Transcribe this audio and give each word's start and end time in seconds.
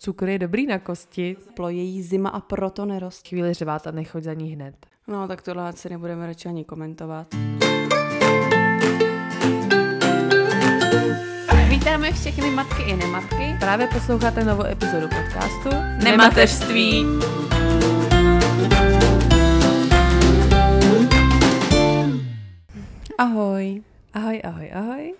cukr 0.00 0.28
je 0.28 0.38
dobrý 0.38 0.66
na 0.66 0.78
kosti. 0.78 1.36
Ploje 1.54 2.02
zima 2.02 2.30
a 2.30 2.40
proto 2.40 2.84
nerost. 2.84 3.28
Chvíli 3.28 3.54
řvát 3.54 3.86
a 3.86 3.90
nechoď 3.90 4.22
za 4.22 4.34
ní 4.34 4.50
hned. 4.50 4.74
No, 5.08 5.28
tak 5.28 5.42
tohle 5.42 5.72
si 5.72 5.90
nebudeme 5.90 6.26
radši 6.26 6.48
ani 6.48 6.64
komentovat. 6.64 7.26
Vítáme 11.68 12.12
všechny 12.12 12.50
matky 12.50 12.82
i 12.82 12.96
nematky. 12.96 13.56
Právě 13.60 13.86
posloucháte 13.86 14.44
novou 14.44 14.64
epizodu 14.64 15.08
podcastu 15.08 15.68
Nemateřství. 16.04 17.06
Ahoj. 23.18 23.82
Ahoj, 24.14 24.40
ahoj, 24.44 24.70
ahoj. 24.74 25.14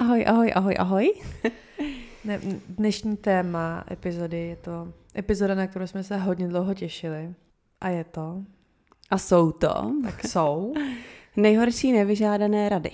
Ahoj, 0.00 0.24
ahoj, 0.26 0.52
ahoj, 0.54 0.74
ahoj. 0.78 1.12
Ne, 2.24 2.40
dnešní 2.68 3.16
téma 3.16 3.84
epizody 3.90 4.38
je 4.38 4.56
to 4.56 4.92
epizoda, 5.16 5.54
na 5.54 5.66
kterou 5.66 5.86
jsme 5.86 6.02
se 6.04 6.16
hodně 6.16 6.48
dlouho 6.48 6.74
těšili. 6.74 7.34
A 7.80 7.88
je 7.88 8.04
to... 8.04 8.42
A 9.10 9.18
jsou 9.18 9.52
to... 9.52 9.92
Tak 10.04 10.24
jsou... 10.24 10.74
Nejhorší 11.36 11.92
nevyžádané 11.92 12.68
rady. 12.68 12.90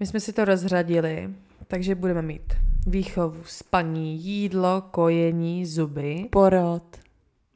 My 0.00 0.06
jsme 0.06 0.20
si 0.20 0.32
to 0.32 0.44
rozřadili, 0.44 1.30
takže 1.66 1.94
budeme 1.94 2.22
mít 2.22 2.52
výchovu, 2.86 3.42
spaní, 3.44 4.18
jídlo, 4.18 4.82
kojení, 4.90 5.66
zuby. 5.66 6.28
Porod. 6.32 6.96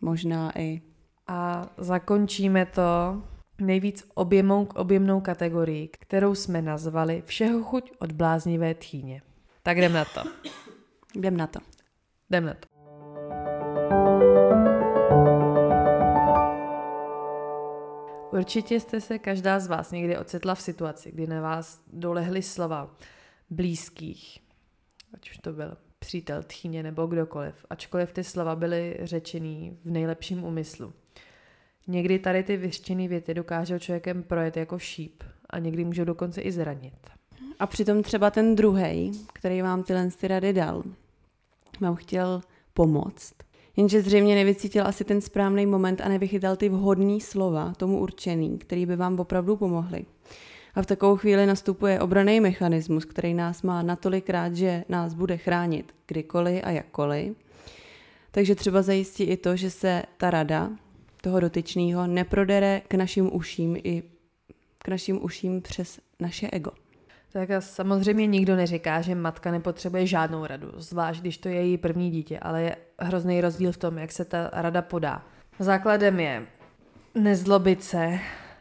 Možná 0.01 0.59
i. 0.59 0.81
A 1.27 1.67
zakončíme 1.77 2.67
to 2.67 3.23
nejvíc 3.61 4.09
objemou 4.15 4.65
k 4.65 4.75
objemnou 4.75 5.21
kategorii, 5.21 5.89
kterou 5.89 6.35
jsme 6.35 6.63
nazvali 6.63 7.23
Všeho 7.27 7.63
chuť 7.63 7.93
od 7.99 8.13
bláznivé 8.13 8.75
tchýně. 8.75 9.23
Tak 9.69 9.77
jdem 9.77 9.93
na 9.93 10.05
to. 10.05 10.23
Jdem 11.15 11.37
na 11.37 11.47
to. 11.47 11.61
Jdem 12.31 12.45
na 12.45 12.55
to. 12.55 12.69
Určitě 18.33 18.81
jste 18.81 19.01
se 19.01 19.19
každá 19.19 19.61
z 19.61 19.67
vás 19.67 19.91
někdy 19.91 20.19
ocitla 20.19 20.55
v 20.55 20.61
situaci, 20.61 21.13
kdy 21.13 21.27
na 21.27 21.41
vás 21.41 21.83
dolehly 21.93 22.43
slova 22.43 22.97
blízkých, 23.51 24.39
ať 25.15 25.31
už 25.31 25.39
to 25.39 25.53
byl 25.53 25.77
přítel, 25.99 26.43
tchýně 26.43 26.83
nebo 26.83 27.07
kdokoliv, 27.07 27.67
ačkoliv 27.71 28.13
ty 28.13 28.25
slova 28.25 28.57
byly 28.57 28.99
řečený 29.03 29.79
v 29.85 29.91
nejlepším 29.91 30.45
úmyslu. 30.45 30.93
Někdy 31.87 32.19
tady 32.19 32.43
ty 32.43 32.57
vyřčené 32.57 33.09
věty 33.09 33.35
dokážou 33.35 33.79
člověkem 33.79 34.23
projet 34.23 34.57
jako 34.57 34.79
šíp 34.79 35.23
a 35.51 35.59
někdy 35.59 35.85
můžou 35.85 36.05
dokonce 36.05 36.41
i 36.41 36.53
zranit. 36.53 37.18
A 37.59 37.67
přitom 37.67 38.03
třeba 38.03 38.31
ten 38.31 38.55
druhý, 38.55 39.13
který 39.33 39.63
vám 39.63 39.83
tyhle 39.83 40.09
ty 40.21 40.29
rady 40.29 40.53
dal, 40.53 40.83
vám 41.81 41.95
chtěl 41.95 42.41
pomoct. 42.75 43.35
Jenže 43.77 44.03
zřejmě 44.03 44.35
nevycítil 44.35 44.87
asi 44.87 45.05
ten 45.05 45.21
správný 45.21 45.67
moment 45.67 46.01
a 46.01 46.09
nevychytal 46.09 46.57
ty 46.57 46.69
vhodné 46.69 47.21
slova 47.21 47.73
tomu 47.77 47.99
určený, 47.99 48.59
který 48.59 48.87
by 48.87 48.97
vám 48.97 49.21
opravdu 49.21 49.57
pomohli. 49.57 50.05
A 50.75 50.83
v 50.83 50.87
takovou 50.87 51.17
chvíli 51.17 51.47
nastupuje 51.47 52.01
obraný 52.01 52.41
mechanismus, 52.41 53.05
který 53.05 53.35
nás 53.35 53.63
má 53.63 53.83
natolik 53.83 54.31
rád, 54.31 54.55
že 54.55 54.85
nás 54.89 55.15
bude 55.15 55.37
chránit 55.37 55.95
kdykoliv 56.07 56.61
a 56.65 56.71
jakkoliv. 56.71 57.37
Takže 58.31 58.55
třeba 58.55 58.83
zajistí 58.83 59.25
i 59.25 59.37
to, 59.37 59.57
že 59.57 59.71
se 59.71 60.03
ta 60.17 60.31
rada 60.31 60.71
toho 61.23 61.41
dotyčného 61.41 62.07
neprodere 62.07 62.83
k 62.89 62.95
našim 62.95 63.31
uším 63.37 63.77
i 63.85 64.03
k 64.79 64.89
našim 64.89 65.25
uším 65.25 65.63
přes 65.63 66.01
naše 66.21 66.49
ego. 66.53 66.71
Tak 67.33 67.49
samozřejmě 67.61 68.27
nikdo 68.27 68.57
neříká, 68.57 69.01
že 69.01 69.15
matka 69.15 69.51
nepotřebuje 69.51 70.07
žádnou 70.07 70.47
radu, 70.47 70.73
zvlášť 70.77 71.21
když 71.21 71.39
to 71.39 71.49
je 71.49 71.55
její 71.55 71.79
první 71.79 72.11
dítě, 72.11 72.39
ale 72.39 72.63
je 72.63 72.77
hrozný 72.99 73.41
rozdíl 73.41 73.73
v 73.73 73.77
tom, 73.77 73.99
jak 73.99 74.13
se 74.13 74.25
ta 74.25 74.51
rada 74.53 74.83
podá. 74.83 75.23
Základem 75.59 76.21
je 76.21 76.47
nezlobit 77.15 77.85
se 77.85 78.19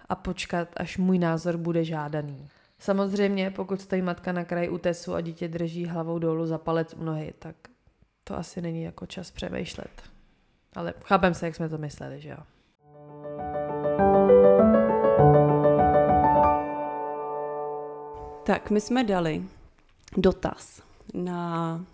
a 0.09 0.15
počkat, 0.15 0.67
až 0.77 0.97
můj 0.97 1.19
názor 1.19 1.57
bude 1.57 1.83
žádaný. 1.83 2.47
Samozřejmě, 2.79 3.51
pokud 3.51 3.81
stojí 3.81 4.01
matka 4.01 4.31
na 4.31 4.45
kraji 4.45 4.69
útesu 4.69 5.13
a 5.13 5.21
dítě 5.21 5.47
drží 5.47 5.85
hlavou 5.85 6.19
dolů 6.19 6.45
za 6.45 6.57
palec 6.57 6.93
u 6.93 7.03
nohy, 7.03 7.33
tak 7.39 7.55
to 8.23 8.37
asi 8.37 8.61
není 8.61 8.83
jako 8.83 9.05
čas 9.05 9.31
přemýšlet. 9.31 10.03
Ale 10.75 10.93
chápem 11.03 11.33
se, 11.33 11.45
jak 11.45 11.55
jsme 11.55 11.69
to 11.69 11.77
mysleli, 11.77 12.21
že 12.21 12.29
jo. 12.29 12.37
Tak, 18.47 18.71
my 18.71 18.81
jsme 18.81 19.03
dali 19.03 19.43
dotaz 20.17 20.81
na, 21.13 21.85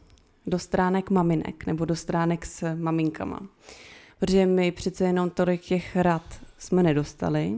do 0.48 0.60
stránek 0.60 1.10
maminek 1.10 1.66
nebo 1.66 1.86
do 1.86 1.96
stránek 1.96 2.46
s 2.46 2.76
maminkama. 2.76 3.40
Protože 4.20 4.46
my 4.46 4.72
přece 4.72 5.04
jenom 5.04 5.30
tolik 5.30 5.62
těch 5.62 5.96
rad 5.96 6.22
jsme 6.58 6.84
nedostali. 6.84 7.56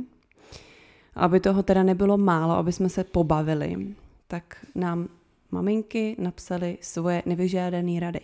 Aby 1.16 1.40
toho 1.40 1.64
teda 1.64 1.84
nebylo 1.84 2.18
málo, 2.18 2.54
aby 2.54 2.72
jsme 2.72 2.90
se 2.90 3.04
pobavili, 3.04 3.88
tak 4.28 4.66
nám 4.76 5.08
maminky 5.52 6.16
napsali 6.20 6.78
svoje 6.82 7.24
nevyžádané 7.26 8.00
rady. 8.00 8.20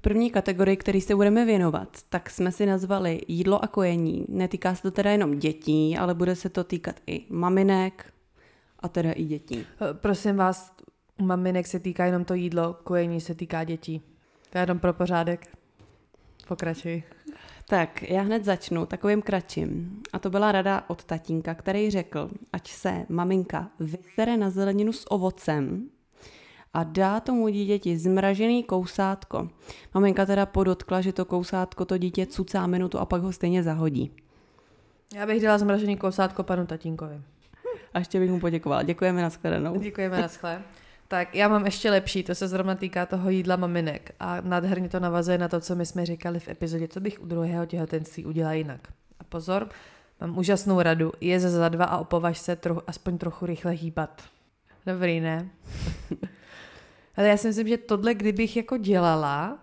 První 0.00 0.30
kategorii, 0.30 0.76
který 0.76 1.00
se 1.00 1.14
budeme 1.14 1.44
věnovat, 1.44 1.88
tak 2.08 2.30
jsme 2.30 2.52
si 2.52 2.66
nazvali 2.66 3.20
jídlo 3.28 3.64
a 3.64 3.66
kojení. 3.66 4.26
Netýká 4.28 4.74
se 4.74 4.82
to 4.82 4.90
teda 4.90 5.10
jenom 5.10 5.38
dětí, 5.38 5.98
ale 5.98 6.14
bude 6.14 6.36
se 6.36 6.48
to 6.48 6.64
týkat 6.64 6.96
i 7.06 7.24
maminek 7.30 8.12
a 8.80 8.88
teda 8.88 9.12
i 9.12 9.24
dětí. 9.24 9.66
Prosím 9.92 10.36
vás, 10.36 10.72
u 11.20 11.24
maminek 11.24 11.66
se 11.66 11.80
týká 11.80 12.04
jenom 12.04 12.24
to 12.24 12.34
jídlo, 12.34 12.76
kojení 12.84 13.20
se 13.20 13.34
týká 13.34 13.64
dětí. 13.64 14.02
To 14.50 14.58
je 14.58 14.62
jenom 14.62 14.78
pro 14.78 14.92
pořádek. 14.92 15.56
Pokračuj. 16.48 17.02
Tak, 17.68 18.02
já 18.02 18.22
hned 18.22 18.44
začnu 18.44 18.86
takovým 18.86 19.22
kratším. 19.22 20.02
A 20.12 20.18
to 20.18 20.30
byla 20.30 20.52
rada 20.52 20.84
od 20.88 21.04
tatínka, 21.04 21.54
který 21.54 21.90
řekl, 21.90 22.30
ať 22.52 22.70
se 22.70 23.06
maminka 23.08 23.70
vysere 23.80 24.36
na 24.36 24.50
zeleninu 24.50 24.92
s 24.92 25.10
ovocem 25.12 25.88
a 26.74 26.84
dá 26.84 27.20
tomu 27.20 27.48
dítěti 27.48 27.98
zmražený 27.98 28.64
kousátko. 28.64 29.48
Maminka 29.94 30.26
teda 30.26 30.46
podotkla, 30.46 31.00
že 31.00 31.12
to 31.12 31.24
kousátko 31.24 31.84
to 31.84 31.98
dítě 31.98 32.26
cucá 32.26 32.66
minutu 32.66 32.98
a 32.98 33.06
pak 33.06 33.22
ho 33.22 33.32
stejně 33.32 33.62
zahodí. 33.62 34.12
Já 35.14 35.26
bych 35.26 35.42
dala 35.42 35.58
zmražený 35.58 35.96
kousátko 35.96 36.42
panu 36.42 36.66
tatínkovi. 36.66 37.22
A 37.94 37.98
ještě 37.98 38.20
bych 38.20 38.30
mu 38.30 38.40
poděkovala. 38.40 38.82
Děkujeme 38.82 39.22
na 39.22 39.30
shledanou. 39.30 39.80
Děkujeme 39.80 40.22
na 40.22 40.28
schle. 40.28 40.62
Tak 41.08 41.34
já 41.34 41.48
mám 41.48 41.64
ještě 41.64 41.90
lepší, 41.90 42.22
to 42.22 42.34
se 42.34 42.48
zrovna 42.48 42.74
týká 42.74 43.06
toho 43.06 43.30
jídla 43.30 43.56
maminek 43.56 44.14
a 44.20 44.40
nádherně 44.40 44.88
to 44.88 45.00
navazuje 45.00 45.38
na 45.38 45.48
to, 45.48 45.60
co 45.60 45.74
my 45.74 45.86
jsme 45.86 46.06
říkali 46.06 46.40
v 46.40 46.48
epizodě, 46.48 46.88
co 46.88 47.00
bych 47.00 47.22
u 47.22 47.26
druhého 47.26 47.66
těhotenství 47.66 48.24
udělala 48.24 48.54
jinak. 48.54 48.80
A 49.20 49.24
pozor, 49.24 49.68
mám 50.20 50.38
úžasnou 50.38 50.82
radu, 50.82 51.12
je 51.20 51.40
za 51.40 51.68
dva 51.68 51.84
a 51.84 51.98
opovaž 51.98 52.38
se 52.38 52.56
trochu, 52.56 52.82
aspoň 52.86 53.18
trochu 53.18 53.46
rychle 53.46 53.72
hýbat. 53.72 54.22
Dobrý, 54.86 55.20
ne? 55.20 55.48
Ale 57.16 57.28
já 57.28 57.36
si 57.36 57.48
myslím, 57.48 57.68
že 57.68 57.76
tohle, 57.76 58.14
kdybych 58.14 58.56
jako 58.56 58.76
dělala, 58.76 59.58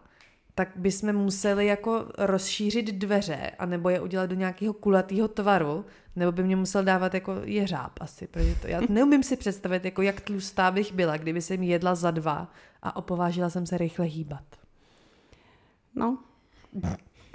tak 0.55 0.69
bychom 0.75 1.13
museli 1.13 1.65
jako 1.65 2.05
rozšířit 2.17 2.85
dveře, 2.85 3.51
anebo 3.59 3.89
je 3.89 4.01
udělat 4.01 4.25
do 4.25 4.35
nějakého 4.35 4.73
kulatého 4.73 5.27
tvaru, 5.27 5.85
nebo 6.15 6.31
by 6.31 6.43
mě 6.43 6.55
musel 6.55 6.83
dávat 6.83 7.13
jako 7.13 7.35
jeřáb 7.43 7.91
asi, 8.01 8.27
protože 8.27 8.55
to, 8.55 8.67
já 8.67 8.81
neumím 8.89 9.23
si 9.23 9.37
představit, 9.37 9.85
jako 9.85 10.01
jak 10.01 10.21
tlustá 10.21 10.71
bych 10.71 10.93
byla, 10.93 11.17
kdyby 11.17 11.41
jsem 11.41 11.63
jedla 11.63 11.95
za 11.95 12.11
dva 12.11 12.51
a 12.81 12.95
opovážila 12.95 13.49
jsem 13.49 13.65
se 13.65 13.77
rychle 13.77 14.05
hýbat. 14.05 14.43
No, 15.95 16.17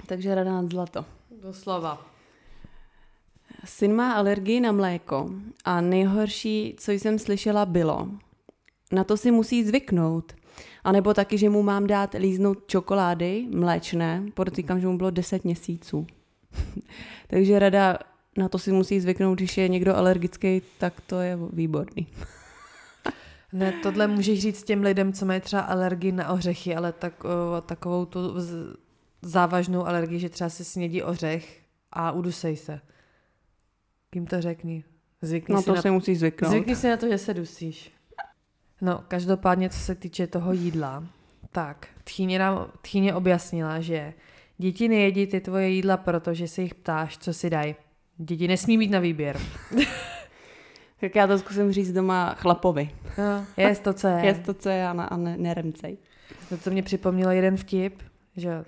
takže 0.05 0.35
rada 0.35 0.51
nad 0.51 0.71
zlato. 0.71 1.05
Doslova. 1.41 2.05
Syn 3.65 3.95
má 3.95 4.13
alergii 4.13 4.59
na 4.59 4.71
mléko 4.71 5.29
a 5.65 5.81
nejhorší, 5.81 6.75
co 6.79 6.91
jsem 6.91 7.19
slyšela, 7.19 7.65
bylo, 7.65 8.09
na 8.91 9.03
to 9.03 9.17
si 9.17 9.31
musí 9.31 9.63
zvyknout. 9.63 10.33
A 10.83 10.91
nebo 10.91 11.13
taky, 11.13 11.37
že 11.37 11.49
mu 11.49 11.63
mám 11.63 11.87
dát 11.87 12.15
líznout 12.19 12.67
čokolády 12.67 13.47
mléčné, 13.51 14.23
podotýkám, 14.33 14.79
že 14.79 14.87
mu 14.87 14.97
bylo 14.97 15.09
10 15.09 15.43
měsíců. 15.43 16.07
Takže 17.27 17.59
rada 17.59 17.99
na 18.37 18.49
to 18.49 18.59
si 18.59 18.71
musí 18.71 18.99
zvyknout, 18.99 19.37
když 19.37 19.57
je 19.57 19.67
někdo 19.67 19.95
alergický, 19.95 20.61
tak 20.77 21.01
to 21.01 21.19
je 21.19 21.37
výborný. 21.53 22.07
ne, 23.53 23.73
tohle 23.83 24.07
můžeš 24.07 24.41
říct 24.41 24.63
těm 24.63 24.81
lidem, 24.81 25.13
co 25.13 25.25
mají 25.25 25.41
třeba 25.41 25.61
alergii 25.61 26.11
na 26.11 26.29
ořechy, 26.29 26.75
ale 26.75 26.91
tak, 26.91 27.23
o, 27.23 27.61
takovou 27.61 28.05
tu 28.05 28.19
závažnou 29.21 29.85
alergii, 29.85 30.19
že 30.19 30.29
třeba 30.29 30.49
si 30.49 30.65
snědí 30.65 31.03
ořech 31.03 31.61
a 31.91 32.11
udusej 32.11 32.57
se. 32.57 32.81
Kým 34.09 34.25
to 34.25 34.41
řekni? 34.41 34.83
Zvykni 35.21 35.55
no 35.55 35.63
to 35.63 35.75
si, 35.75 35.81
si 35.81 35.87
na... 35.87 35.93
musí 35.93 36.15
zvyknout. 36.15 36.51
Zvykni 36.51 36.75
si 36.75 36.89
na 36.89 36.97
to, 36.97 37.07
že 37.07 37.17
se 37.17 37.33
dusíš. 37.33 37.91
No, 38.81 39.03
každopádně, 39.07 39.69
co 39.69 39.79
se 39.79 39.95
týče 39.95 40.27
toho 40.27 40.53
jídla, 40.53 41.03
tak 41.51 41.87
tchýně, 42.03 42.39
nám, 42.39 42.71
tchýně 42.81 43.13
objasnila, 43.13 43.79
že 43.79 44.13
děti 44.57 44.87
nejedí 44.87 45.27
ty 45.27 45.41
tvoje 45.41 45.69
jídla, 45.69 45.97
protože 45.97 46.47
se 46.47 46.61
jich 46.61 46.75
ptáš, 46.75 47.17
co 47.17 47.33
si 47.33 47.49
dají. 47.49 47.75
Děti 48.17 48.47
nesmí 48.47 48.77
mít 48.77 48.91
na 48.91 48.99
výběr. 48.99 49.39
tak 50.99 51.15
já 51.15 51.27
to 51.27 51.39
zkusím 51.39 51.71
říct 51.71 51.91
doma 51.91 52.35
chlapovi. 52.37 52.89
No, 53.17 53.45
jest 53.57 53.83
to, 53.83 53.93
co 53.93 54.07
je. 54.07 54.25
Jest 54.25 54.43
to, 54.43 54.53
co 54.53 54.69
je 54.69 54.87
a, 54.87 54.91
a 54.91 55.17
ne, 55.17 55.37
neremcej. 55.37 55.97
To, 56.49 56.57
co 56.57 56.71
mě 56.71 56.83
připomnělo 56.83 57.31
jeden 57.31 57.57
vtip, 57.57 58.03
Že, 58.35 58.65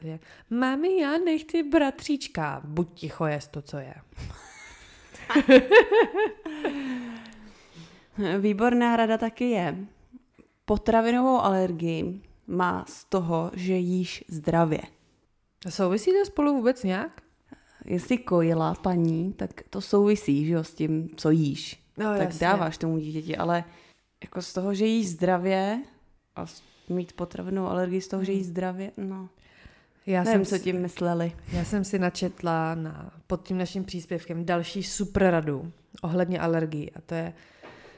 mami, 0.49 1.01
já 1.01 1.17
nechci 1.17 1.63
bratříčka. 1.63 2.61
Buď 2.63 2.93
ticho, 2.93 3.25
jest 3.25 3.51
to, 3.51 3.61
co 3.61 3.77
je. 3.77 3.93
Výborná 8.39 8.95
rada 8.95 9.17
taky 9.17 9.49
je. 9.49 9.75
Potravinovou 10.65 11.39
alergii 11.39 12.21
má 12.47 12.85
z 12.87 13.05
toho, 13.05 13.51
že 13.53 13.73
jíš 13.73 14.23
zdravě. 14.27 14.81
Souvisí 15.69 16.11
to 16.11 16.25
spolu 16.25 16.53
vůbec 16.53 16.83
nějak? 16.83 17.21
Jestli 17.85 18.17
kojila 18.17 18.75
paní, 18.75 19.33
tak 19.33 19.49
to 19.69 19.81
souvisí, 19.81 20.45
že 20.45 20.53
jo, 20.53 20.63
s 20.63 20.73
tím, 20.73 21.09
co 21.15 21.29
jíš. 21.29 21.83
No, 21.97 22.05
tak 22.05 22.21
jasně. 22.21 22.47
dáváš 22.47 22.77
tomu 22.77 22.97
dítěti, 22.97 23.37
ale 23.37 23.63
jako 24.23 24.41
z 24.41 24.53
toho, 24.53 24.73
že 24.73 24.85
jíš 24.85 25.09
zdravě 25.09 25.81
a 26.35 26.45
mít 26.89 27.13
potravinovou 27.13 27.67
alergii 27.67 28.01
z 28.01 28.07
toho, 28.07 28.23
že 28.23 28.31
jíš 28.31 28.45
zdravě, 28.45 28.91
no. 28.97 29.29
Já 30.05 30.23
Nevím, 30.23 30.45
jsem, 30.45 30.59
co 30.59 30.63
tím 30.63 30.81
mysleli. 30.81 31.31
já 31.53 31.65
jsem 31.65 31.83
si 31.83 31.99
načetla 31.99 32.75
na, 32.75 33.11
pod 33.27 33.47
tím 33.47 33.57
naším 33.57 33.83
příspěvkem 33.83 34.45
další 34.45 34.83
super 34.83 35.23
radu 35.31 35.71
ohledně 36.01 36.39
alergií. 36.39 36.91
A 36.91 37.01
to 37.01 37.15
je, 37.15 37.33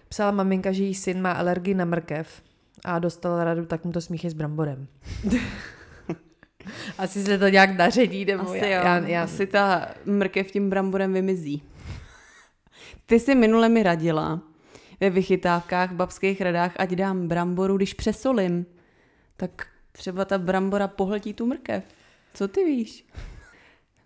psala 0.09 0.31
maminka, 0.31 0.71
že 0.71 0.83
jí 0.83 0.95
syn 0.95 1.21
má 1.21 1.31
alergii 1.31 1.73
na 1.73 1.85
mrkev 1.85 2.41
a 2.85 2.99
dostala 2.99 3.43
radu, 3.43 3.65
tak 3.65 3.85
mu 3.85 3.91
to 3.91 4.01
smíchy 4.01 4.29
s 4.29 4.33
bramborem. 4.33 4.87
Asi 6.97 7.23
se 7.23 7.37
to 7.37 7.47
nějak 7.47 7.77
naředí, 7.77 8.25
nebo 8.25 8.43
Asi 8.43 8.57
já, 8.57 8.65
jo, 8.65 8.71
já, 8.73 8.97
já, 8.97 9.23
asi 9.23 9.47
ta 9.47 9.87
mrkev 10.05 10.51
tím 10.51 10.69
bramborem 10.69 11.13
vymizí. 11.13 11.63
Ty 13.05 13.19
jsi 13.19 13.35
minule 13.35 13.69
mi 13.69 13.83
radila 13.83 14.41
ve 14.99 15.09
vychytávkách, 15.09 15.91
v 15.91 15.95
babských 15.95 16.41
radách, 16.41 16.71
ať 16.77 16.91
dám 16.91 17.27
bramboru, 17.27 17.77
když 17.77 17.93
přesolím. 17.93 18.65
Tak 19.37 19.67
třeba 19.91 20.25
ta 20.25 20.37
brambora 20.37 20.87
pohltí 20.87 21.33
tu 21.33 21.45
mrkev. 21.45 21.83
Co 22.33 22.47
ty 22.47 22.63
víš? 22.63 23.05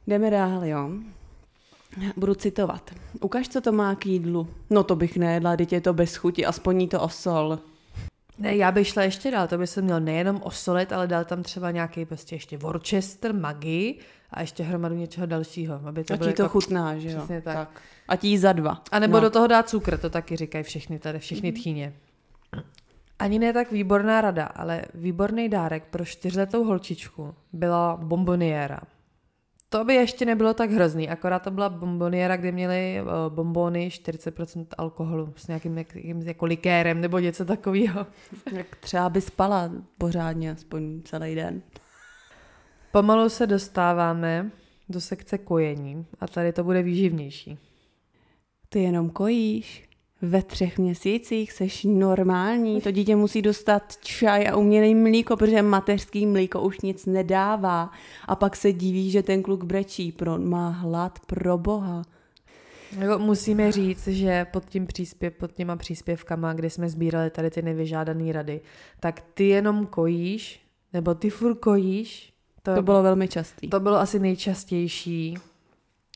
Jdeme 0.07 0.29
dál, 0.29 0.65
jo. 0.65 0.91
Budu 2.17 2.35
citovat. 2.35 2.91
Ukaž, 3.21 3.47
co 3.47 3.61
to 3.61 3.71
má 3.71 3.95
k 3.95 4.05
jídlu. 4.05 4.47
No 4.69 4.83
to 4.83 4.95
bych 4.95 5.17
nejedla, 5.17 5.57
teď 5.57 5.73
je 5.73 5.81
to 5.81 5.93
bez 5.93 6.15
chuti, 6.15 6.45
aspoň 6.45 6.81
jí 6.81 6.87
to 6.87 7.01
osol. 7.01 7.59
Ne, 8.39 8.55
já 8.55 8.71
bych 8.71 8.87
šla 8.87 9.03
ještě 9.03 9.31
dál, 9.31 9.47
to 9.47 9.57
by 9.57 9.67
se 9.67 9.81
měl 9.81 9.99
nejenom 9.99 10.39
osolit, 10.43 10.93
ale 10.93 11.07
dal 11.07 11.25
tam 11.25 11.43
třeba 11.43 11.71
nějaký 11.71 12.05
prostě 12.05 12.35
ještě 12.35 12.57
Worcester, 12.57 13.33
Maggi 13.33 13.95
a 14.31 14.41
ještě 14.41 14.63
hromadu 14.63 14.95
něčeho 14.95 15.27
dalšího, 15.27 15.81
aby 15.85 16.03
to 16.03 16.17
bylo 16.17 16.29
jí 16.29 16.35
to 16.35 16.41
jako... 16.41 16.51
chutná, 16.51 16.97
že 16.99 17.09
jo? 17.11 17.17
Přesně 17.17 17.41
tak. 17.41 17.81
Ať 18.07 18.23
jí 18.23 18.37
za 18.37 18.53
dva. 18.53 18.81
A 18.91 18.99
nebo 18.99 19.13
No. 19.17 19.21
do 19.21 19.29
toho 19.29 19.47
dát 19.47 19.69
cukr, 19.69 19.97
to 19.97 20.09
taky 20.09 20.35
říkají 20.35 20.63
všechny 20.63 20.99
tady, 20.99 21.19
všechny 21.19 21.51
tchýně. 21.51 21.93
Ani 23.19 23.39
ne 23.39 23.53
tak 23.53 23.71
výborná 23.71 24.21
rada, 24.21 24.45
ale 24.45 24.81
výborný 24.93 25.49
dárek 25.49 25.83
pro 25.89 26.05
čtyřletou 26.05 26.63
holčičku 26.63 27.35
byla 27.53 27.97
bomboniéra. 28.03 28.79
To 29.69 29.85
by 29.85 29.95
ještě 29.95 30.25
nebylo 30.25 30.53
tak 30.53 30.71
hrozný, 30.71 31.09
akorát 31.09 31.39
to 31.39 31.51
byla 31.51 31.69
bomboniéra, 31.69 32.37
kde 32.37 32.51
měly 32.51 33.01
uh, 33.01 33.33
bombony 33.33 33.89
40% 33.89 34.65
alkoholu 34.77 35.33
s 35.35 35.47
nějakým 35.47 35.77
jak, 35.77 35.95
jakým 35.95 36.21
jako 36.21 36.45
likérem 36.45 37.01
nebo 37.01 37.19
něco 37.19 37.45
takového. 37.45 38.07
Jak 38.51 38.75
třeba 38.75 39.09
by 39.09 39.21
spala 39.21 39.71
pořádně, 39.97 40.51
aspoň 40.51 41.01
celý 41.01 41.35
den. 41.35 41.61
Pomalu 42.91 43.29
se 43.29 43.47
dostáváme 43.47 44.51
do 44.89 45.01
sekce 45.01 45.37
kojení 45.37 46.05
a 46.19 46.27
tady 46.27 46.53
to 46.53 46.63
bude 46.63 46.83
výživnější. 46.83 47.57
Ty 48.69 48.79
jenom 48.79 49.09
kojíš. 49.09 49.86
Ve 50.21 50.41
třech 50.41 50.77
měsících 50.77 51.51
seš 51.51 51.83
normální. 51.83 52.81
To 52.81 52.91
dítě 52.91 53.15
musí 53.15 53.41
dostat 53.41 53.97
čaj 53.97 54.47
a 54.47 54.55
umělý 54.55 54.95
mlíko, 54.95 55.37
protože 55.37 55.61
mateřský 55.61 56.25
mlíko 56.25 56.61
už 56.61 56.81
nic 56.81 57.05
nedává. 57.05 57.91
A 58.25 58.35
pak 58.35 58.55
se 58.55 58.73
diví, 58.73 59.11
že 59.11 59.23
ten 59.23 59.43
kluk 59.43 59.63
brečí. 59.63 60.11
Pro, 60.11 60.37
má 60.37 60.69
hlad 60.69 61.19
pro 61.19 61.57
boha. 61.57 62.01
Jako 62.99 63.19
musíme 63.19 63.71
říct, 63.71 64.07
že 64.07 64.45
pod, 64.45 64.65
tím 64.65 64.87
příspěv, 64.87 65.33
pod 65.33 65.51
těma 65.51 65.75
příspěvkama, 65.75 66.53
kdy 66.53 66.69
jsme 66.69 66.89
sbírali 66.89 67.29
tady 67.29 67.49
ty 67.49 67.61
nevyžádané 67.61 68.31
rady, 68.33 68.61
tak 68.99 69.21
ty 69.33 69.47
jenom 69.47 69.85
kojíš, 69.85 70.61
nebo 70.93 71.15
ty 71.15 71.29
furt 71.29 71.55
kojíš, 71.55 72.33
to, 72.63 72.75
To 72.75 72.81
bylo 72.81 73.03
velmi 73.03 73.27
častý. 73.27 73.69
to 73.69 73.79
bylo 73.79 73.95
asi 73.95 74.19
nejčastější, 74.19 75.37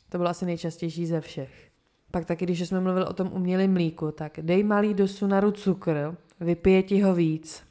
to 0.10 0.18
bylo 0.18 0.30
asi 0.30 0.46
nejčastější 0.46 1.06
ze 1.06 1.22
všech. 1.22 1.71
Pak 2.12 2.26
taky, 2.26 2.46
když 2.46 2.60
jsme 2.68 2.80
mluvili 2.80 3.06
o 3.06 3.14
tom 3.14 3.30
umělém 3.34 3.74
mlíku, 3.74 4.12
tak 4.12 4.32
dej 4.42 4.64
malý 4.64 4.94
do 4.94 5.08
sunaru 5.08 5.52
cukr, 5.52 6.16
vypije 6.40 6.84
ti 6.84 7.02
ho 7.02 7.16
víc. 7.16 7.64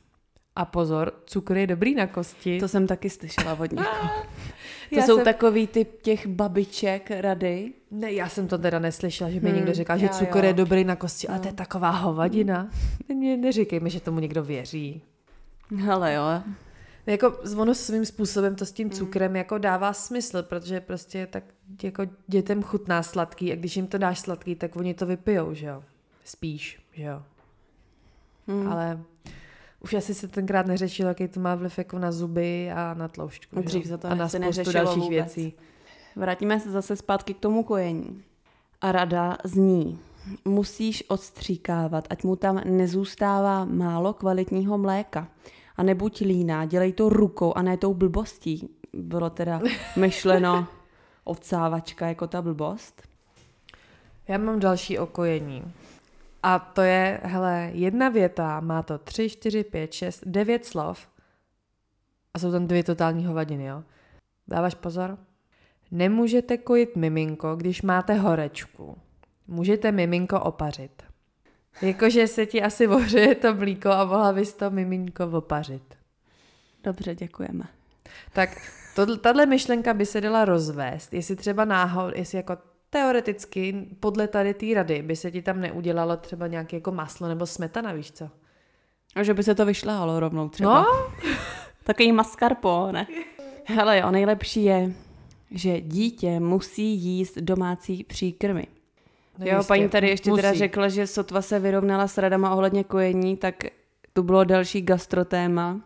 A 0.57 0.65
pozor, 0.65 1.13
cukr 1.25 1.57
je 1.57 1.67
dobrý 1.67 1.95
na 1.95 2.07
kosti. 2.07 2.61
To 2.61 2.69
jsem 2.69 2.87
taky 2.87 3.11
slyšela 3.11 3.53
od 3.61 3.73
někoho. 3.73 4.09
To 4.91 4.97
Já 4.97 5.03
jsou 5.07 5.15
jsem- 5.17 5.25
takový 5.25 5.67
typ 5.67 6.03
těch 6.03 6.27
babiček 6.27 7.11
rady. 7.11 7.73
Ne, 7.91 8.13
já 8.13 8.29
jsem 8.29 8.49
to 8.49 8.59
teda 8.59 8.79
neslyšela, 8.79 9.31
že 9.31 9.41
by 9.41 9.47
Hmm, 9.47 9.57
někdo 9.57 9.73
říkal, 9.75 9.99
že 9.99 10.09
cukr 10.09 10.39
jo. 10.39 10.45
je 10.45 10.53
dobrý 10.53 10.85
na 10.85 10.97
kosti, 10.97 11.29
ale 11.29 11.37
No. 11.37 11.43
to 11.43 11.49
je 11.49 11.55
taková 11.55 11.91
hovadina. 11.91 12.69
Mě 13.15 13.37
neříkej 13.37 13.81
mi, 13.81 13.91
že 13.91 14.01
tomu 14.01 14.21
někdo 14.21 14.43
věří. 14.45 15.03
Hele 15.77 16.15
jo, 16.15 16.23
Jako 17.11 17.39
ono 17.59 17.75
svým 17.75 18.05
způsobem 18.05 18.55
to 18.55 18.67
s 18.67 18.73
tím 18.73 18.91
cukrem 18.91 19.37
jako 19.37 19.59
dává 19.59 19.93
smysl, 19.93 20.43
protože 20.43 20.81
prostě 20.81 21.27
tak 21.27 21.45
jako 21.83 22.03
dětem 22.27 22.63
chutná 22.63 23.03
sladký 23.03 23.53
a 23.53 23.57
když 23.57 23.77
jim 23.77 23.87
to 23.87 23.99
dáš 23.99 24.21
sladký, 24.21 24.55
tak 24.55 24.77
oni 24.77 24.95
to 24.95 25.07
vypijou, 25.07 25.55
že 25.55 25.67
jo? 25.67 25.83
Spíš, 26.25 26.83
že 26.93 27.03
jo? 27.03 27.23
Hmm. 28.47 28.69
Ale 28.69 29.01
už 29.81 29.95
asi 29.95 30.15
se 30.15 30.29
tenkrát 30.29 30.67
neřešilo, 30.67 31.09
jaký 31.09 31.29
to 31.29 31.41
má 31.41 31.55
vliv 31.55 31.79
jako 31.79 31.99
na 31.99 32.13
zuby 32.13 32.73
a 32.73 32.95
na 32.95 33.09
tloušťku. 33.09 33.57
jo? 33.57 33.63
Dřív 33.63 33.87
se 33.87 33.99
to 33.99 34.09
a 34.09 34.15
na 34.15 34.29
se 34.29 34.39
neřešilo 34.39 34.85
dalších 34.85 35.03
vůbec. 35.03 35.35
věcí. 35.35 35.55
Vrátíme 36.17 36.61
se 36.61 36.71
zase 36.71 36.97
zpátky 36.97 37.35
k 37.35 37.41
tomu 37.41 37.65
kojení. 37.65 38.23
A 38.81 38.93
rada 38.93 39.39
zní, 39.45 39.99
musíš 40.45 41.05
odstříkávat, 41.09 42.07
ať 42.11 42.25
mu 42.25 42.37
tam 42.37 42.61
nezůstává 42.65 43.65
málo 43.65 44.13
kvalitního 44.13 44.79
mléka. 44.79 45.29
A 45.81 45.83
nebuď 45.83 46.21
líná, 46.21 46.65
dělej 46.65 46.93
to 46.93 47.09
rukou 47.09 47.53
a 47.57 47.63
ne 47.63 47.77
tou 47.77 47.95
blbostí. 47.95 48.69
Bylo 48.93 49.31
teda 49.31 49.61
myšleno 49.97 50.67
odsávačka 51.25 52.09
jako 52.09 52.27
ta 52.27 52.43
blbost. 52.43 53.03
Já 54.29 54.39
mám 54.39 54.61
další 54.61 54.99
okojení. 54.99 55.73
A 56.43 56.59
to 56.59 56.83
je, 56.83 57.21
hele, 57.23 57.71
jedna 57.75 58.09
věta, 58.09 58.61
má 58.61 58.83
to 58.83 58.99
3, 58.99 59.31
4, 59.31 59.65
5, 59.65 59.93
6, 59.93 60.23
9 60.27 60.65
slov 60.65 61.09
a 62.35 62.39
jsou 62.39 62.53
tam 62.53 62.67
dvě 62.67 62.85
totální 62.85 63.27
hovadiny, 63.27 63.65
jo. 63.65 63.83
Dáváš 64.49 64.75
pozor? 64.75 65.19
Nemůžete 65.91 66.59
kojit 66.59 66.97
miminko, 66.97 67.57
když 67.57 67.83
máte 67.83 68.15
horečku. 68.15 68.99
Můžete 69.47 69.93
miminko 69.93 70.41
opařit. 70.41 71.10
Jakože 71.83 72.27
se 72.27 72.47
ti 72.47 72.63
asi 72.63 72.89
ohřeje 72.89 73.35
to 73.35 73.55
mlíko 73.55 73.91
a 73.91 74.05
mohla 74.05 74.33
bys 74.33 74.55
to 74.55 74.71
miminko 74.71 75.25
opařit. 75.27 75.95
Dobře, 76.85 77.15
děkujeme. 77.15 77.65
Tak 78.33 78.51
to, 78.95 79.17
tahle 79.17 79.47
myšlenka 79.47 79.95
by 79.95 80.07
se 80.07 80.21
dala 80.21 80.45
rozvést, 80.45 81.15
jestli 81.15 81.37
třeba 81.37 81.65
náhod, 81.65 82.17
jestli 82.17 82.37
jako 82.37 82.57
teoreticky 82.91 83.87
podle 84.01 84.29
tady 84.29 84.55
té 84.55 84.67
rady 84.75 85.03
by 85.03 85.17
se 85.17 85.31
ti 85.31 85.43
tam 85.43 85.61
neudělalo 85.61 86.17
třeba 86.17 86.47
nějaké 86.47 86.77
jako 86.77 86.93
maslo 86.93 87.29
nebo 87.29 87.47
smetana, 87.47 87.93
víš 87.93 88.13
co? 88.13 88.31
A 89.15 89.23
že 89.23 89.35
by 89.35 89.43
se 89.43 89.55
to 89.55 89.67
vyšlehalo 89.67 90.21
rovnou 90.21 90.49
třeba. 90.49 90.83
No, 90.83 90.87
Takový 91.85 92.13
mascarpone. 92.13 93.07
Hele 93.65 93.99
jo, 93.99 94.11
nejlepší 94.11 94.65
je, 94.65 94.93
že 95.51 95.81
dítě 95.81 96.41
musí 96.41 96.97
jíst 96.97 97.39
domácí 97.39 98.05
příkrmy. 98.05 98.67
No 99.41 99.47
jo, 99.47 99.57
jistě, 99.57 99.69
paní 99.69 99.89
tady 99.89 100.09
ještě 100.09 100.31
musí. 100.31 100.43
teda 100.43 100.55
řekla, 100.55 100.89
že 100.89 101.07
sotva 101.07 101.43
se 101.43 101.59
vyrovnala 101.59 102.09
s 102.09 102.19
radama 102.19 102.55
ohledně 102.55 102.85
kojení, 102.85 103.37
tak 103.37 103.55
tu 104.13 104.23
bylo 104.23 104.45
další 104.45 104.83
gastrotéma. 104.83 105.81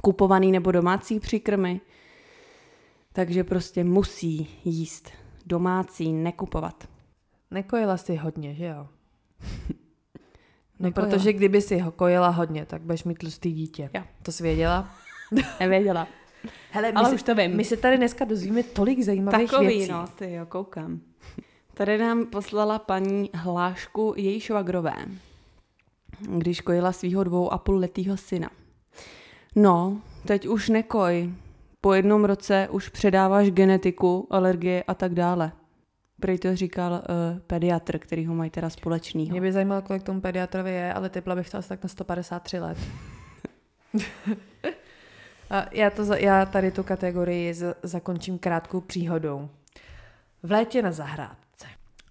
Kupovaný 0.00 0.52
nebo 0.52 0.72
domácí 0.72 1.20
příkrmy. 1.20 1.80
Takže 3.12 3.44
prostě 3.44 3.84
musí 3.84 4.48
jíst 4.64 5.10
domácí, 5.46 6.12
nekupovat. 6.12 6.88
Nekojila 7.50 7.96
jsi 7.96 8.16
hodně, 8.16 8.54
že 8.54 8.64
jo? 8.64 8.86
No, 10.80 10.84
Nekojila. 10.88 11.10
protože 11.10 11.32
kdyby 11.32 11.60
si 11.62 11.78
ho 11.78 11.90
kojila 11.92 12.28
hodně, 12.28 12.66
tak 12.66 12.82
budeš 12.82 13.04
mít 13.04 13.18
tlustý 13.18 13.52
dítě. 13.52 13.90
Jo. 13.94 14.02
To 14.22 14.32
jsi 14.32 14.42
věděla? 14.42 14.90
Nevěděla. 15.60 16.08
Hele, 16.70 16.92
Ale 16.92 17.08
my 17.08 17.14
už 17.14 17.20
se, 17.20 17.26
to 17.26 17.34
vím. 17.34 17.56
My 17.56 17.64
se 17.64 17.76
tady 17.76 17.96
dneska 17.96 18.24
dozvíme 18.24 18.62
tolik 18.62 19.02
zajímavých 19.02 19.50
Takový, 19.50 19.68
věcí. 19.68 19.92
no, 19.92 20.06
ty 20.18 20.32
jo, 20.32 20.46
koukám. 20.46 21.00
Tady 21.78 21.98
nám 21.98 22.26
poslala 22.26 22.78
paní 22.78 23.30
hlášku 23.34 24.14
její 24.16 24.40
švagrové, 24.40 24.94
když 26.20 26.60
kojila 26.60 26.92
svého 26.92 27.24
dvou 27.24 27.52
a 27.52 27.58
půl 27.58 27.78
letýho 27.78 28.16
syna. 28.16 28.50
No, 29.56 30.00
teď 30.26 30.46
už 30.46 30.68
nekoj. 30.68 31.30
Po 31.80 31.92
jednom 31.92 32.24
roce 32.24 32.68
už 32.70 32.88
předáváš 32.88 33.50
genetiku, 33.50 34.26
alergie 34.30 34.82
a 34.82 34.94
tak 34.94 35.14
dále. 35.14 35.52
Prej 36.20 36.38
to 36.38 36.56
říkal 36.56 36.92
uh, 36.92 37.00
pediatr, 37.46 37.98
který 37.98 38.26
ho 38.26 38.34
mají 38.34 38.50
teda 38.50 38.70
společnýho. 38.70 39.30
Mě 39.30 39.40
by 39.40 39.52
zajímalo, 39.52 39.82
kolik 39.82 40.02
tomu 40.02 40.20
pediatrovi 40.20 40.70
je, 40.70 40.94
ale 40.94 41.08
typla 41.08 41.34
bych 41.34 41.50
to 41.50 41.58
asi 41.58 41.68
tak 41.68 41.82
na 41.82 41.88
153 41.88 42.58
let. 42.58 42.78
A 45.50 45.66
já, 45.72 45.90
to, 45.90 46.14
já 46.14 46.46
tady 46.46 46.70
tu 46.70 46.82
kategorii 46.82 47.54
z, 47.54 47.74
zakončím 47.82 48.38
krátkou 48.38 48.80
příhodou. 48.80 49.48
V 50.42 50.50
létě 50.50 50.82
na 50.82 50.92
zahrádce. 50.92 51.47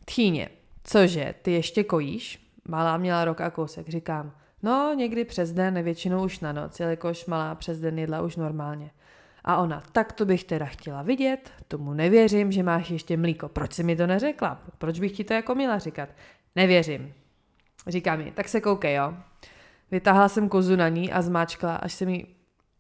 Tchýně, 0.10 0.50
cože, 0.84 1.34
ty 1.42 1.52
ještě 1.52 1.84
kojíš? 1.84 2.52
Malá 2.68 2.98
měla 2.98 3.26
rok 3.26 3.42
a 3.42 3.50
kousek, 3.50 3.90
říkám. 3.90 4.32
No, 4.64 4.94
někdy 4.98 5.26
přes 5.26 5.54
den, 5.54 5.84
většinou 5.84 6.24
už 6.24 6.40
na 6.40 6.52
noc, 6.52 6.80
jelikož 6.80 7.26
malá 7.26 7.56
přes 7.56 7.80
den 7.80 8.00
jedla 8.00 8.22
už 8.22 8.36
normálně. 8.36 8.92
A 9.44 9.58
ona, 9.58 9.84
tak 9.92 10.12
to 10.12 10.26
bych 10.26 10.44
teda 10.44 10.66
chtěla 10.66 11.02
vidět, 11.02 11.52
tomu 11.68 11.94
nevěřím, 11.94 12.52
že 12.52 12.64
máš 12.64 12.90
ještě 12.90 13.18
mlíko. 13.18 13.50
Proč 13.50 13.74
jsi 13.74 13.84
mi 13.84 13.96
to 13.96 14.08
neřekla? 14.08 14.62
Proč 14.78 15.00
bych 15.00 15.12
ti 15.12 15.24
to 15.24 15.34
jako 15.34 15.56
měla 15.56 15.80
říkat? 15.80 16.10
Nevěřím. 16.56 17.14
Říká 17.88 18.16
mi, 18.16 18.32
tak 18.32 18.48
se 18.48 18.62
koukej, 18.62 18.96
jo. 18.96 19.14
Vytáhla 19.92 20.30
jsem 20.30 20.50
kozu 20.50 20.76
na 20.76 20.90
ní 20.90 21.12
a 21.12 21.22
zmáčkla, 21.22 21.76
až 21.76 21.94
se 21.94 22.06
mi 22.06 22.26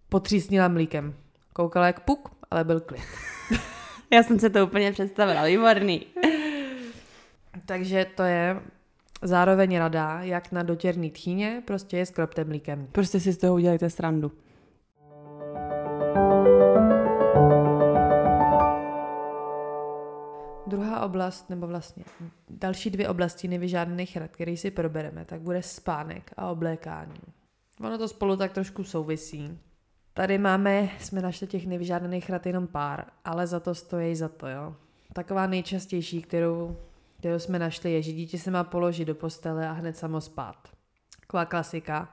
potřísnila 0.09 0.67
mlíkem. 0.67 1.15
Koukala 1.53 1.87
jak 1.87 1.99
puk, 1.99 2.29
ale 2.51 2.63
byl 2.63 2.79
klid. 2.79 3.03
Já 4.11 4.23
jsem 4.23 4.39
se 4.39 4.49
to 4.49 4.65
úplně 4.65 4.91
představila, 4.91 5.45
výborný. 5.45 6.05
Takže 7.65 8.05
to 8.15 8.23
je 8.23 8.61
zároveň 9.21 9.77
rada, 9.77 10.21
jak 10.21 10.51
na 10.51 10.63
dotěrný 10.63 11.11
tchýně, 11.11 11.63
prostě 11.65 11.97
je 11.97 12.05
skropte 12.05 12.43
mlíkem. 12.43 12.87
Prostě 12.91 13.19
si 13.19 13.31
z 13.31 13.37
toho 13.37 13.53
udělejte 13.53 13.89
srandu. 13.89 14.31
Druhá 20.67 21.05
oblast, 21.05 21.49
nebo 21.49 21.67
vlastně 21.67 22.03
další 22.49 22.89
dvě 22.89 23.09
oblasti 23.09 23.47
nevyžádaných 23.47 24.17
rad, 24.17 24.31
které 24.31 24.57
si 24.57 24.71
probereme, 24.71 25.25
tak 25.25 25.41
bude 25.41 25.63
spánek 25.63 26.31
a 26.37 26.49
oblékání. 26.49 27.19
Ono 27.81 27.97
to 27.97 28.07
spolu 28.07 28.37
tak 28.37 28.51
trošku 28.51 28.83
souvisí. 28.83 29.59
Tady 30.13 30.37
máme, 30.37 30.89
jsme 30.99 31.21
našli 31.21 31.47
těch 31.47 31.67
nevyžádaných 31.67 32.29
rad 32.29 32.45
jenom 32.45 32.67
pár, 32.67 33.05
ale 33.25 33.47
za 33.47 33.59
to 33.59 33.75
stojí 33.75 34.15
za 34.15 34.29
to, 34.29 34.47
jo. 34.47 34.75
Taková 35.13 35.47
nejčastější, 35.47 36.21
kterou, 36.21 36.77
kterou 37.19 37.39
jsme 37.39 37.59
našli, 37.59 37.91
je, 37.91 38.01
že 38.01 38.11
dítě 38.11 38.37
se 38.37 38.51
má 38.51 38.63
položit 38.63 39.05
do 39.05 39.15
postele 39.15 39.69
a 39.69 39.71
hned 39.71 39.97
samo 39.97 40.21
spát. 40.21 40.67
Taková 41.19 41.45
klasika. 41.45 42.11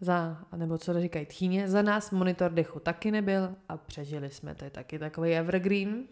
Za, 0.00 0.44
nebo 0.56 0.78
co 0.78 1.00
říkají 1.00 1.26
tchýně, 1.26 1.68
za 1.68 1.82
nás 1.82 2.10
monitor 2.10 2.50
dechu 2.50 2.80
taky 2.80 3.10
nebyl 3.10 3.54
a 3.68 3.76
přežili 3.76 4.30
jsme. 4.30 4.54
To 4.54 4.64
je 4.64 4.70
taky 4.70 4.98
takový 4.98 5.32
evergreen. 5.32 6.04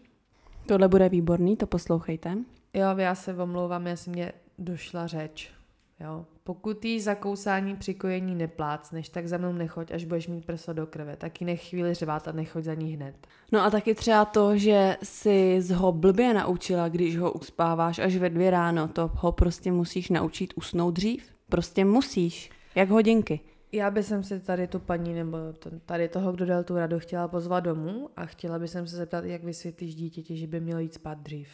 Tohle 0.67 0.87
bude 0.87 1.09
výborný, 1.09 1.57
to 1.57 1.67
poslouchejte. 1.67 2.37
Jo, 2.73 2.97
já 2.97 3.15
se 3.15 3.35
omlouvám, 3.35 3.87
jestli 3.87 4.11
mě 4.11 4.31
došla 4.57 5.07
řeč. 5.07 5.51
Jo. 5.99 6.25
Pokud 6.43 6.85
jí 6.85 6.99
za 6.99 7.15
kousání 7.15 7.75
při 7.75 7.93
kojení 7.93 8.35
neplácneš, 8.35 9.09
tak 9.09 9.27
za 9.27 9.37
mnou 9.37 9.53
nechoď, 9.53 9.91
až 9.91 10.05
budeš 10.05 10.27
mít 10.27 10.45
prso 10.45 10.73
do 10.73 10.87
krve. 10.87 11.15
Tak 11.15 11.41
ji 11.41 11.45
nech 11.45 11.69
chvíli 11.69 11.93
řvát 11.93 12.27
a 12.27 12.31
nechoď 12.31 12.63
za 12.63 12.73
ní 12.73 12.93
hned. 12.93 13.27
No 13.51 13.61
a 13.61 13.69
taky 13.69 13.95
třeba 13.95 14.25
to, 14.25 14.57
že 14.57 14.97
si 15.03 15.61
z 15.61 15.71
ho 15.71 15.91
blbě 15.91 16.33
naučila, 16.33 16.89
když 16.89 17.17
ho 17.17 17.31
uspáváš 17.31 17.99
až 17.99 18.15
ve 18.15 18.29
dvě 18.29 18.51
ráno, 18.51 18.87
to 18.87 19.11
ho 19.13 19.31
prostě 19.31 19.71
musíš 19.71 20.09
naučit 20.09 20.53
usnout 20.55 20.93
dřív. 20.93 21.31
Prostě 21.49 21.85
musíš, 21.85 22.49
jak 22.75 22.89
hodinky. 22.89 23.39
Já 23.71 23.91
bych 23.91 24.05
si 24.21 24.39
tady 24.39 24.67
tu 24.67 24.79
paní 24.79 25.13
nebo 25.13 25.37
tady 25.85 26.07
toho, 26.07 26.31
kdo 26.31 26.45
dal 26.45 26.63
tu 26.63 26.75
radu, 26.75 26.99
chtěla 26.99 27.27
pozvat 27.27 27.63
domů 27.63 28.09
a 28.15 28.25
chtěla 28.25 28.59
bych 28.59 28.69
se 28.69 28.85
zeptat, 28.85 29.25
jak 29.25 29.43
vysvětlíš 29.43 29.95
dítěti, 29.95 30.37
že 30.37 30.47
by 30.47 30.59
mělo 30.59 30.79
jít 30.79 30.93
spát 30.93 31.17
dřív. 31.17 31.49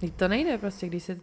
Teď 0.00 0.14
to 0.14 0.28
nejde 0.28 0.58
prostě, 0.58 0.86
když 0.86 1.02
se 1.02 1.20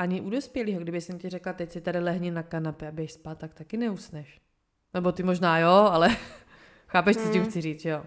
ani 0.00 0.20
u 0.20 0.30
dospělého, 0.30 0.80
kdyby 0.80 1.00
jsem 1.00 1.18
ti 1.18 1.28
řekla, 1.28 1.52
teď 1.52 1.70
si 1.72 1.80
tady 1.80 1.98
lehni 1.98 2.30
na 2.30 2.42
kanapě 2.42 2.88
a 2.88 2.92
běž 2.92 3.12
spát, 3.12 3.38
tak 3.38 3.54
taky 3.54 3.76
neusneš. 3.76 4.40
Nebo 4.94 5.12
ty 5.12 5.22
možná 5.22 5.58
jo, 5.58 5.70
ale 5.70 6.16
chápeš, 6.86 7.16
co 7.16 7.32
tím 7.32 7.44
chci 7.44 7.60
říct, 7.60 7.84
jo. 7.84 8.04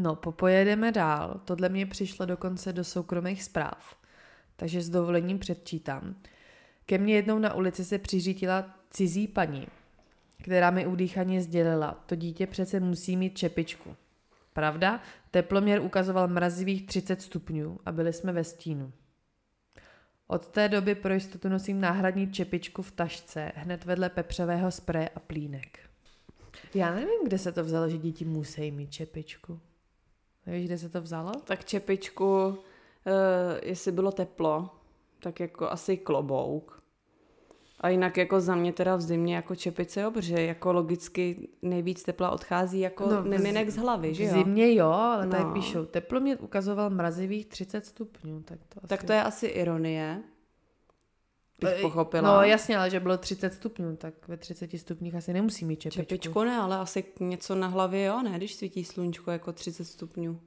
No, 0.00 0.16
popojedeme 0.16 0.92
dál. 0.92 1.40
Tohle 1.44 1.68
mě 1.68 1.86
přišlo 1.86 2.26
dokonce 2.26 2.72
do 2.72 2.84
soukromých 2.84 3.42
zpráv. 3.42 3.96
Takže 4.56 4.82
s 4.82 4.90
dovolením 4.90 5.38
předčítám. 5.38 6.14
Ke 6.86 6.98
mně 6.98 7.14
jednou 7.14 7.38
na 7.38 7.54
ulici 7.54 7.84
se 7.84 7.98
přiřítila 7.98 8.74
cizí 8.90 9.28
paní, 9.28 9.66
která 10.42 10.70
mi 10.70 10.86
udýchaně 10.86 11.42
sdělila, 11.42 12.02
to 12.06 12.14
dítě 12.14 12.46
přece 12.46 12.80
musí 12.80 13.16
mít 13.16 13.38
čepičku. 13.38 13.96
Pravda? 14.52 15.00
Teploměr 15.30 15.80
ukazoval 15.80 16.28
mrazivých 16.28 16.86
30 16.86 17.22
stupňů 17.22 17.78
a 17.86 17.92
byli 17.92 18.12
jsme 18.12 18.32
ve 18.32 18.44
stínu. 18.44 18.92
Od 20.30 20.48
té 20.48 20.68
doby 20.68 20.94
pro 20.94 21.14
jistotu 21.14 21.48
nosím 21.48 21.80
náhradní 21.80 22.32
čepičku 22.32 22.82
v 22.82 22.90
tašce, 22.90 23.52
hned 23.54 23.84
vedle 23.84 24.08
pepřového 24.08 24.70
spreje 24.70 25.08
a 25.08 25.20
plínek. 25.20 25.78
Já 26.74 26.94
nevím, 26.94 27.24
kde 27.24 27.38
se 27.38 27.52
to 27.52 27.64
vzalo, 27.64 27.88
že 27.88 27.98
děti 27.98 28.24
musí 28.24 28.70
mít 28.70 28.92
čepičku. 28.92 29.60
Nevíš, 30.46 30.66
kde 30.66 30.78
se 30.78 30.88
to 30.88 31.00
vzalo? 31.00 31.32
Tak 31.44 31.64
čepičku, 31.64 32.46
uh, 32.46 32.54
jestli 33.62 33.92
bylo 33.92 34.12
teplo, 34.12 34.70
tak 35.20 35.40
jako 35.40 35.70
asi 35.70 35.96
klobouk. 35.96 36.82
A 37.80 37.88
jinak 37.88 38.16
jako 38.16 38.40
za 38.40 38.54
mě 38.54 38.72
teda 38.72 38.96
v 38.96 39.00
zimě 39.00 39.34
jako 39.34 39.54
čepice, 39.54 40.00
jo, 40.00 40.10
protože 40.10 40.42
jako 40.42 40.72
logicky 40.72 41.48
nejvíc 41.62 42.02
tepla 42.02 42.30
odchází 42.30 42.80
jako 42.80 43.06
no, 43.06 43.22
neminek 43.22 43.70
z 43.70 43.76
hlavy, 43.76 44.14
že 44.14 44.24
jo? 44.24 44.30
V 44.30 44.32
zimě 44.32 44.74
jo, 44.74 44.90
ale 44.90 45.26
no. 45.26 45.32
tady 45.32 45.44
píšou, 45.52 45.84
teplo 45.84 46.20
mě 46.20 46.36
ukazoval 46.36 46.90
mrazivých 46.90 47.46
30 47.46 47.86
stupňů. 47.86 48.42
Tak 48.42 48.58
to, 48.68 48.78
asi... 48.78 48.86
tak 48.86 49.02
to 49.02 49.12
je 49.12 49.22
asi 49.22 49.46
ironie, 49.46 50.22
bych 51.60 51.80
pochopila. 51.82 52.36
No 52.36 52.42
jasně, 52.42 52.78
ale 52.78 52.90
že 52.90 53.00
bylo 53.00 53.18
30 53.18 53.54
stupňů, 53.54 53.96
tak 53.96 54.28
ve 54.28 54.36
30 54.36 54.78
stupních 54.78 55.14
asi 55.14 55.32
nemusí 55.32 55.64
mít 55.64 55.80
čepičku. 55.80 56.02
Čepičku 56.02 56.44
ne, 56.44 56.56
ale 56.56 56.76
asi 56.76 57.04
něco 57.20 57.54
na 57.54 57.66
hlavě 57.66 58.04
jo, 58.04 58.22
ne, 58.22 58.30
když 58.36 58.54
svítí 58.54 58.84
sluníčko 58.84 59.30
jako 59.30 59.52
30 59.52 59.84
stupňů. 59.84 60.40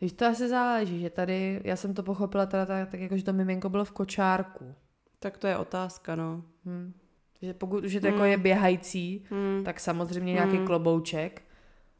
Víš, 0.00 0.12
to 0.12 0.26
asi 0.26 0.48
záleží, 0.48 1.00
že 1.00 1.10
tady, 1.10 1.60
já 1.64 1.76
jsem 1.76 1.94
to 1.94 2.02
pochopila 2.02 2.46
teda 2.46 2.66
tak, 2.66 2.90
tak 2.90 3.00
jako, 3.00 3.16
že 3.16 3.24
to 3.24 3.32
miminko 3.32 3.68
bylo 3.68 3.84
v 3.84 3.92
kočárku. 3.92 4.74
Tak 5.22 5.38
to 5.38 5.46
je 5.46 5.56
otázka, 5.56 6.16
no. 6.16 6.42
Hmm. 6.64 6.92
Že 7.42 7.54
pokud 7.54 7.84
už 7.84 7.92
je 7.92 8.00
to 8.00 8.06
hmm. 8.06 8.14
jako 8.14 8.24
je 8.24 8.36
běhající, 8.36 9.24
hmm. 9.30 9.64
tak 9.64 9.80
samozřejmě 9.80 10.32
nějaký 10.32 10.56
hmm. 10.56 10.66
klobouček, 10.66 11.42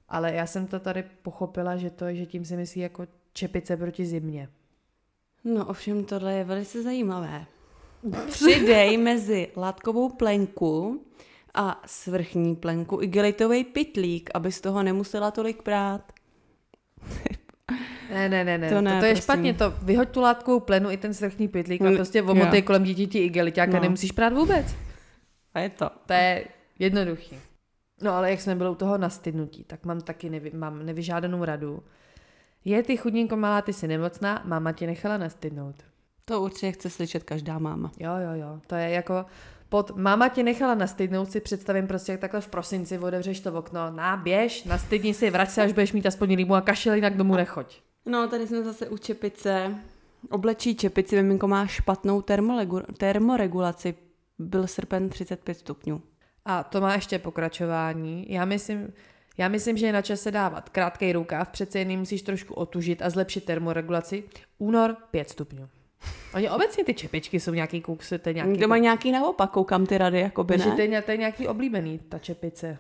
ale 0.09 0.33
já 0.33 0.47
jsem 0.47 0.67
to 0.67 0.81
tady 0.81 1.05
pochopila, 1.23 1.77
že 1.77 1.91
to 1.91 2.15
že 2.15 2.27
tím 2.27 2.45
si 2.45 2.57
myslí 2.57 2.81
jako 2.81 3.07
čepice 3.33 3.77
proti 3.77 4.07
zimě. 4.07 4.49
No 5.45 5.67
ovšem 5.67 6.05
tohle 6.05 6.35
je 6.35 6.45
velice 6.45 6.83
zajímavé. 6.83 7.47
Přidej 8.27 8.97
mezi 9.09 9.49
látkovou 9.57 10.09
plenku 10.09 11.05
a 11.55 11.83
svrchní 11.87 12.57
plenku 12.57 13.03
igelitový 13.03 13.65
pitlík, 13.65 14.31
aby 14.35 14.53
z 14.53 14.61
toho 14.61 14.83
nemusela 14.83 15.31
tolik 15.31 15.63
prát. 15.63 16.13
Ne, 18.13 18.29
ne, 18.29 18.45
ne, 18.45 18.59
ne. 18.59 18.71
To, 18.71 18.81
ne, 18.81 19.01
to 19.01 19.07
je 19.07 19.13
prosím. 19.13 19.23
špatně, 19.23 19.55
to 19.55 19.75
vyhoď 19.83 20.09
tu 20.09 20.21
látkovou 20.21 20.61
plenu 20.61 20.91
i 20.91 20.97
ten 20.97 21.15
svrchní 21.15 21.49
pitlík 21.49 21.83
a 21.83 21.93
prostě 21.93 22.23
omotej 22.23 22.63
kolem 22.63 22.85
dítěti 22.85 23.19
igeliťák 23.19 23.69
no. 23.69 23.79
a 23.79 23.81
nemusíš 23.81 24.13
prát 24.13 24.33
vůbec. 24.33 24.77
A 25.55 25.61
je 25.61 25.69
to. 25.69 25.91
To 26.07 26.13
je 26.13 26.45
jednoduchý. 26.79 27.37
No 28.03 28.13
ale 28.13 28.31
jak 28.31 28.41
jsme 28.41 28.55
byli 28.55 28.71
u 28.71 28.75
toho 28.75 28.99
nastydnutí, 28.99 29.65
tak 29.65 29.85
mám 29.85 30.01
taky 30.01 30.31
nevy, 30.31 30.51
mám 30.55 30.87
nevyžádanou 30.87 31.45
radu. 31.45 31.83
Je 32.65 32.83
ty 32.83 32.97
chudinko 32.97 33.37
malá, 33.37 33.63
ty 33.63 33.73
jsi 33.73 33.89
nemocná, 33.89 34.43
máma 34.45 34.73
tě 34.73 34.87
nechala 34.87 35.17
nastydnout. 35.17 35.77
To 36.25 36.43
určitě 36.43 36.73
chce 36.73 36.91
slyšet 36.91 37.25
každá 37.25 37.59
máma. 37.59 37.93
Jo, 37.99 38.11
jo, 38.17 38.41
jo. 38.41 38.61
To 38.67 38.75
je 38.75 38.91
jako 38.91 39.25
pod 39.69 39.97
máma 39.97 40.29
tě 40.29 40.43
nechala 40.43 40.75
nastydnout, 40.75 41.33
si 41.33 41.41
představím 41.41 41.87
prostě 41.87 42.13
jak 42.13 42.21
takhle 42.21 42.41
v 42.41 42.49
prosinci 42.49 42.99
otevřeš 42.99 43.41
to 43.41 43.53
okno, 43.53 43.91
na 43.91 44.17
běž, 44.17 44.65
nastydni 44.65 45.15
si, 45.15 45.31
vrať 45.31 45.51
se, 45.51 45.63
až 45.63 45.73
budeš 45.73 45.93
mít 45.93 46.07
aspoň 46.07 46.37
rýmu 46.37 46.55
a 46.55 46.61
kašel, 46.61 46.95
jinak 46.95 47.17
domů 47.17 47.37
nechoď. 47.37 47.81
No, 48.07 48.29
tady 48.29 48.47
jsme 48.47 48.65
zase 48.65 48.89
u 48.89 48.99
čepice. 48.99 49.75
Oblečí 50.31 50.77
čepici, 50.77 51.17
miminko 51.17 51.49
má 51.49 51.67
špatnou 51.67 52.23
termoregulaci. 52.99 53.95
Byl 54.39 54.67
srpen 54.67 55.09
35 55.09 55.55
stupňů. 55.55 56.03
A 56.45 56.63
to 56.65 56.81
má 56.81 56.95
ještě 56.95 57.19
pokračování. 57.19 58.27
Já 58.29 58.45
myslím, 58.45 58.93
já 59.39 59.49
myslím, 59.49 59.77
že 59.77 59.87
je 59.87 59.93
na 59.93 60.03
čase 60.03 60.31
dávat 60.31 60.69
krátký 60.69 61.13
rukáv, 61.13 61.49
přece 61.49 61.79
jen 61.79 61.99
musíš 61.99 62.23
trošku 62.23 62.55
otužit 62.55 63.03
a 63.03 63.11
zlepšit 63.11 63.45
termoregulaci. 63.45 64.25
Únor 64.59 64.97
5 65.11 65.31
stupňů. 65.31 65.69
Oni 66.35 66.51
obecně 66.51 66.85
ty 66.85 66.95
čepičky 66.95 67.41
jsou 67.41 67.55
nějaký 67.55 67.81
kuksy, 67.81 68.19
to 68.19 68.29
je 68.29 68.35
nějaký... 68.35 68.53
Kdo 68.53 68.69
má 68.69 68.79
nějaký 68.79 69.13
naopak, 69.13 69.51
koukám 69.51 69.87
ty 69.87 69.99
rady, 69.99 70.21
jako 70.21 70.45
by 70.45 70.59
ne? 70.59 70.65
To 70.65 70.81
je, 70.81 71.03
to 71.03 71.11
je 71.11 71.17
nějaký 71.17 71.49
oblíbený, 71.49 71.99
ta 72.09 72.19
čepice. 72.19 72.79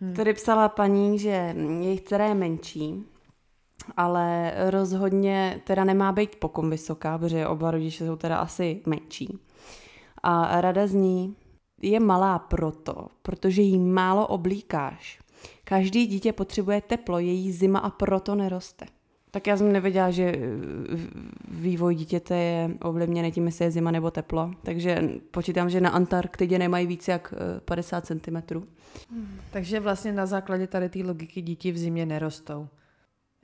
Hm. 0.00 0.14
Tady 0.14 0.34
psala 0.34 0.68
paní, 0.68 1.18
že 1.18 1.54
jejich 1.80 2.00
dcera 2.00 2.26
je 2.26 2.34
menší, 2.34 3.04
ale 3.96 4.52
rozhodně 4.70 5.60
teda 5.64 5.84
nemá 5.84 6.12
být 6.12 6.36
pokom 6.36 6.70
vysoká, 6.70 7.18
protože 7.18 7.46
oba 7.46 7.70
rodiče 7.70 8.06
jsou 8.06 8.16
teda 8.16 8.36
asi 8.36 8.82
menší. 8.86 9.38
A 10.22 10.60
rada 10.60 10.86
zní, 10.86 11.36
je 11.82 12.00
malá 12.00 12.38
proto, 12.38 13.06
protože 13.22 13.62
jí 13.62 13.78
málo 13.78 14.26
oblíkáš. 14.26 15.18
Každý 15.64 16.06
dítě 16.06 16.32
potřebuje 16.32 16.80
teplo, 16.80 17.18
její 17.18 17.52
zima 17.52 17.78
a 17.78 17.90
proto 17.90 18.34
neroste. 18.34 18.86
Tak 19.30 19.46
já 19.46 19.56
jsem 19.56 19.72
nevěděla, 19.72 20.10
že 20.10 20.22
eh, 20.22 20.38
vývoj 21.48 21.94
dítěte 21.94 22.36
je 22.36 22.70
ovlivněný 22.82 23.32
tím, 23.32 23.46
jestli 23.46 23.64
je 23.64 23.70
zima 23.70 23.90
nebo 23.90 24.10
teplo. 24.10 24.50
Takže 24.62 25.10
počítám, 25.30 25.70
že 25.70 25.80
na 25.80 25.90
Antarktidě 25.90 26.58
nemají 26.58 26.86
víc 26.86 27.08
jak 27.08 27.34
50 27.64 28.06
cm. 28.06 28.62
Takže 29.50 29.80
vlastně 29.80 30.12
na 30.12 30.26
základě 30.26 30.66
tady 30.66 30.88
té 30.88 30.98
logiky 30.98 31.42
děti 31.42 31.72
v 31.72 31.78
zimě 31.78 32.06
nerostou. 32.06 32.68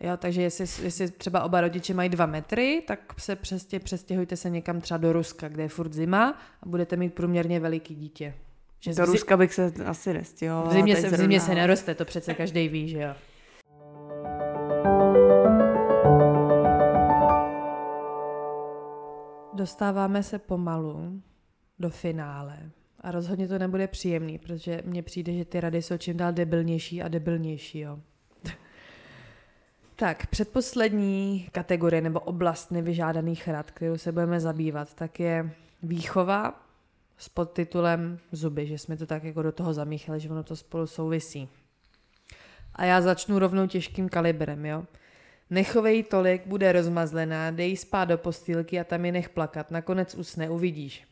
Jo, 0.03 0.17
takže 0.17 0.43
jestli, 0.43 0.85
jestli 0.85 1.11
třeba 1.11 1.43
oba 1.43 1.61
rodiče 1.61 1.95
mají 1.95 2.09
dva 2.09 2.27
metry, 2.27 2.83
tak 2.87 3.01
se 3.19 3.37
přestě, 3.37 3.81
přestěhujte 3.81 4.37
se 4.37 4.51
někam 4.51 4.81
třeba 4.81 4.99
do 4.99 5.13
Ruska, 5.13 5.49
kde 5.49 5.63
je 5.63 5.69
furt 5.69 5.93
zima 5.93 6.39
a 6.63 6.69
budete 6.69 6.97
mít 6.97 7.15
průměrně 7.15 7.61
veliký 7.61 7.95
dítě. 7.95 8.35
Že 8.81 8.95
do 8.95 9.05
Ruska 9.05 9.37
bych 9.37 9.55
se 9.55 9.73
asi 9.87 10.13
nestěhovala. 10.15 10.71
V 10.71 10.73
zimě, 10.73 10.97
se, 10.97 11.11
v 11.11 11.15
zimě 11.15 11.41
se 11.41 11.55
neroste, 11.55 11.95
to 11.95 12.05
přece 12.05 12.35
každý 12.35 12.69
ví, 12.69 12.89
že 12.89 12.99
jo. 12.99 13.15
Dostáváme 19.55 20.23
se 20.23 20.39
pomalu 20.39 21.23
do 21.79 21.91
finále. 21.91 22.59
A 23.01 23.11
rozhodně 23.11 23.49
to 23.49 23.59
nebude 23.59 23.87
příjemný, 23.87 24.39
protože 24.39 24.83
mně 24.85 25.03
přijde, 25.03 25.33
že 25.33 25.45
ty 25.45 25.61
rady 25.61 25.83
jsou 25.83 25.97
čím 25.97 26.17
dál 26.17 26.33
debilnější 26.33 27.03
a 27.03 27.09
debilnější. 27.09 27.79
Jo. 27.79 27.99
Tak, 29.97 30.27
předposlední 30.27 31.49
kategorie 31.53 32.01
nebo 32.01 32.21
oblast 32.21 32.71
nevyžádaných 32.71 33.49
rad, 33.49 33.71
kterou 33.71 33.99
se 33.99 34.13
budeme 34.13 34.41
zabývat, 34.41 34.95
tak 34.95 35.21
je 35.21 35.55
výchova 35.83 36.67
s 37.17 37.29
podtitulem 37.29 38.19
Zuby, 38.33 38.67
že 38.67 38.79
jsme 38.79 38.97
to 38.97 39.07
tak 39.07 39.25
jako 39.25 39.43
do 39.43 39.53
toho 39.53 39.75
zamíchali, 39.75 40.21
že 40.21 40.31
ono 40.31 40.43
to 40.43 40.57
spolu 40.57 40.87
souvisí. 40.87 41.49
A 42.75 42.85
já 42.85 43.01
začnu 43.01 43.39
rovnou 43.39 43.67
těžkým 43.67 44.09
kalibrem, 44.09 44.67
jo. 44.67 44.85
Nechovej 45.51 46.03
tolik, 46.03 46.47
bude 46.47 46.73
rozmazlená, 46.73 47.51
dej 47.51 47.77
spát 47.77 48.05
do 48.05 48.19
postýlky 48.19 48.81
a 48.81 48.85
tam 48.85 49.05
je 49.05 49.13
nech 49.13 49.29
plakat, 49.29 49.71
nakonec 49.71 50.15
usne, 50.15 50.51
uvidíš. 50.51 51.05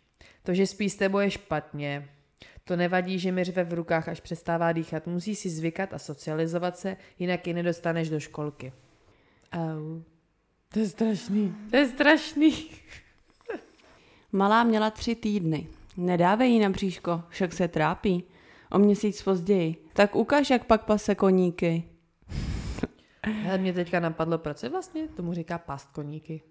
To, 0.42 0.54
že 0.54 0.66
spí 0.66 0.90
s 0.90 0.96
tebou 0.96 1.18
je 1.18 1.30
špatně. 1.30 2.08
To 2.64 2.76
nevadí, 2.76 3.18
že 3.18 3.32
mi 3.32 3.44
řve 3.44 3.64
v 3.64 3.72
rukách, 3.72 4.08
až 4.08 4.20
přestává 4.20 4.72
dýchat. 4.72 5.06
Musí 5.06 5.34
si 5.34 5.50
zvykat 5.50 5.94
a 5.94 5.98
socializovat 5.98 6.78
se, 6.78 6.96
jinak 7.18 7.46
ji 7.46 7.54
nedostaneš 7.54 8.10
do 8.10 8.20
školky. 8.20 8.72
Au. 9.52 10.02
To 10.72 10.78
je 10.78 10.88
strašný. 10.88 11.54
To 11.70 11.76
je 11.76 11.88
strašný. 11.88 12.64
Malá 14.32 14.64
měla 14.64 14.90
tři 14.90 15.14
týdny. 15.14 15.66
Nedávej 15.96 16.52
jí 16.52 16.58
na 16.58 16.70
bříško, 16.70 17.22
však 17.28 17.52
se 17.52 17.68
trápí. 17.68 18.24
O 18.70 18.78
měsíc 18.78 19.22
později. 19.22 19.76
Tak 19.92 20.16
ukáž, 20.16 20.50
jak 20.50 20.64
pak 20.64 20.84
pase 20.84 21.14
koníky. 21.14 21.84
Hele, 23.22 23.58
mě 23.58 23.72
teďka 23.72 24.00
napadlo, 24.00 24.38
proč 24.38 24.58
se 24.58 24.68
vlastně 24.68 25.08
tomu 25.08 25.34
říká 25.34 25.58
past 25.58 25.92
koníky. 25.92 26.42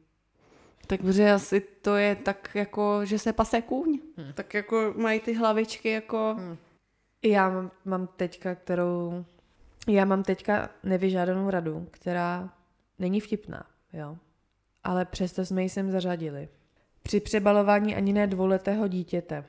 Tak 0.90 1.02
protože 1.02 1.32
asi 1.32 1.62
to 1.82 1.96
je 1.96 2.16
tak 2.16 2.50
jako, 2.54 3.06
že 3.06 3.20
se 3.20 3.34
pase 3.34 3.62
kůň. 3.62 4.00
Hmm. 4.18 4.34
Tak 4.34 4.54
jako 4.54 4.94
mají 4.98 5.20
ty 5.20 5.34
hlavičky 5.34 5.90
jako... 5.90 6.36
Hmm. 6.38 6.58
Já 7.24 7.50
mám, 7.50 7.72
mám 7.86 8.08
teďka, 8.08 8.56
kterou... 8.56 9.26
Já 9.88 10.06
mám 10.06 10.24
teďka 10.24 10.70
nevyžádanou 10.84 11.50
radu, 11.50 11.88
která 11.92 12.50
není 13.00 13.20
vtipná, 13.20 13.66
jo. 13.94 14.18
Ale 14.84 15.06
přesto 15.06 15.46
jsme 15.46 15.64
ji 15.64 15.70
sem 15.70 15.92
zařadili. 15.92 16.50
Při 17.04 17.20
přebalování 17.20 17.96
ani 17.96 18.14
ne 18.14 18.28
dvouletého 18.28 18.88
dítěte. 18.88 19.46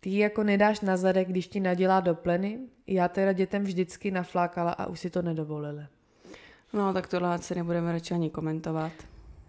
Ty 0.00 0.10
ji 0.10 0.18
jako 0.18 0.42
nedáš 0.42 0.80
na 0.80 0.96
zadek, 0.96 1.28
když 1.28 1.48
ti 1.48 1.60
nadělá 1.60 2.00
do 2.00 2.14
pleny? 2.14 2.58
Já 2.86 3.08
teda 3.08 3.32
dětem 3.32 3.64
vždycky 3.64 4.10
naflákala 4.10 4.72
a 4.72 4.86
už 4.86 5.00
si 5.00 5.10
to 5.10 5.22
nedovolili. 5.22 5.86
No, 6.72 6.92
tak 6.92 7.06
tohle 7.06 7.38
se 7.38 7.54
nebudeme 7.54 7.92
radši 7.92 8.14
ani 8.14 8.30
komentovat. 8.30 8.92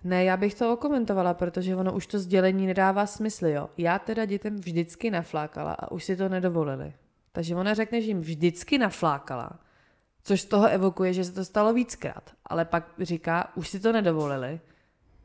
Ne, 0.03 0.24
já 0.24 0.38
bych 0.38 0.55
to 0.55 0.74
okomentovala, 0.74 1.33
protože 1.33 1.75
ono 1.75 1.93
už 1.93 2.07
to 2.07 2.19
sdělení 2.19 2.67
nedává 2.67 3.05
smysl, 3.05 3.48
jo. 3.48 3.69
Já 3.77 4.00
teda 4.00 4.25
dětem 4.25 4.55
vždycky 4.55 5.12
naflákala 5.12 5.74
a 5.74 5.91
už 5.91 6.03
si 6.03 6.15
to 6.15 6.29
nedovolili. 6.29 6.93
Takže 7.31 7.55
ona 7.55 7.74
řekne, 7.74 8.01
že 8.01 8.07
jim 8.07 8.22
vždycky 8.22 8.77
naflákala, 8.77 9.60
což 10.24 10.41
z 10.41 10.45
toho 10.45 10.67
evokuje, 10.67 11.13
že 11.13 11.24
se 11.24 11.31
to 11.31 11.45
stalo 11.45 11.74
víckrát, 11.74 12.31
ale 12.45 12.65
pak 12.65 12.88
říká, 13.00 13.51
už 13.55 13.69
si 13.69 13.79
to 13.79 13.91
nedovolili, 13.91 14.60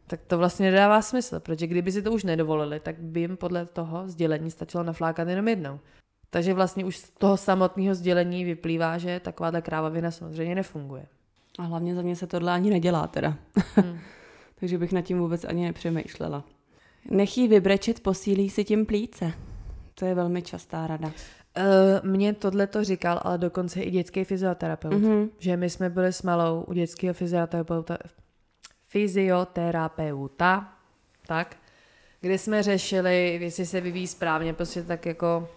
tak 0.06 0.20
to 0.26 0.38
vlastně 0.38 0.70
nedává 0.70 1.02
smysl, 1.02 1.40
protože 1.40 1.66
kdyby 1.66 1.92
si 1.92 2.02
to 2.02 2.12
už 2.12 2.24
nedovolili, 2.24 2.80
tak 2.80 2.98
by 2.98 3.20
jim 3.20 3.36
podle 3.36 3.66
toho 3.66 4.08
sdělení 4.08 4.50
stačilo 4.50 4.82
naflákat 4.82 5.28
jenom 5.28 5.48
jednou. 5.48 5.80
Takže 6.30 6.54
vlastně 6.54 6.84
už 6.84 6.96
z 6.96 7.10
toho 7.10 7.36
samotného 7.36 7.94
sdělení 7.94 8.44
vyplývá, 8.44 8.98
že 8.98 9.20
takováhle 9.20 9.62
krávavina 9.62 10.10
samozřejmě 10.10 10.54
nefunguje. 10.54 11.06
A 11.58 11.62
hlavně 11.62 11.94
za 11.94 12.02
mě 12.02 12.16
se 12.16 12.26
tohle 12.26 12.52
ani 12.52 12.70
nedělá 12.70 13.06
teda. 13.06 13.34
Hmm. 13.76 13.98
Takže 14.60 14.78
bych 14.78 14.92
nad 14.92 15.02
tím 15.02 15.18
vůbec 15.18 15.44
ani 15.44 15.64
nepřemýšlela. 15.64 16.44
Nechý 17.10 17.48
vybrečet, 17.48 18.00
posílí 18.00 18.50
si 18.50 18.64
tím 18.64 18.86
plíce. 18.86 19.32
To 19.94 20.04
je 20.04 20.14
velmi 20.14 20.42
častá 20.42 20.86
rada. 20.86 21.08
Uh, 21.08 22.10
mně 22.10 22.32
tohle 22.32 22.66
to 22.66 22.84
říkal, 22.84 23.20
ale 23.24 23.38
dokonce 23.38 23.80
i 23.80 23.90
dětský 23.90 24.24
fyzioterapeut. 24.24 24.94
Mm-hmm. 24.94 25.28
Že 25.38 25.56
my 25.56 25.70
jsme 25.70 25.90
byli 25.90 26.12
s 26.12 26.22
malou 26.22 26.62
u 26.62 26.72
dětského 26.72 27.14
fyzioterapeuta, 27.14 27.98
fyzioterapeuta, 28.88 30.72
tak, 31.26 31.56
kde 32.20 32.38
jsme 32.38 32.62
řešili, 32.62 33.38
jestli 33.42 33.66
se 33.66 33.80
vyvíjí 33.80 34.06
správně, 34.06 34.54
prostě 34.54 34.82
tak 34.82 35.06
jako 35.06 35.48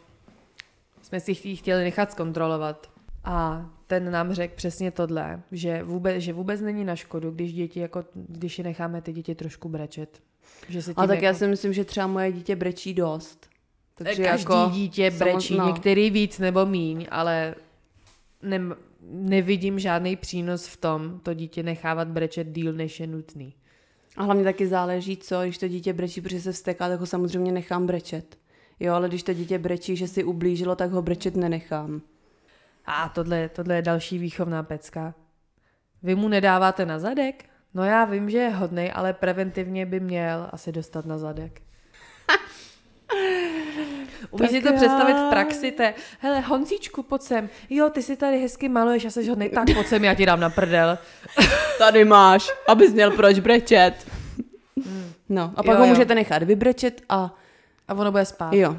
jsme 1.01 1.19
si 1.19 1.35
chtěli 1.35 1.83
nechat 1.83 2.11
zkontrolovat. 2.11 2.91
A 3.23 3.65
ten 3.91 4.11
nám 4.11 4.33
řekl 4.33 4.53
přesně 4.55 4.91
tohle, 4.91 5.41
že 5.51 5.83
vůbec, 5.83 6.21
že 6.21 6.33
vůbec 6.33 6.61
není 6.61 6.83
na 6.85 6.95
škodu, 6.95 7.31
když 7.31 7.53
děti 7.53 7.79
jako, 7.79 8.03
když 8.15 8.57
je 8.57 8.63
necháme 8.63 9.01
ty 9.01 9.13
děti 9.13 9.35
trošku 9.35 9.69
brečet. 9.69 10.19
Že 10.69 10.81
se 10.81 10.91
A 10.91 11.07
tak 11.07 11.09
jako... 11.09 11.25
já 11.25 11.33
si 11.33 11.47
myslím, 11.47 11.73
že 11.73 11.85
třeba 11.85 12.07
moje 12.07 12.31
dítě 12.31 12.55
brečí 12.55 12.93
dost. 12.93 13.47
Takže 13.95 14.23
Každý 14.23 14.43
jako 14.43 14.71
dítě 14.73 15.11
brečí, 15.11 15.47
samotná. 15.47 15.67
některý 15.67 16.09
víc 16.09 16.39
nebo 16.39 16.65
míň, 16.65 17.07
ale 17.11 17.55
ne, 18.41 18.59
nevidím 19.11 19.79
žádný 19.79 20.15
přínos 20.15 20.67
v 20.67 20.77
tom, 20.77 21.19
to 21.23 21.33
dítě 21.33 21.63
nechávat 21.63 22.07
brečet 22.07 22.47
díl, 22.51 22.73
než 22.73 22.99
je 22.99 23.07
nutný. 23.07 23.53
A 24.17 24.23
hlavně 24.23 24.43
taky 24.43 24.67
záleží, 24.67 25.17
co, 25.17 25.41
když 25.43 25.57
to 25.57 25.67
dítě 25.67 25.93
brečí, 25.93 26.21
protože 26.21 26.41
se 26.41 26.51
vsteká, 26.51 26.89
tak 26.89 26.99
ho 26.99 27.05
samozřejmě 27.05 27.51
nechám 27.51 27.87
brečet. 27.87 28.37
Jo, 28.79 28.93
ale 28.93 29.07
když 29.07 29.23
to 29.23 29.33
dítě 29.33 29.59
brečí, 29.59 29.95
že 29.95 30.07
si 30.07 30.23
ublížilo, 30.23 30.75
tak 30.75 30.91
ho 30.91 31.01
brečet 31.01 31.35
nenechám. 31.35 32.01
A 32.85 33.09
tohle, 33.09 33.49
tohle 33.49 33.75
je 33.75 33.81
další 33.81 34.17
výchovná 34.17 34.63
pecka. 34.63 35.13
Vy 36.03 36.15
mu 36.15 36.27
nedáváte 36.27 36.85
na 36.85 36.99
zadek? 36.99 37.45
No 37.73 37.83
já 37.83 38.05
vím, 38.05 38.29
že 38.29 38.37
je 38.37 38.49
hodnej, 38.49 38.91
ale 38.95 39.13
preventivně 39.13 39.85
by 39.85 39.99
měl 39.99 40.49
asi 40.51 40.71
dostat 40.71 41.05
na 41.05 41.17
zadek. 41.17 41.61
Umíš 44.31 44.51
si 44.51 44.61
to 44.61 44.67
já... 44.67 44.73
představit 44.73 45.13
v 45.13 45.29
praxi, 45.29 45.71
te, 45.71 45.93
hele 46.19 46.39
Honzíčku, 46.39 47.03
pojď 47.03 47.21
sem, 47.21 47.49
jo, 47.69 47.89
ty 47.89 48.01
si 48.01 48.17
tady 48.17 48.39
hezky 48.39 48.69
maluješ 48.69 49.05
a 49.05 49.09
jsi 49.09 49.29
hodnej, 49.29 49.49
tak 49.49 49.65
pojď 49.73 49.87
sem, 49.87 50.03
já 50.03 50.13
ti 50.13 50.25
dám 50.25 50.39
na 50.39 50.49
prdel. 50.49 50.97
tady 51.77 52.05
máš, 52.05 52.49
abys 52.67 52.93
měl 52.93 53.11
proč 53.11 53.39
brečet. 53.39 53.93
Hmm. 54.85 55.13
No, 55.29 55.53
a 55.55 55.63
pak 55.63 55.73
jo, 55.73 55.77
ho 55.77 55.83
jo. 55.83 55.89
můžete 55.89 56.15
nechat 56.15 56.43
vybrečet 56.43 57.01
a... 57.09 57.35
A 57.87 57.93
ono 57.93 58.11
bude 58.11 58.25
spát. 58.25 58.53
Jo. 58.53 58.77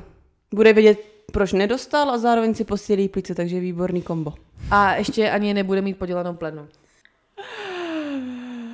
Bude 0.55 0.73
vědět, 0.73 1.12
proč 1.33 1.53
nedostal 1.53 2.11
a 2.11 2.19
zároveň 2.19 2.55
si 2.55 2.65
posílí 2.65 3.09
plíce, 3.09 3.35
takže 3.35 3.61
výborný 3.61 4.03
kombo. 4.03 4.35
A 4.71 4.95
ještě 4.95 5.31
ani 5.31 5.55
nebude 5.55 5.83
mít 5.83 5.99
podělanou 5.99 6.35
plenu. 6.35 6.69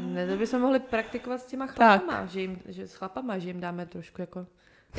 Ne, 0.00 0.26
to 0.26 0.36
bychom 0.36 0.60
mohli 0.60 0.78
praktikovat 0.78 1.40
s 1.40 1.46
těma 1.46 1.66
chlapama, 1.66 2.26
že, 2.26 2.40
jim, 2.40 2.58
že 2.68 2.88
s 2.88 2.94
chlapama, 2.94 3.38
že 3.38 3.48
jim 3.48 3.60
dáme 3.60 3.86
trošku 3.86 4.20
jako 4.20 4.46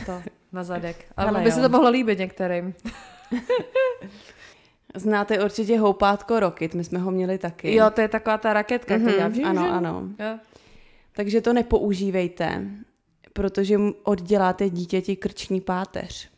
to 0.06 0.22
na 0.52 0.64
zadek. 0.64 1.06
Ale 1.18 1.42
by 1.42 1.52
se 1.52 1.62
to 1.62 1.70
mohlo 1.70 1.90
líbit 1.90 2.20
některým. 2.20 2.74
Znáte 4.96 5.44
určitě 5.44 5.80
houpátko 5.80 6.40
Rocket, 6.40 6.74
my 6.74 6.84
jsme 6.84 7.00
ho 7.00 7.12
měli 7.12 7.38
taky. 7.38 7.76
Jo, 7.76 7.90
to 7.90 8.02
je 8.02 8.08
taková 8.08 8.38
ta 8.38 8.54
raketka, 8.54 8.98
mm-hmm, 8.98 9.08
která 9.08 9.28
vždy, 9.28 9.44
Ano, 9.44 9.72
ano. 9.72 10.04
Jo. 10.20 10.40
Takže 11.12 11.42
to 11.42 11.54
nepoužívejte, 11.54 12.62
protože 13.34 13.78
odděláte 14.04 14.70
dítěti 14.70 15.16
krční 15.16 15.62
páteř. 15.62 16.30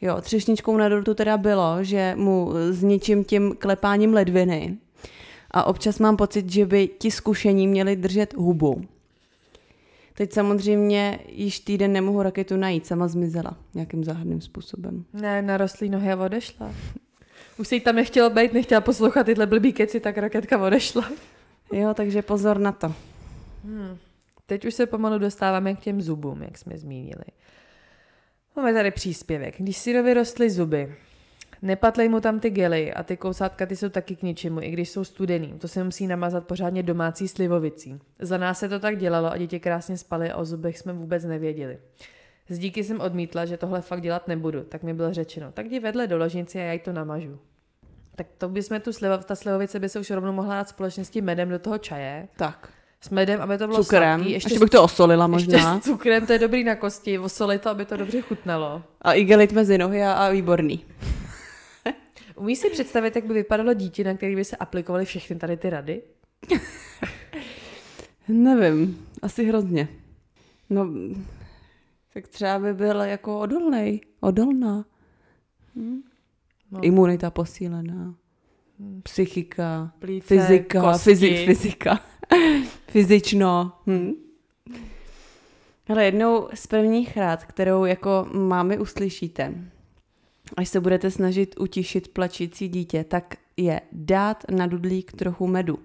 Jo, 0.00 0.20
třešničkou 0.20 0.76
na 0.76 0.88
dortu 0.88 1.14
teda 1.14 1.36
bylo, 1.36 1.84
že 1.84 2.14
mu 2.16 2.52
zničím 2.70 3.24
tím 3.24 3.54
klepáním 3.58 4.14
ledviny. 4.14 4.76
A 5.50 5.64
občas 5.64 5.98
mám 5.98 6.16
pocit, 6.16 6.52
že 6.52 6.66
by 6.66 6.88
ti 6.98 7.10
zkušení 7.10 7.66
měli 7.66 7.96
držet 7.96 8.34
hubu. 8.34 8.84
Teď 10.14 10.32
samozřejmě 10.32 11.18
již 11.28 11.60
týden 11.60 11.92
nemohu 11.92 12.22
raketu 12.22 12.56
najít, 12.56 12.86
sama 12.86 13.08
zmizela 13.08 13.56
nějakým 13.74 14.04
záhadným 14.04 14.40
způsobem. 14.40 15.04
Ne, 15.12 15.42
narostlý 15.42 15.88
nohy 15.88 16.12
a 16.12 16.16
odešla. 16.16 16.72
Už 17.58 17.68
se 17.68 17.74
jí 17.74 17.80
tam 17.80 17.96
nechtělo 17.96 18.30
být, 18.30 18.52
nechtěla 18.52 18.80
poslouchat 18.80 19.24
tyhle 19.24 19.46
blbý 19.46 19.72
keci, 19.72 20.00
tak 20.00 20.18
raketka 20.18 20.58
odešla. 20.58 21.10
Jo, 21.72 21.94
takže 21.94 22.22
pozor 22.22 22.58
na 22.58 22.72
to. 22.72 22.94
Hmm. 23.64 23.96
Teď 24.46 24.64
už 24.64 24.74
se 24.74 24.86
pomalu 24.86 25.18
dostáváme 25.18 25.74
k 25.74 25.80
těm 25.80 26.02
zubům, 26.02 26.42
jak 26.42 26.58
jsme 26.58 26.78
zmínili. 26.78 27.24
Máme 28.58 28.72
tady 28.72 28.90
příspěvek. 28.90 29.54
Když 29.58 29.76
Sirovi 29.76 30.14
rostly 30.14 30.50
zuby, 30.50 30.94
Nepatlej 31.62 32.08
mu 32.08 32.20
tam 32.20 32.40
ty 32.40 32.50
gely 32.50 32.92
a 32.92 33.02
ty 33.02 33.16
kousátka 33.16 33.66
ty 33.66 33.76
jsou 33.76 33.88
taky 33.88 34.16
k 34.16 34.22
ničemu, 34.22 34.60
i 34.60 34.70
když 34.70 34.90
jsou 34.90 35.04
studený. 35.04 35.54
To 35.58 35.68
se 35.68 35.84
musí 35.84 36.06
namazat 36.06 36.46
pořádně 36.46 36.82
domácí 36.82 37.28
slivovicí. 37.28 38.00
Za 38.20 38.38
nás 38.38 38.58
se 38.58 38.68
to 38.68 38.80
tak 38.80 38.98
dělalo 38.98 39.32
a 39.32 39.36
děti 39.36 39.60
krásně 39.60 39.96
spaly 39.96 40.30
a 40.30 40.36
o 40.36 40.44
zubech 40.44 40.78
jsme 40.78 40.92
vůbec 40.92 41.24
nevěděli. 41.24 41.78
Z 42.48 42.58
díky 42.58 42.84
jsem 42.84 43.00
odmítla, 43.00 43.44
že 43.44 43.56
tohle 43.56 43.80
fakt 43.80 44.00
dělat 44.00 44.28
nebudu, 44.28 44.62
tak 44.62 44.82
mi 44.82 44.94
bylo 44.94 45.12
řečeno. 45.12 45.52
Tak 45.52 45.66
jdi 45.66 45.80
vedle 45.80 46.06
do 46.06 46.18
ložnici 46.18 46.58
a 46.58 46.62
já 46.62 46.72
jí 46.72 46.78
to 46.78 46.92
namažu. 46.92 47.38
Tak 48.14 48.26
to 48.38 48.48
bychom 48.48 48.80
tu 48.80 48.92
slivo, 48.92 49.18
ta 49.18 49.34
slivovice 49.34 49.80
by 49.80 49.88
se 49.88 50.00
už 50.00 50.10
rovnou 50.10 50.32
mohla 50.32 50.54
dát 50.54 50.68
společně 50.68 51.04
s 51.04 51.10
tím 51.10 51.24
medem 51.24 51.48
do 51.48 51.58
toho 51.58 51.78
čaje. 51.78 52.28
Tak. 52.36 52.77
S 53.00 53.10
medem, 53.10 53.40
aby 53.40 53.58
to 53.58 53.66
bylo 53.66 53.82
Cukrem. 53.84 54.18
sladký. 54.18 54.32
Ještě, 54.32 54.46
ještě 54.46 54.60
bych 54.60 54.70
to 54.70 54.82
osolila 54.82 55.26
možná. 55.26 55.58
Ještě 55.58 55.80
s 55.80 55.84
cukrem, 55.84 56.26
to 56.26 56.32
je 56.32 56.38
dobrý 56.38 56.64
na 56.64 56.74
kosti. 56.74 57.18
Osolit 57.18 57.62
to, 57.62 57.70
aby 57.70 57.84
to 57.84 57.96
dobře 57.96 58.20
chutnalo. 58.20 58.82
A 59.02 59.12
igelit 59.12 59.52
mezi 59.52 59.78
nohy 59.78 60.02
a, 60.02 60.12
a 60.12 60.30
výborný. 60.30 60.84
Umíš 62.36 62.58
si 62.58 62.70
představit, 62.70 63.16
jak 63.16 63.24
by 63.24 63.34
vypadalo 63.34 63.74
dítě, 63.74 64.04
na 64.04 64.14
který 64.14 64.36
by 64.36 64.44
se 64.44 64.56
aplikovaly 64.56 65.04
všechny 65.04 65.36
tady 65.36 65.56
ty 65.56 65.70
rady? 65.70 66.02
Nevím, 68.28 69.06
asi 69.22 69.44
hrozně. 69.44 69.88
No, 70.70 70.88
tak 72.14 72.28
třeba 72.28 72.58
by 72.58 72.74
byl 72.74 73.00
jako 73.00 73.40
odolnej, 73.40 74.00
odolná. 74.20 74.84
Hm? 75.76 76.02
No. 76.70 76.84
Imunita 76.84 77.30
posílená. 77.30 78.14
Psychika, 79.02 79.92
Plíce, 79.98 80.26
fyzika, 80.26 80.80
kosti. 80.80 81.10
fyzik, 81.10 81.46
fyzika, 81.46 82.00
fyzično. 82.88 83.72
Hm? 83.86 84.12
Ale 85.88 86.04
jednou 86.04 86.48
z 86.54 86.66
prvních 86.66 87.16
rád, 87.16 87.44
kterou 87.44 87.84
jako 87.84 88.26
mámy 88.32 88.78
uslyšíte, 88.78 89.54
až 90.56 90.68
se 90.68 90.80
budete 90.80 91.10
snažit 91.10 91.54
utišit 91.60 92.08
plačící 92.08 92.68
dítě, 92.68 93.04
tak 93.04 93.34
je 93.56 93.80
dát 93.92 94.44
na 94.50 94.66
dudlík 94.66 95.12
trochu 95.12 95.46
medu. 95.46 95.78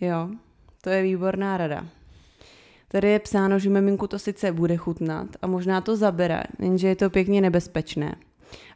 Jo, 0.00 0.30
to 0.80 0.90
je 0.90 1.02
výborná 1.02 1.56
rada. 1.56 1.86
Tady 2.88 3.08
je 3.08 3.18
psáno, 3.18 3.58
že 3.58 3.70
miminku 3.70 4.06
to 4.06 4.18
sice 4.18 4.52
bude 4.52 4.76
chutnat 4.76 5.26
a 5.42 5.46
možná 5.46 5.80
to 5.80 5.96
zabere, 5.96 6.42
jenže 6.58 6.88
je 6.88 6.96
to 6.96 7.10
pěkně 7.10 7.40
nebezpečné. 7.40 8.16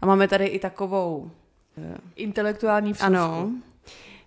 A 0.00 0.06
máme 0.06 0.28
tady 0.28 0.46
i 0.46 0.58
takovou 0.58 1.30
Intelektuální 2.16 2.92
vsuvku. 2.92 3.06
ano, 3.06 3.50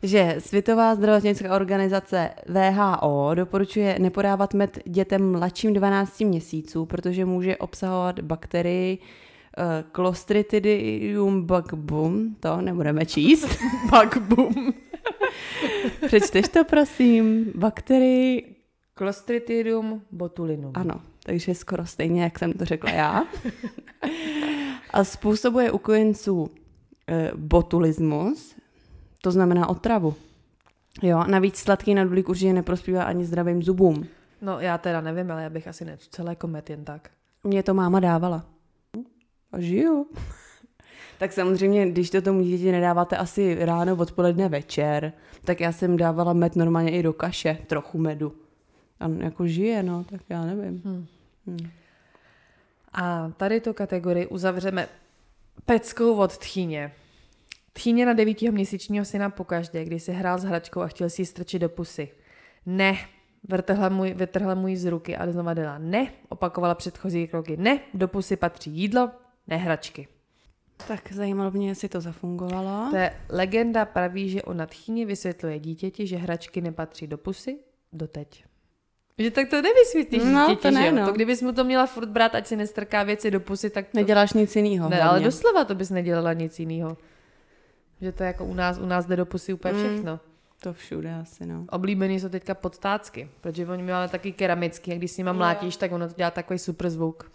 že 0.03 0.35
Světová 0.39 0.95
zdravotnická 0.95 1.55
organizace 1.55 2.29
VHO 2.47 3.31
doporučuje 3.33 3.99
nepodávat 3.99 4.53
med 4.53 4.79
dětem 4.85 5.31
mladším 5.31 5.73
12 5.73 6.19
měsíců, 6.19 6.85
protože 6.85 7.25
může 7.25 7.57
obsahovat 7.57 8.19
bakterii 8.19 8.97
uh, 8.97 9.63
Clostridium 9.95 11.45
bacbum, 11.45 12.35
to 12.39 12.61
nebudeme 12.61 13.05
číst. 13.05 13.47
Bug 13.89 14.39
Přečteš 16.05 16.47
to, 16.47 16.63
prosím. 16.63 17.51
Bakterii, 17.55 18.55
Clostridium 18.97 20.01
botulinum. 20.11 20.71
ano, 20.75 21.01
takže 21.23 21.55
skoro 21.55 21.85
stejně, 21.85 22.23
jak 22.23 22.39
jsem 22.39 22.53
to 22.53 22.65
řekla 22.65 22.91
já. 22.91 23.23
A 24.89 25.03
způsobuje 25.03 25.71
u 25.71 25.77
kojenců 25.77 26.49
eh, 26.51 26.66
botulismus, 27.35 28.55
to 29.21 29.31
znamená 29.31 29.69
otravu. 29.69 30.15
Jo, 31.01 31.23
navíc 31.23 31.57
sladký 31.57 31.93
nadulík 31.93 32.29
určitě 32.29 32.53
neprospívá 32.53 33.03
ani 33.03 33.25
zdravým 33.25 33.63
zubům. 33.63 34.07
No 34.41 34.59
já 34.59 34.77
teda 34.77 35.01
nevím, 35.01 35.31
ale 35.31 35.43
já 35.43 35.49
bych 35.49 35.67
asi 35.67 35.85
necucela 35.85 36.29
jako 36.29 36.47
med 36.47 36.69
jen 36.69 36.85
tak. 36.85 37.09
Mě 37.43 37.63
to 37.63 37.73
máma 37.73 37.99
dávala. 37.99 38.45
A 39.51 39.59
žiju. 39.59 40.07
tak 41.19 41.33
samozřejmě, 41.33 41.91
když 41.91 42.09
to 42.09 42.21
tomu 42.21 42.41
dítě 42.41 42.71
nedáváte 42.71 43.17
asi 43.17 43.65
ráno, 43.65 43.95
odpoledne, 43.95 44.49
večer, 44.49 45.13
tak 45.45 45.59
já 45.59 45.71
jsem 45.71 45.97
dávala 45.97 46.33
med 46.33 46.55
normálně 46.55 46.91
i 46.91 47.03
do 47.03 47.13
kaše, 47.13 47.57
trochu 47.67 47.97
medu. 47.97 48.33
A 48.99 49.07
jako 49.07 49.47
žije, 49.47 49.83
no, 49.83 50.03
tak 50.03 50.21
já 50.29 50.45
nevím. 50.45 50.81
Hmm. 50.85 51.05
Hmm. 51.47 51.69
A 52.93 53.31
tady 53.37 53.61
tu 53.61 53.73
kategorii 53.73 54.27
uzavřeme 54.27 54.87
peckou 55.65 56.15
od 56.15 56.37
tchýně. 56.37 56.93
Tchýně 57.73 58.05
na 58.05 58.13
devítiho 58.13 58.53
měsíčního 58.53 59.05
syna 59.05 59.29
pokaždé, 59.29 59.85
když 59.85 60.03
si 60.03 60.11
hrál 60.11 60.39
s 60.39 60.43
hračkou 60.43 60.81
a 60.81 60.87
chtěl 60.87 61.09
si 61.09 61.21
ji 61.21 61.25
strčit 61.25 61.61
do 61.61 61.69
pusy. 61.69 62.09
Ne, 62.65 62.97
vrtrhla 63.49 63.89
můj, 63.89 64.13
vytrhla 64.13 64.55
můj 64.55 64.75
z 64.75 64.85
ruky 64.85 65.17
a 65.17 65.31
znova 65.31 65.53
dala 65.53 65.77
ne, 65.77 66.11
opakovala 66.29 66.75
předchozí 66.75 67.27
kroky. 67.27 67.57
Ne, 67.57 67.79
do 67.93 68.07
pusy 68.07 68.35
patří 68.35 68.71
jídlo, 68.71 69.11
ne 69.47 69.57
hračky. 69.57 70.07
Tak 70.87 71.13
zajímalo 71.13 71.51
mě, 71.51 71.67
jestli 71.67 71.89
to 71.89 72.01
zafungovalo. 72.01 72.91
To 72.91 72.97
je 72.97 73.13
legenda 73.29 73.85
praví, 73.85 74.29
že 74.29 74.43
ona 74.43 74.65
tchýně 74.65 75.05
vysvětluje 75.05 75.59
dítěti, 75.59 76.07
že 76.07 76.17
hračky 76.17 76.61
nepatří 76.61 77.07
do 77.07 77.17
pusy, 77.17 77.59
doteď. 77.93 78.46
Že 79.19 79.31
tak 79.31 79.49
to 79.49 79.61
nevysvětlíš 79.61 80.23
No, 80.23 80.41
dítěti, 80.49 80.61
to 80.61 80.71
ne, 80.71 80.81
že 80.83 80.91
no. 80.91 81.05
To 81.05 81.11
kdybys 81.11 81.41
mu 81.41 81.51
to 81.51 81.63
měla 81.63 81.85
furt 81.85 82.09
brát, 82.09 82.35
ať 82.35 82.47
si 82.47 82.55
nestrká 82.55 83.03
věci 83.03 83.31
do 83.31 83.39
pusy, 83.39 83.69
tak 83.69 83.85
to... 83.85 83.97
Neděláš 83.97 84.33
nic 84.33 84.55
jiného. 84.55 84.89
Ne, 84.89 85.01
ale 85.01 85.19
doslova 85.19 85.65
to 85.65 85.75
bys 85.75 85.89
nedělala 85.89 86.33
nic 86.33 86.59
jiného. 86.59 86.97
Že 88.01 88.11
to 88.11 88.23
jako 88.23 88.45
u 88.45 88.53
nás, 88.53 88.77
u 88.79 88.85
nás 88.85 89.05
jde 89.05 89.15
do 89.15 89.25
pusy 89.25 89.53
úplně 89.53 89.73
Mm. 89.73 89.83
všechno. 89.93 90.19
To 90.61 90.73
všude 90.73 91.15
asi, 91.21 91.45
no. 91.45 91.65
Oblíbený 91.71 92.19
jsou 92.19 92.29
teďka 92.29 92.53
podstácky, 92.53 93.29
protože 93.41 93.67
oni 93.67 93.83
máme 93.83 94.07
taky 94.09 94.31
keramický 94.31 94.91
a 94.91 94.95
když 94.95 95.11
s 95.11 95.17
nima 95.17 95.33
mlátíš, 95.33 95.77
tak 95.77 95.91
ono 95.91 96.07
to 96.07 96.13
dělá 96.17 96.31
takový 96.31 96.59
super 96.59 96.89
zvuk. 96.89 97.31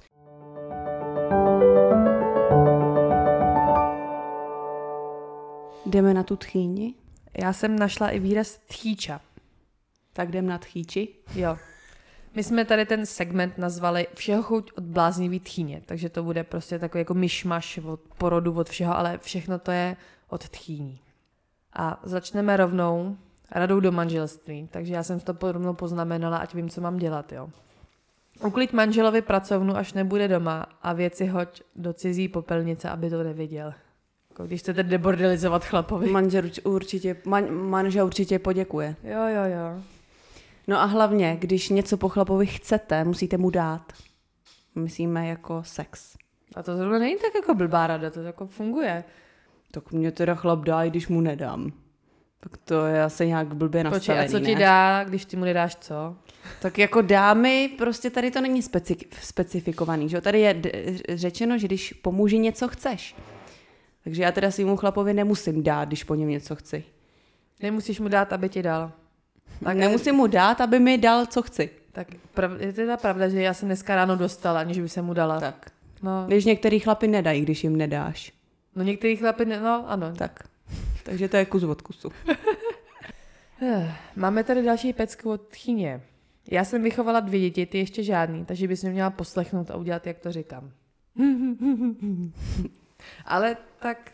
Jdeme 5.86 6.14
na 6.14 6.22
tu 6.22 6.36
tchýni? 6.36 6.94
Já 7.38 7.52
jsem 7.52 7.78
našla 7.78 8.10
i 8.10 8.18
výraz 8.18 8.58
tchýča. 8.66 9.20
Tak 10.12 10.28
jdem 10.28 10.46
na 10.46 10.58
tchýči. 10.58 11.08
Jo. 11.34 11.56
My 12.34 12.42
jsme 12.42 12.64
tady 12.64 12.86
ten 12.86 13.06
segment 13.06 13.58
nazvali 13.58 14.06
Všeho 14.14 14.42
chuť 14.42 14.72
od 14.76 14.84
bláznivý 14.84 15.40
tchýně, 15.40 15.82
takže 15.86 16.08
to 16.08 16.22
bude 16.22 16.44
prostě 16.44 16.78
takový 16.78 17.00
jako 17.00 17.14
myšmaš 17.14 17.78
od 17.78 18.00
porodu, 18.18 18.52
od 18.52 18.68
všeho, 18.68 18.96
ale 18.96 19.18
všechno 19.22 19.58
to 19.58 19.70
je 19.70 19.96
od 20.28 20.48
tchýní. 20.48 21.00
A 21.72 22.00
začneme 22.02 22.56
rovnou 22.56 23.16
radou 23.50 23.80
do 23.80 23.92
manželství, 23.92 24.68
takže 24.70 24.94
já 24.94 25.02
jsem 25.02 25.20
to 25.20 25.52
rovnou 25.52 25.74
poznamenala, 25.74 26.36
ať 26.36 26.54
vím, 26.54 26.70
co 26.70 26.80
mám 26.80 26.96
dělat, 26.96 27.32
jo. 27.32 27.48
Uklid 28.46 28.72
manželovi 28.72 29.22
pracovnu, 29.22 29.76
až 29.76 29.92
nebude 29.92 30.28
doma 30.28 30.66
a 30.82 30.92
věci 30.92 31.26
hoď 31.26 31.62
do 31.76 31.92
cizí 31.92 32.28
popelnice, 32.28 32.88
aby 32.88 33.10
to 33.10 33.22
neviděl. 33.22 33.74
Jako 34.30 34.46
když 34.46 34.60
chcete 34.60 34.82
debordelizovat 34.82 35.64
chlapovi. 35.64 36.10
Manžel 36.10 36.42
urč- 36.42 36.70
určitě, 36.70 37.16
man, 37.26 37.54
manžel 37.54 38.06
určitě 38.06 38.38
poděkuje. 38.38 38.96
Jo, 39.04 39.20
jo, 39.28 39.44
jo. 39.44 39.82
No 40.66 40.80
a 40.80 40.84
hlavně, 40.84 41.36
když 41.40 41.68
něco 41.68 41.96
po 41.96 42.08
chlapovi 42.08 42.46
chcete, 42.46 43.04
musíte 43.04 43.36
mu 43.38 43.50
dát. 43.50 43.92
Myslíme 44.74 45.26
jako 45.28 45.62
sex. 45.64 46.16
A 46.54 46.62
to 46.62 46.76
zrovna 46.76 46.98
není 46.98 47.16
tak 47.16 47.34
jako 47.34 47.54
blbá 47.54 47.86
rada, 47.86 48.10
to 48.10 48.20
jako 48.20 48.46
funguje. 48.46 49.04
Tak 49.70 49.92
mě 49.92 50.12
teda 50.12 50.34
chlap 50.34 50.58
dá, 50.64 50.84
i 50.84 50.90
když 50.90 51.08
mu 51.08 51.20
nedám. 51.20 51.72
Tak 52.40 52.56
to 52.56 52.86
je 52.86 53.02
asi 53.04 53.26
nějak 53.26 53.54
blbě 53.54 53.84
Počkej, 53.84 53.92
nastavený, 53.98 54.26
a 54.26 54.30
co 54.30 54.40
ti 54.40 54.54
ne? 54.54 54.60
dá, 54.60 55.04
když 55.04 55.24
ty 55.24 55.36
mu 55.36 55.44
nedáš 55.44 55.76
co? 55.76 56.16
Tak 56.62 56.78
jako 56.78 57.02
dámy, 57.02 57.70
prostě 57.78 58.10
tady 58.10 58.30
to 58.30 58.40
není 58.40 58.62
speci- 58.62 59.06
specifikovaný, 59.20 60.08
že? 60.08 60.20
Tady 60.20 60.40
je 60.40 60.54
d- 60.54 60.72
řečeno, 61.08 61.58
že 61.58 61.66
když 61.66 61.92
po 61.92 62.12
muži 62.12 62.38
něco 62.38 62.68
chceš. 62.68 63.16
Takže 64.04 64.22
já 64.22 64.32
teda 64.32 64.50
svýmu 64.50 64.76
chlapovi 64.76 65.14
nemusím 65.14 65.62
dát, 65.62 65.84
když 65.88 66.04
po 66.04 66.14
něm 66.14 66.28
něco 66.28 66.56
chci. 66.56 66.84
Nemusíš 67.60 68.00
mu 68.00 68.08
dát, 68.08 68.32
aby 68.32 68.48
ti 68.48 68.62
dal. 68.62 68.92
Tak 69.64 69.76
nemusím 69.76 70.14
mu 70.14 70.26
dát, 70.26 70.60
aby 70.60 70.78
mi 70.78 70.98
dal, 70.98 71.26
co 71.26 71.42
chci. 71.42 71.70
Tak 71.92 72.06
je 72.58 72.72
teda 72.72 72.96
pravda, 72.96 73.28
že 73.28 73.42
já 73.42 73.54
jsem 73.54 73.68
dneska 73.68 73.94
ráno 73.96 74.16
dostala, 74.16 74.60
aniž 74.60 74.80
by 74.80 74.88
se 74.88 75.02
mu 75.02 75.14
dala. 75.14 75.40
Tak. 75.40 75.70
No, 76.02 76.24
Když 76.26 76.44
některý 76.44 76.80
chlapi 76.80 77.08
nedají, 77.08 77.42
když 77.42 77.64
jim 77.64 77.76
nedáš. 77.76 78.32
no 78.76 78.82
některý 78.84 79.16
chlapi, 79.16 79.44
ne, 79.44 79.60
no 79.60 79.84
ano. 79.88 80.12
Tak. 80.18 80.42
Takže 81.02 81.28
to 81.28 81.36
je 81.36 81.44
kus 81.46 81.62
od 81.62 81.82
kusu. 81.82 82.12
Máme 84.16 84.44
tady 84.44 84.62
další 84.62 84.92
pecku 84.92 85.30
od 85.30 85.48
tchyně. 85.48 86.00
Já 86.50 86.64
jsem 86.64 86.82
vychovala 86.82 87.20
dvě 87.20 87.40
děti, 87.40 87.66
ty 87.66 87.78
ještě 87.78 88.02
žádný, 88.02 88.44
takže 88.44 88.68
bys 88.68 88.82
mě 88.82 88.92
měla 88.92 89.10
poslechnout 89.10 89.70
a 89.70 89.76
udělat, 89.76 90.06
jak 90.06 90.18
to 90.18 90.32
říkám. 90.32 90.70
Ale 93.26 93.56
tak 93.78 94.10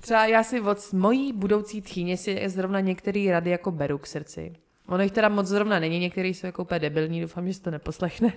třeba 0.00 0.26
já 0.26 0.42
si 0.42 0.60
od 0.60 0.92
mojí 0.92 1.32
budoucí 1.32 1.82
tchýně 1.82 2.16
si 2.16 2.48
zrovna 2.48 2.80
některé 2.80 3.26
rady 3.30 3.50
jako 3.50 3.70
beru 3.70 3.98
k 3.98 4.06
srdci. 4.06 4.52
Ono 4.90 5.02
jich 5.02 5.12
teda 5.12 5.28
moc 5.28 5.46
zrovna 5.46 5.78
není, 5.78 5.98
některý 5.98 6.34
jsou 6.34 6.46
jako 6.46 6.62
úplně 6.62 6.78
debilní, 6.78 7.20
doufám, 7.20 7.46
že 7.46 7.54
si 7.54 7.62
to 7.62 7.70
neposlechne. 7.70 8.32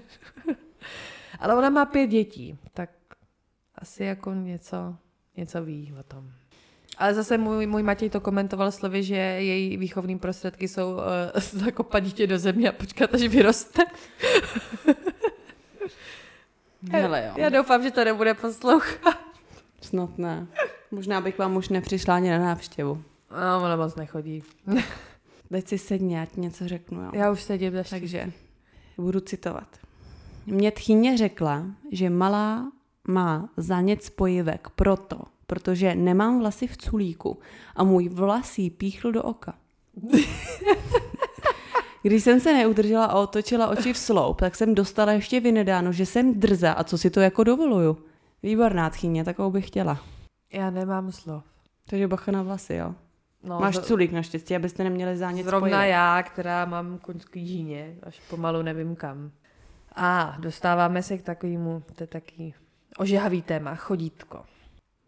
Ale 1.40 1.56
ona 1.56 1.70
má 1.70 1.86
pět 1.86 2.08
dětí, 2.08 2.58
tak 2.74 2.90
asi 3.76 4.04
jako 4.04 4.34
něco, 4.34 4.96
něco 5.38 5.64
ví 5.64 5.94
o 6.00 6.04
tom. 6.04 6.32
Ale 6.98 7.14
zase 7.14 7.38
můj, 7.38 7.68
můj 7.68 7.84
Matěj 7.84 8.10
to 8.10 8.20
komentoval 8.20 8.72
slovy, 8.72 9.04
že 9.04 9.16
její 9.16 9.78
výchovní 9.78 10.20
prostředky 10.20 10.68
jsou 10.68 10.94
uh, 10.94 11.02
zakopat 11.42 12.04
dítě 12.04 12.28
do 12.28 12.40
země 12.40 12.70
a 12.70 12.72
počkat, 12.72 13.14
až 13.14 13.22
vyroste. 13.22 13.84
Hele 16.92 17.26
jo. 17.28 17.34
Já 17.38 17.50
doufám, 17.50 17.84
že 17.84 17.92
to 17.92 18.04
nebude 18.06 18.34
poslouchat. 18.34 19.18
Snad 19.82 20.18
ne. 20.18 20.48
Možná 20.92 21.22
bych 21.22 21.38
vám 21.38 21.56
už 21.56 21.70
nepřišla 21.70 22.16
ani 22.16 22.30
na 22.30 22.40
návštěvu. 22.40 23.04
No, 23.32 23.64
ona 23.64 23.76
moc 23.76 23.96
nechodí. 23.96 24.44
Teď 25.54 25.68
si 25.68 25.78
sedni, 25.78 26.16
já 26.16 26.26
ti 26.26 26.42
něco 26.42 26.68
řeknu. 26.68 27.02
Jo. 27.02 27.12
Já 27.14 27.32
už 27.32 27.42
sedím 27.42 27.74
za 27.74 27.84
Takže 27.90 28.32
budu 28.98 29.20
citovat. 29.20 29.68
Mě 30.46 30.72
tchýně 30.72 31.18
řekla, 31.18 31.66
že 31.92 32.10
malá 32.10 32.72
má 33.08 33.50
zánět 33.58 34.04
spojivek 34.04 34.68
proto, 34.76 35.20
protože 35.48 35.96
nemám 35.96 36.40
vlasy 36.40 36.68
v 36.68 36.78
culíku 36.78 37.40
a 37.76 37.84
můj 37.84 38.10
vlas 38.10 38.58
jí 38.58 38.70
píchl 38.70 39.12
do 39.12 39.24
oka. 39.24 39.54
Když 42.02 42.24
jsem 42.24 42.40
se 42.40 42.54
neudržela 42.54 43.06
a 43.06 43.20
otočila 43.20 43.68
oči 43.68 43.94
v 43.94 43.98
sloup, 43.98 44.40
tak 44.40 44.56
jsem 44.56 44.76
dostala 44.76 45.12
ještě 45.12 45.40
vynedáno, 45.40 45.92
že 45.92 46.06
jsem 46.06 46.40
drza 46.40 46.72
a 46.72 46.84
co 46.84 46.98
si 46.98 47.10
to 47.10 47.20
jako 47.20 47.44
dovoluju. 47.44 47.98
Výborná 48.44 48.90
tchýně, 48.90 49.24
takovou 49.24 49.52
bych 49.52 49.68
chtěla. 49.68 50.00
Já 50.54 50.70
nemám 50.70 51.12
slov. 51.12 51.44
Takže 51.90 52.08
bacha 52.08 52.32
na 52.32 52.44
vlasy, 52.44 52.74
jo. 52.74 52.96
No, 53.44 53.60
Máš 53.60 53.78
culík 53.80 54.12
naštěstí, 54.12 54.56
abyste 54.56 54.84
neměli 54.84 55.18
zánět 55.18 55.46
Zrovna 55.46 55.68
spojivek. 55.68 55.90
já, 55.90 56.24
která 56.24 56.66
mám 56.66 56.98
koňský 56.98 57.48
žíně, 57.48 57.96
až 58.04 58.20
pomalu 58.30 58.62
nevím 58.62 58.96
kam. 58.96 59.32
A 59.96 60.36
dostáváme 60.40 61.04
se 61.04 61.18
k 61.18 61.22
takovému, 61.24 61.84
to 61.96 62.04
je 62.04 62.08
taký 62.08 62.54
ožehavý 62.98 63.42
téma, 63.42 63.76
chodítko. 63.76 64.44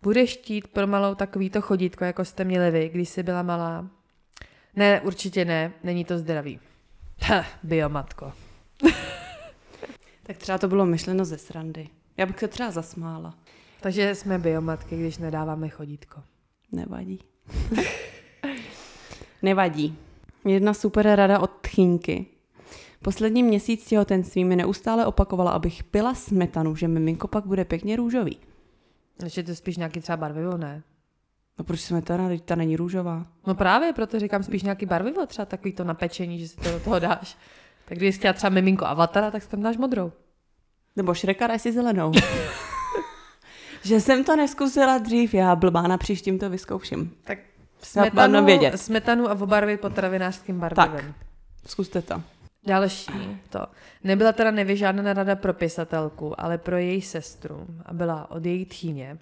Budeš 0.02 0.30
štít 0.30 0.68
pro 0.68 0.88
malou 0.88 1.16
takovýto 1.16 1.62
chodítko, 1.62 2.04
jako 2.04 2.26
jste 2.26 2.44
měli 2.44 2.72
vy, 2.72 2.90
když 2.90 3.10
jsi 3.10 3.24
byla 3.24 3.44
malá? 3.44 3.90
Ne, 4.76 5.02
určitě 5.02 5.46
ne, 5.46 5.72
není 5.84 6.06
to 6.06 6.18
zdravý. 6.18 6.60
Ha, 7.22 7.46
biomatko. 7.64 8.34
Tak 10.28 10.38
třeba 10.38 10.58
to 10.58 10.68
bylo 10.68 10.86
myšleno 10.86 11.26
ze 11.26 11.38
srandy. 11.38 11.88
Já 12.18 12.26
bych 12.26 12.40
se 12.40 12.48
třeba 12.48 12.72
zasmála. 12.72 13.34
Takže 13.82 14.16
jsme 14.16 14.40
biomatky, 14.40 14.98
když 14.98 15.18
nedáváme 15.18 15.70
chodítko. 15.70 16.24
Nevadí. 16.72 17.20
Nevadí. 19.46 19.98
Jedna 20.46 20.74
super 20.74 21.16
rada 21.16 21.40
od 21.40 21.52
tchýnky. 21.62 22.26
Poslední 23.02 23.44
měsíc 23.44 23.86
těhotenství 23.86 24.46
mi 24.46 24.56
neustále 24.56 25.06
opakovala, 25.06 25.52
abych 25.52 25.84
pila 25.84 26.14
smetanu, 26.14 26.76
že 26.76 26.88
miminko 26.88 27.28
pak 27.28 27.46
bude 27.46 27.66
pěkně 27.66 27.96
růžový. 27.96 28.38
Takže 29.18 29.44
to 29.44 29.56
spíš 29.56 29.78
nějaký 29.78 30.00
třeba 30.00 30.18
barvivo, 30.18 30.58
ne? 30.58 30.84
No 31.60 31.66
proč 31.66 31.80
smetana, 31.80 32.28
teď 32.28 32.44
ta 32.44 32.56
není 32.56 32.76
růžová? 32.76 33.26
No 33.48 33.56
právě, 33.56 33.94
proto 33.94 34.20
říkám 34.20 34.44
spíš 34.44 34.64
nějaký 34.64 34.86
barvivo, 34.86 35.26
třeba 35.26 35.46
takový 35.46 35.74
to 35.74 35.84
napečení, 35.84 36.40
že 36.40 36.48
si 36.48 36.58
to 36.58 36.72
do 36.72 36.80
toho 36.80 37.00
dáš. 37.00 37.38
Tak 37.86 37.98
když 37.98 38.16
jsi 38.16 38.20
chtěla 38.20 38.34
třeba 38.34 38.50
miminko 38.50 38.86
avatara, 38.86 39.32
tak 39.32 39.44
si 39.44 39.50
tam 39.50 39.62
dáš 39.62 39.78
modrou. 39.78 40.12
Nebo 40.96 41.14
šreka 41.14 41.48
daj 41.48 41.60
si 41.60 41.72
zelenou. 41.72 42.12
že 43.84 44.02
jsem 44.02 44.24
to 44.24 44.36
neskusila 44.36 44.98
dřív, 44.98 45.34
já 45.34 45.56
blbá, 45.56 45.82
na 45.82 45.98
příštím 45.98 46.40
to 46.40 46.50
vyzkouším. 46.50 47.14
Tak 47.24 47.40
Smetanu, 47.86 48.12
smetanu, 48.12 48.46
vědět. 48.46 48.78
smetanu 48.78 49.30
a 49.30 49.34
obarvit 49.34 49.82
potravinářským 49.82 50.60
barvivem. 50.60 51.14
Zkuste 51.66 52.02
to. 52.02 52.24
Další 52.68 53.42
to. 53.50 53.66
Nebyla 54.04 54.32
teda 54.32 54.52
nevyžádaná 54.52 55.14
rada 55.14 55.36
pro 55.36 55.54
pisatelku, 55.54 56.42
ale 56.42 56.58
pro 56.58 56.78
její 56.78 57.02
sestru 57.02 57.68
a 57.86 57.94
byla 57.94 58.32
od 58.32 58.46
její 58.46 58.66
tchýně. 58.66 59.18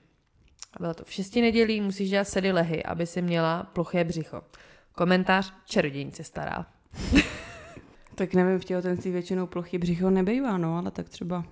A 0.74 0.80
bylo 0.80 0.94
to 0.94 1.04
v 1.04 1.12
šesti 1.12 1.42
nedělí, 1.42 1.82
musíš 1.82 2.10
dělat 2.10 2.28
sedy 2.28 2.52
lehy, 2.52 2.84
aby 2.84 3.06
si 3.06 3.22
měla 3.22 3.64
ploché 3.64 4.04
břicho. 4.04 4.42
Komentář 4.92 5.54
čarodějnice 5.66 6.24
stará. 6.24 6.66
Tak 8.16 8.34
nevím, 8.34 8.60
v 8.60 8.66
těhotenství 8.66 9.12
většinou 9.12 9.48
plochy 9.48 9.78
břicho 9.78 10.10
nebejvá, 10.10 10.58
no, 10.58 10.78
ale 10.78 10.92
tak 10.92 11.10
třeba... 11.10 11.46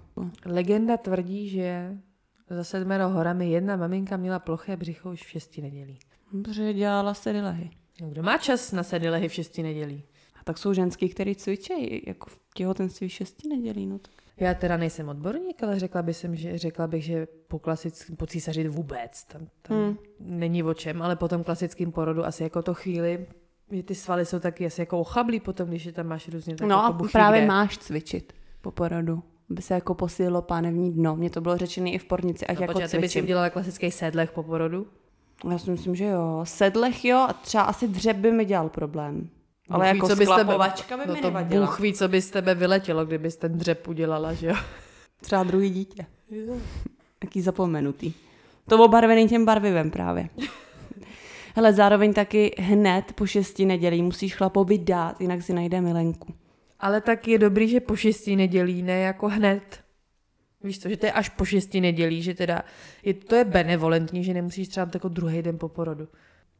Legenda 0.46 0.98
tvrdí, 0.98 1.50
že 1.50 1.98
za 2.50 2.64
sedmero 2.64 3.10
horami 3.10 3.50
jedna 3.50 3.76
maminka 3.76 4.18
měla 4.18 4.40
ploché 4.40 4.78
břicho 4.78 5.12
už 5.12 5.24
v 5.24 5.30
šesti 5.30 5.62
nedělí. 5.62 6.00
Protože 6.44 6.74
dělala 6.74 7.14
sedy 7.14 7.42
lehy. 7.42 7.70
No, 8.02 8.10
kdo 8.10 8.24
má 8.24 8.38
čas 8.38 8.72
na 8.72 8.84
sedy 8.84 9.10
lehy 9.10 9.28
v 9.30 9.34
šesti 9.34 9.64
nedělí? 9.64 10.04
A 10.40 10.44
tak 10.44 10.58
jsou 10.58 10.74
ženský, 10.74 11.10
který 11.10 11.36
cvičí 11.36 12.04
jako 12.08 12.30
v 12.30 12.40
těhotenství 12.56 13.10
šesti 13.10 13.48
nedělí, 13.48 13.88
no 13.88 14.00
tak. 14.00 14.12
Já 14.38 14.54
teda 14.54 14.78
nejsem 14.78 15.10
odborník, 15.10 15.64
ale 15.64 15.80
řekla 15.80 16.02
bych, 16.02 16.18
že, 16.34 16.58
řekla 16.58 16.88
bych, 16.88 17.04
že 17.04 17.28
po 17.48 17.60
klasickém, 17.60 18.16
po 18.16 18.26
císaři 18.26 18.68
vůbec, 18.68 19.24
tam, 19.24 19.42
tam 19.62 19.78
Hmm. 19.78 19.98
není 20.20 20.64
o 20.64 20.74
čem, 20.74 21.02
ale 21.02 21.16
po 21.16 21.28
tom 21.28 21.44
klasickém 21.44 21.92
porodu 21.92 22.26
asi 22.26 22.44
jako 22.44 22.62
to 22.62 22.74
chvíli, 22.74 23.26
že 23.72 23.84
ty 23.84 23.96
svaly 23.96 24.26
jsou 24.26 24.40
taky 24.40 24.66
asi 24.66 24.82
jako 24.82 25.00
ochablí 25.00 25.40
potom, 25.40 25.70
když 25.70 25.86
je 25.86 25.92
tam 25.92 26.08
máš 26.08 26.28
různě 26.28 26.56
tak 26.56 26.68
No 26.68 26.76
jako 26.78 26.94
buchy, 26.94 27.12
právě 27.12 27.40
kde- 27.40 27.48
máš 27.48 27.78
cvičit 27.78 28.34
po 28.62 28.72
porodu, 28.72 29.24
aby 29.50 29.62
se 29.62 29.74
jako 29.74 29.94
posílilo 29.96 30.42
pánevní 30.42 30.92
dno. 30.94 31.16
Mně 31.16 31.30
to 31.30 31.42
bylo 31.42 31.58
řečené 31.58 31.90
i 31.92 31.98
v 31.98 32.06
pornici, 32.06 32.48
ať 32.48 32.58
No, 32.58 32.62
jako 32.64 32.74
počkej, 32.74 32.90
ty 32.90 32.98
bys 32.98 33.12
si 33.12 33.14
cvičím. 33.14 33.24
udělala 33.26 33.50
klasický 33.50 33.92
sedlech 33.92 34.32
po 34.32 34.44
porodu? 34.44 34.88
Já 35.50 35.58
si 35.58 35.72
myslím, 35.72 35.96
že 35.96 36.06
jo. 36.06 36.42
Sedlech 36.44 37.06
jo 37.06 37.18
a 37.18 37.34
třeba 37.34 37.64
asi 37.64 37.88
dřep 37.88 38.18
by 38.18 38.32
mi 38.32 38.46
dělal 38.46 38.70
problém. 38.70 39.30
Ale 39.70 39.86
Bůh 39.86 39.94
ví, 39.94 39.98
jako 39.98 40.08
co 40.08 40.16
by 40.16 40.26
sklapovačka 40.26 40.98
by 40.98 41.04
no 41.08 41.14
mi 41.14 41.22
to 41.22 41.28
nevadila. 41.28 41.66
Bůh 41.66 41.80
ví, 41.80 41.94
co 41.94 42.08
by 42.08 42.22
z 42.22 42.30
tebe 42.30 42.56
vyletělo, 42.56 43.06
kdybys 43.06 43.38
ten 43.38 43.58
dřep 43.58 43.88
udělala, 43.88 44.34
že 44.34 44.48
jo? 44.48 44.56
Třeba 45.22 45.44
druhý 45.44 45.70
dítě. 45.70 46.06
Jaký 47.24 47.42
zapomenutý. 47.42 48.14
To 48.70 48.84
obarvený 48.84 49.28
tím 49.28 49.46
barvivem 49.46 49.92
právě. 49.92 50.30
Hele, 51.56 51.74
zároveň 51.74 52.14
taky 52.14 52.56
hned 52.60 53.14
po 53.16 53.26
šesti 53.26 53.66
nedělí 53.66 54.04
musíš 54.04 54.36
chlapovi 54.36 54.78
dát, 54.78 55.22
jinak 55.22 55.42
si 55.42 55.54
najde 55.54 55.82
milenku. 55.82 56.34
Ale 56.80 57.02
tak 57.02 57.28
je 57.28 57.38
dobrý, 57.38 57.68
že 57.68 57.80
po 57.80 57.96
šesti 57.96 58.36
nedělí, 58.36 58.82
ne 58.82 59.00
jako 59.00 59.28
hned. 59.28 59.81
Víš 60.64 60.78
to, 60.78 60.90
že 60.90 60.98
to 60.98 61.06
je 61.06 61.12
až 61.12 61.30
po 61.30 61.46
šesti 61.46 61.82
nedělí, 61.82 62.22
že 62.22 62.34
teda 62.34 62.62
je, 63.04 63.14
to 63.14 63.36
je 63.36 63.46
benevolentní, 63.46 64.24
že 64.24 64.34
nemusíš 64.34 64.68
třeba 64.68 64.88
jako 64.94 65.08
druhý 65.08 65.42
den 65.42 65.58
po 65.58 65.70
porodu. 65.70 66.08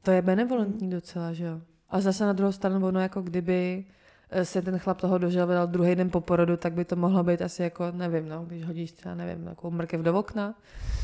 To 0.02 0.12
je 0.12 0.22
benevolentní 0.22 0.90
docela, 0.90 1.34
že 1.34 1.46
jo. 1.46 1.62
A 1.90 2.02
zase 2.02 2.26
na 2.26 2.34
druhou 2.34 2.52
stranu 2.52 2.88
ono 2.88 3.00
jako 3.00 3.22
kdyby 3.22 3.86
eh, 4.30 4.46
se 4.46 4.62
ten 4.62 4.80
chlap 4.80 5.02
toho 5.02 5.18
dožil 5.18 5.48
druhý 5.66 5.96
den 5.96 6.10
po 6.10 6.22
porodu, 6.22 6.58
tak 6.58 6.74
by 6.74 6.86
to 6.86 6.96
mohlo 6.96 7.24
být 7.24 7.42
asi 7.42 7.64
jako, 7.64 7.92
nevím, 7.92 8.30
no, 8.30 8.46
když 8.46 8.66
hodíš 8.66 8.92
třeba, 8.92 9.16
nevím, 9.16 9.46
takovou 9.46 9.72
mrkev 9.72 10.02
do 10.02 10.20
okna, 10.20 10.56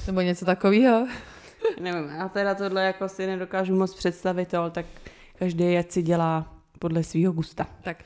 nebo 0.08 0.22
něco 0.22 0.46
takového. 0.46 1.08
Nevím, 1.82 2.10
já 2.10 2.30
teda 2.30 2.56
tohle 2.56 2.84
jako 2.84 3.10
si 3.10 3.28
nedokážu 3.28 3.76
moc 3.76 3.96
představit, 3.96 4.54
ale 4.54 4.72
tak 4.72 4.86
každý 5.40 5.78
ať 5.78 5.92
si 5.92 6.02
dělá 6.02 6.57
podle 6.80 7.04
svého 7.04 7.34
gusta. 7.34 7.68
Tak 7.84 8.04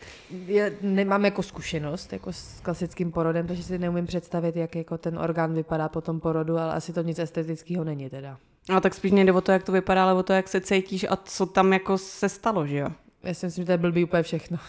je, 0.47 0.73
nemám 0.81 1.25
jako 1.25 1.43
zkušenost 1.43 2.13
jako 2.13 2.33
s 2.33 2.59
klasickým 2.59 3.11
porodem, 3.11 3.47
takže 3.47 3.63
si 3.63 3.77
neumím 3.77 4.05
představit, 4.05 4.55
jak 4.55 4.75
jako 4.75 4.97
ten 4.97 5.19
orgán 5.19 5.53
vypadá 5.53 5.89
po 5.89 6.01
tom 6.01 6.19
porodu, 6.19 6.57
ale 6.57 6.73
asi 6.73 6.93
to 6.93 7.01
nic 7.01 7.19
estetického 7.19 7.83
není 7.83 8.09
teda. 8.09 8.37
A 8.69 8.79
tak 8.79 8.93
spíš 8.93 9.11
nejde 9.11 9.31
o 9.31 9.41
to, 9.41 9.51
jak 9.51 9.63
to 9.63 9.71
vypadá, 9.71 10.03
ale 10.03 10.13
o 10.13 10.23
to, 10.23 10.33
jak 10.33 10.47
se 10.47 10.61
cítíš 10.61 11.05
a 11.09 11.15
co 11.15 11.45
tam 11.45 11.73
jako 11.73 11.97
se 11.97 12.29
stalo, 12.29 12.67
že 12.67 12.77
jo? 12.77 12.89
Já 13.23 13.33
si 13.33 13.45
myslím, 13.45 13.61
že 13.61 13.65
to 13.65 13.71
je 13.71 13.77
blbý 13.77 14.03
úplně 14.03 14.23
všechno. 14.23 14.57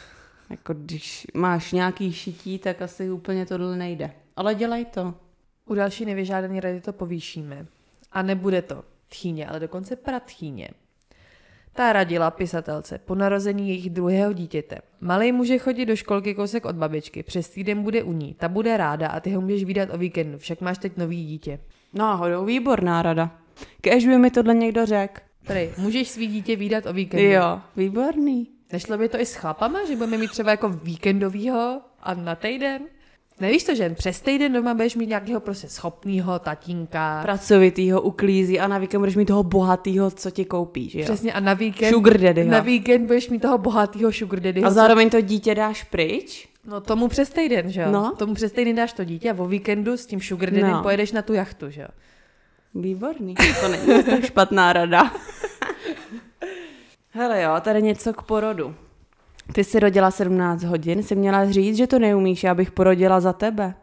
Jako 0.51 0.75
když 0.75 1.27
máš 1.35 1.73
nějaký 1.73 2.13
šití, 2.13 2.59
tak 2.59 2.83
asi 2.83 3.11
úplně 3.11 3.47
tohle 3.47 3.77
nejde. 3.77 4.11
Ale 4.37 4.55
dělej 4.55 4.85
to. 4.85 5.15
U 5.67 5.75
další 5.75 6.05
nevyžádané 6.05 6.61
rady 6.61 6.81
to 6.81 6.93
povýšíme. 6.93 7.67
A 8.13 8.23
nebude 8.23 8.63
to 8.63 8.85
tchýně, 9.09 9.47
ale 9.47 9.61
dokonce 9.61 9.97
pratchýně. 9.97 10.69
Ta 11.75 11.93
radila 11.93 12.31
pisatelce 12.31 12.99
po 12.99 13.15
narození 13.15 13.69
jejich 13.69 13.91
druhého 13.91 14.33
dítěte. 14.33 14.79
Malej 15.01 15.33
může 15.33 15.59
chodit 15.59 15.87
do 15.87 15.97
školky 15.97 16.35
kousek 16.35 16.65
od 16.65 16.77
babičky, 16.77 17.23
přes 17.23 17.49
týden 17.49 17.83
bude 17.83 18.03
u 18.03 18.13
ní, 18.13 18.35
ta 18.35 18.49
bude 18.49 18.77
ráda 18.77 19.09
a 19.09 19.21
ty 19.21 19.31
ho 19.31 19.41
můžeš 19.41 19.65
výdat 19.65 19.89
o 19.93 19.99
víkendu, 19.99 20.39
však 20.39 20.61
máš 20.61 20.79
teď 20.79 20.97
nový 20.97 21.27
dítě. 21.27 21.59
Náhodou, 21.93 22.45
výborná 22.45 23.03
rada. 23.03 23.31
Kež 23.81 24.07
by 24.07 24.19
mi 24.19 24.31
tohle 24.31 24.55
někdo 24.55 24.87
řekl. 24.87 25.21
Tady, 25.47 25.73
můžeš 25.79 26.09
svý 26.09 26.27
dítě 26.27 26.57
výdat 26.57 26.87
o 26.87 26.93
víkendu. 26.93 27.27
Jo, 27.27 27.61
výborný. 27.77 28.49
Nešlo 28.73 28.99
by 28.99 29.09
to 29.09 29.21
i 29.21 29.27
s 29.27 29.35
chlapama, 29.35 29.85
že 29.85 29.97
budeme 29.97 30.19
mít 30.19 30.31
třeba 30.31 30.51
jako 30.51 30.69
víkendovýho 30.69 31.81
a 32.03 32.15
na 32.15 32.35
týden? 32.35 32.83
Nevíš 33.43 33.65
to, 33.65 33.75
že 33.75 33.83
jen 33.83 33.95
přes 33.95 34.21
týden 34.21 34.53
doma 34.53 34.75
budeš 34.75 34.95
mít 34.97 35.09
nějakého 35.09 35.41
prostě 35.41 35.69
schopného 35.69 36.39
tatínka. 36.39 37.23
Pracovitýho 37.23 38.01
uklízí 38.01 38.61
a 38.61 38.69
na 38.69 38.79
víkend 38.79 39.01
budeš 39.01 39.17
mít 39.17 39.25
toho 39.25 39.43
bohatýho, 39.43 40.11
co 40.11 40.31
ti 40.31 40.45
koupí, 40.45 40.89
že 40.91 40.99
jo? 40.99 41.05
Přesně 41.05 41.33
a 41.33 41.41
na 41.41 41.55
víkend, 41.55 41.91
Sugar 41.91 42.21
daddyho. 42.21 42.51
na 42.51 42.61
víkend 42.61 43.07
budeš 43.07 43.29
mít 43.29 43.39
toho 43.43 43.59
bohatého 43.59 44.13
sugar 44.13 44.41
daddyho. 44.41 44.67
A 44.67 44.71
zároveň 44.71 45.11
to 45.11 45.21
dítě 45.21 45.55
dáš 45.55 45.85
pryč? 45.85 46.49
No 46.67 46.81
tomu 46.81 47.09
přes 47.09 47.31
týden, 47.31 47.71
že 47.71 47.81
jo? 47.81 47.91
No. 47.91 48.15
Tomu 48.19 48.35
přes 48.35 48.53
týden 48.53 48.77
dáš 48.77 48.93
to 48.93 49.05
dítě 49.05 49.31
a 49.31 49.35
o 49.39 49.47
víkendu 49.47 49.97
s 49.97 50.07
tím 50.07 50.21
sugar 50.21 50.51
daddym 50.51 50.71
No. 50.71 50.83
pojedeš 50.83 51.13
na 51.13 51.23
tu 51.23 51.33
jachtu, 51.33 51.71
že 51.71 51.81
jo? 51.83 51.89
Výborný. 52.75 53.35
To 53.61 53.69
není 53.69 54.03
tak 54.05 54.25
špatná 54.25 54.73
rada. 54.73 55.13
Hele 57.11 57.43
jo, 57.43 57.51
tady 57.61 57.83
něco 57.83 58.13
k 58.13 58.23
porodu. 58.23 58.75
Ty 59.55 59.65
jsi 59.65 59.81
rodila 59.81 60.11
17 60.11 60.63
hodin, 60.63 61.03
jsi 61.03 61.15
měla 61.15 61.51
říct, 61.51 61.77
že 61.77 61.87
to 61.87 61.99
neumíš, 61.99 62.45
já 62.45 62.55
bych 62.55 62.71
porodila 62.71 63.21
za 63.21 63.33
tebe. 63.33 63.75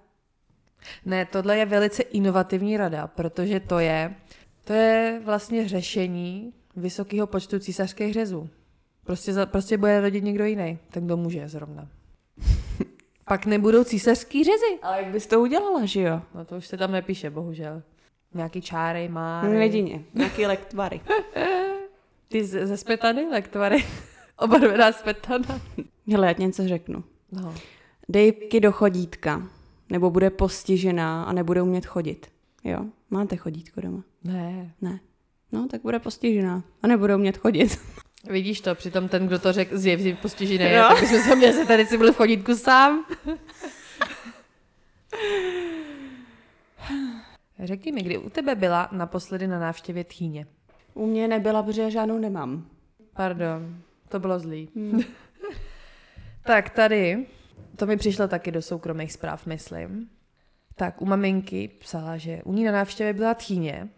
Ne, 1.06 1.26
tohle 1.26 1.58
je 1.58 1.66
velice 1.66 2.04
inovativní 2.04 2.78
rada, 2.78 3.08
protože 3.08 3.60
to 3.60 3.80
je, 3.80 4.16
to 4.64 4.74
je 4.74 5.22
vlastně 5.26 5.68
řešení 5.68 6.54
vysokého 6.76 7.28
počtu 7.28 7.60
císařských 7.60 8.14
řezů. 8.14 8.50
Prostě, 9.04 9.34
za, 9.34 9.46
prostě 9.46 9.78
bude 9.78 10.02
rodit 10.02 10.24
někdo 10.24 10.46
jiný, 10.46 10.80
ten 10.92 11.06
kdo 11.06 11.18
může 11.18 11.48
zrovna. 11.48 11.88
Pak 13.26 13.46
nebudou 13.46 13.84
císařský 13.84 14.44
řezy. 14.44 14.80
Ale 14.82 14.98
jak 15.02 15.12
bys 15.12 15.28
to 15.28 15.42
udělala, 15.42 15.86
že 15.86 16.02
jo? 16.02 16.22
No 16.36 16.46
to 16.46 16.56
už 16.56 16.68
se 16.68 16.78
tam 16.78 16.92
nepíše, 16.92 17.30
bohužel. 17.30 17.84
Nějaký 18.34 18.62
čáry, 18.62 19.08
má. 19.08 19.46
Jedině, 19.46 20.04
nějaký 20.14 20.46
lektvary. 20.46 21.02
Ty 22.28 22.46
ze, 22.46 22.68
ze 22.68 22.78
smetany, 22.78 23.28
lektvary. 23.28 23.86
Obarvená 24.40 24.92
smetana. 24.92 25.62
Hele, 26.12 26.28
já 26.28 26.34
ti 26.34 26.42
něco 26.42 26.68
řeknu. 26.68 27.04
No. 27.32 27.56
Dej 28.10 28.32
ky 28.32 28.60
do 28.60 28.72
chodítka, 28.72 29.48
nebo 29.90 30.10
bude 30.10 30.30
postižená 30.30 31.24
a 31.24 31.34
nebude 31.34 31.62
umět 31.62 31.86
chodit. 31.86 32.28
Jo, 32.64 32.86
máte 33.10 33.36
chodítko 33.36 33.82
doma? 33.82 34.04
Ne. 34.24 34.74
Ne. 34.82 35.00
No, 35.52 35.68
tak 35.68 35.82
bude 35.82 36.00
postižená 36.00 36.64
a 36.84 36.88
nebude 36.88 37.16
umět 37.16 37.38
chodit. 37.38 37.80
Vidíš 38.30 38.62
to, 38.62 38.76
přitom 38.76 39.08
ten, 39.08 39.28
kdo 39.28 39.40
to 39.40 39.54
řekl, 39.54 39.78
zjevně 39.78 40.16
postižený, 40.16 40.72
Jo. 40.74 40.86
tak 40.90 41.00
bychom 41.02 41.20
se 41.20 41.36
měli 41.36 41.54
se 41.54 41.66
tady 41.66 41.86
si 41.86 41.98
byl 41.98 42.14
v 42.14 42.18
chodítku 42.18 42.56
sám. 42.56 43.06
Řekni 47.64 47.92
mi, 47.92 48.02
kdy 48.02 48.18
u 48.18 48.30
tebe 48.30 48.56
byla 48.56 48.90
naposledy 48.92 49.48
na 49.48 49.60
návštěvě 49.60 50.04
tchýně? 50.04 50.48
U 50.94 51.06
mě 51.06 51.28
nebyla, 51.28 51.64
protože 51.64 51.82
já 51.82 51.90
žádnou 51.90 52.18
nemám. 52.18 52.66
Pardon, 53.14 53.82
to 54.10 54.20
bylo 54.20 54.40
zlý. 54.40 54.70
tak 56.46 56.70
tady, 56.70 57.26
to 57.76 57.86
mi 57.86 57.98
přišlo 57.98 58.28
taky 58.28 58.52
do 58.52 58.62
soukromých 58.62 59.14
zpráv, 59.14 59.46
myslím. 59.46 60.10
Tak 60.76 61.02
u 61.02 61.06
maminky 61.06 61.68
psala, 61.80 62.18
že 62.18 62.42
u 62.44 62.54
ní 62.54 62.64
na 62.64 62.72
návštěvě 62.72 63.14
byla 63.14 63.34
tchýně 63.34 63.90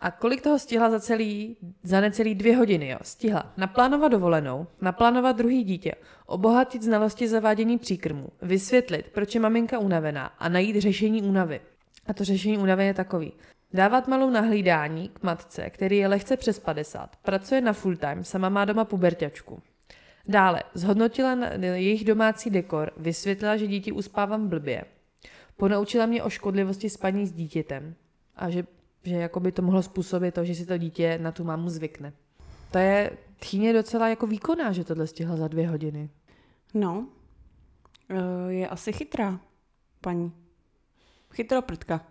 a 0.00 0.10
kolik 0.10 0.42
toho 0.42 0.58
stihla 0.58 0.90
za 0.90 1.00
celý, 1.00 1.56
za 1.82 2.00
necelý 2.00 2.34
dvě 2.34 2.56
hodiny, 2.56 2.88
jo. 2.88 2.98
Stihla 3.02 3.52
naplánovat 3.56 4.12
dovolenou, 4.12 4.66
naplánovat 4.80 5.36
druhý 5.36 5.64
dítě, 5.64 5.92
obohatit 6.26 6.82
znalosti 6.82 7.28
zavádění 7.28 7.78
příkrmů, 7.78 8.28
vysvětlit, 8.42 9.06
proč 9.14 9.34
je 9.34 9.40
maminka 9.40 9.78
unavená 9.78 10.26
a 10.26 10.48
najít 10.48 10.80
řešení 10.80 11.22
únavy. 11.22 11.60
A 12.06 12.14
to 12.14 12.24
řešení 12.24 12.58
únavy 12.58 12.86
je 12.86 12.94
takový. 12.94 13.32
Dávat 13.74 14.08
malou 14.08 14.30
na 14.30 14.40
hlídání 14.40 15.08
k 15.08 15.22
matce, 15.22 15.70
který 15.70 15.96
je 15.96 16.08
lehce 16.08 16.36
přes 16.36 16.58
50, 16.58 17.16
pracuje 17.16 17.60
na 17.60 17.72
full 17.72 17.96
time, 17.96 18.24
sama 18.24 18.48
má 18.48 18.64
doma 18.64 18.84
puberťačku. 18.84 19.62
Dále, 20.28 20.62
zhodnotila 20.74 21.38
jejich 21.60 22.04
domácí 22.04 22.50
dekor, 22.50 22.90
vysvětlila, 22.96 23.56
že 23.56 23.66
dítě 23.66 23.92
uspávám 23.92 24.48
blbě. 24.48 24.84
Ponaučila 25.56 26.06
mě 26.06 26.22
o 26.22 26.30
škodlivosti 26.30 26.90
spaní 26.90 27.26
s 27.26 27.32
dítětem 27.32 27.94
a 28.36 28.50
že, 28.50 28.64
že 29.02 29.14
jakoby 29.14 29.52
to 29.52 29.62
mohlo 29.62 29.82
způsobit 29.82 30.34
to, 30.34 30.44
že 30.44 30.54
si 30.54 30.66
to 30.66 30.78
dítě 30.78 31.18
na 31.22 31.32
tu 31.32 31.44
mámu 31.44 31.68
zvykne. 31.68 32.12
To 32.70 32.78
je 32.78 33.10
tchýně 33.38 33.72
docela 33.72 34.08
jako 34.08 34.26
výkonná, 34.26 34.72
že 34.72 34.84
tohle 34.84 35.06
stihla 35.06 35.36
za 35.36 35.48
dvě 35.48 35.68
hodiny. 35.68 36.10
No, 36.74 37.06
Eh, 38.10 38.52
je 38.52 38.68
asi 38.68 38.92
chytrá, 38.92 39.40
paní. 40.00 40.32
Chytroprdka. 41.30 42.06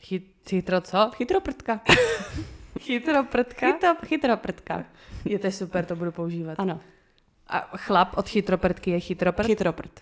Chyt, 0.00 0.22
chytro 0.48 0.80
co? 0.80 1.10
Chytroprdka. 1.16 1.80
Chytroprdka? 2.80 3.66
Chytro, 3.66 3.94
chytroprdka. 4.06 4.84
Je 5.24 5.38
to 5.38 5.50
super, 5.50 5.84
to 5.84 5.96
budu 5.96 6.12
používat. 6.12 6.54
Ano, 6.60 6.80
A 7.46 7.70
chlap 7.76 8.16
od 8.18 8.28
chytroprdky 8.28 8.90
je 8.90 9.00
chytroprd? 9.00 9.46
chytroprd. 9.46 10.00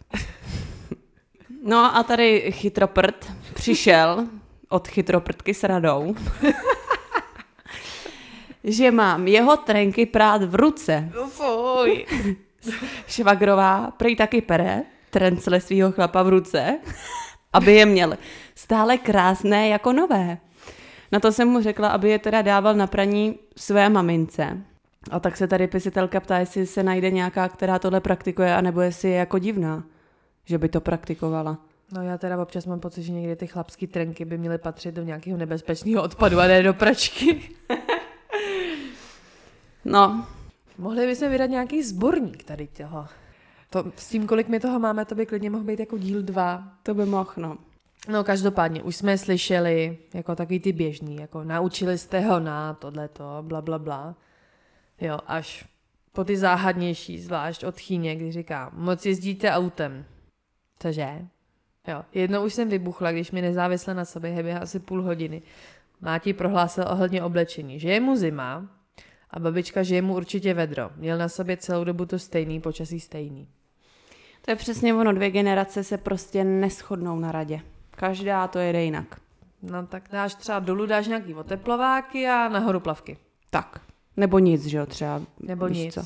No 1.62 1.96
a 1.96 2.02
tady 2.02 2.52
chytroprd 2.52 3.32
přišel 3.54 4.26
od 4.68 4.88
chytroprdky 4.88 5.54
s 5.54 5.62
radou, 5.64 6.14
že 8.64 8.90
mám 8.90 9.28
jeho 9.28 9.56
trenky 9.56 10.06
prát 10.06 10.42
v 10.42 10.54
ruce. 10.54 11.11
Fuj. 11.28 12.06
Švagrová 13.09 13.90
prej 13.90 14.16
taky 14.16 14.40
pere 14.42 14.82
trencle 15.11 15.61
svého 15.61 15.92
chlapa 15.92 16.22
v 16.22 16.28
ruce, 16.28 16.78
aby 17.52 17.72
je 17.74 17.87
měl 17.87 18.14
stále 18.56 18.98
krásné 18.98 19.68
jako 19.68 19.92
nové. 19.92 20.38
Na 21.12 21.20
to 21.20 21.32
jsem 21.32 21.48
mu 21.48 21.62
řekla, 21.62 21.88
aby 21.88 22.10
je 22.10 22.18
teda 22.18 22.42
dával 22.42 22.74
na 22.74 22.86
praní 22.86 23.38
své 23.56 23.88
mamince. 23.88 24.58
A 25.10 25.20
tak 25.20 25.36
se 25.36 25.46
tady 25.46 25.66
pisitelka 25.66 26.20
ptá, 26.20 26.38
jestli 26.38 26.66
se 26.66 26.82
najde 26.82 27.10
nějaká, 27.10 27.48
která 27.48 27.78
tohle 27.78 28.00
praktikuje, 28.00 28.54
anebo 28.54 28.80
jestli 28.80 29.08
je 29.08 29.16
jako 29.16 29.38
divná, 29.38 29.84
že 30.44 30.58
by 30.58 30.68
to 30.68 30.80
praktikovala. 30.80 31.58
No 31.92 32.02
já 32.02 32.18
teda 32.18 32.42
občas 32.42 32.66
mám 32.66 32.80
pocit, 32.80 33.02
že 33.02 33.12
někdy 33.12 33.36
ty 33.36 33.46
chlapský 33.46 33.86
trenky 33.86 34.24
by 34.24 34.38
měly 34.38 34.58
patřit 34.58 34.94
do 34.94 35.02
nějakého 35.02 35.38
nebezpečného 35.38 36.02
odpadu 36.02 36.40
a 36.40 36.46
ne 36.46 36.62
do 36.62 36.74
pračky. 36.74 37.50
No, 39.88 40.26
Mohli 40.78 41.06
bychom 41.06 41.30
vydat 41.30 41.46
nějaký 41.46 41.82
sborník 41.82 42.44
tady 42.44 42.66
toho. 42.66 43.06
To, 43.70 43.92
s 43.96 44.08
tím, 44.08 44.26
kolik 44.26 44.48
my 44.48 44.60
toho 44.60 44.78
máme, 44.78 45.04
to 45.04 45.14
by 45.14 45.26
klidně 45.26 45.50
mohl 45.50 45.64
být 45.64 45.80
jako 45.80 45.98
díl 45.98 46.22
dva. 46.22 46.72
to 46.82 46.94
by 46.94 47.06
mohl, 47.06 47.32
no. 47.36 47.58
No 48.08 48.24
každopádně, 48.24 48.82
už 48.82 48.96
jsme 48.96 49.18
slyšeli 49.18 49.98
jako 50.14 50.36
takový 50.36 50.60
ty 50.60 50.72
běžný, 50.72 51.16
jako 51.16 51.44
naučili 51.44 51.98
jste 51.98 52.20
ho 52.20 52.40
na 52.40 52.74
tohleto, 52.74 53.38
bla, 53.42 53.62
bla, 53.62 53.78
bla. 53.78 54.14
Jo, 55.00 55.18
až 55.26 55.64
po 56.12 56.24
ty 56.24 56.36
záhadnější, 56.36 57.20
zvlášť 57.20 57.64
od 57.64 57.78
Chýně, 57.78 58.16
kdy 58.16 58.32
říká, 58.32 58.70
moc 58.74 59.06
jezdíte 59.06 59.50
autem. 59.50 60.04
Cože? 60.78 61.26
Jo, 61.88 62.04
jednou 62.14 62.44
už 62.44 62.54
jsem 62.54 62.68
vybuchla, 62.68 63.12
když 63.12 63.30
mi 63.30 63.42
nezávisle 63.42 63.94
na 63.94 64.04
sobě 64.04 64.30
heběha 64.30 64.60
asi 64.60 64.80
půl 64.80 65.02
hodiny. 65.02 65.42
Máti 66.00 66.32
prohlásil 66.32 66.84
ohledně 66.90 67.22
oblečení, 67.22 67.80
že 67.80 67.90
je 67.90 68.00
mu 68.00 68.16
zima 68.16 68.68
a 69.30 69.40
babička, 69.40 69.82
že 69.82 69.94
je 69.94 70.02
mu 70.02 70.14
určitě 70.16 70.54
vedro. 70.54 70.90
Měl 70.96 71.18
na 71.18 71.28
sobě 71.28 71.56
celou 71.56 71.84
dobu 71.84 72.06
to 72.06 72.18
stejný, 72.18 72.60
počasí 72.60 73.00
stejný. 73.00 73.48
To 74.44 74.50
je 74.50 74.56
přesně 74.56 74.94
ono, 74.94 75.12
dvě 75.12 75.30
generace 75.30 75.84
se 75.84 75.98
prostě 75.98 76.44
neschodnou 76.44 77.18
na 77.18 77.32
radě. 77.32 77.60
Každá 77.96 78.48
to 78.48 78.59
jede 78.59 78.85
jinak. 78.85 79.20
No 79.62 79.87
tak 79.87 80.02
dáš 80.12 80.35
třeba 80.35 80.59
dolů, 80.59 80.87
dáš 80.87 81.06
nějaký 81.06 81.35
oteplováky 81.35 82.26
a 82.28 82.48
nahoru 82.48 82.80
plavky. 82.80 83.16
Tak. 83.50 83.80
Nebo 84.16 84.38
nic, 84.38 84.66
že 84.66 84.78
jo, 84.78 84.87
třeba. 84.87 85.22
Nebo 85.40 85.68
nic. 85.68 85.94
co. 85.94 86.00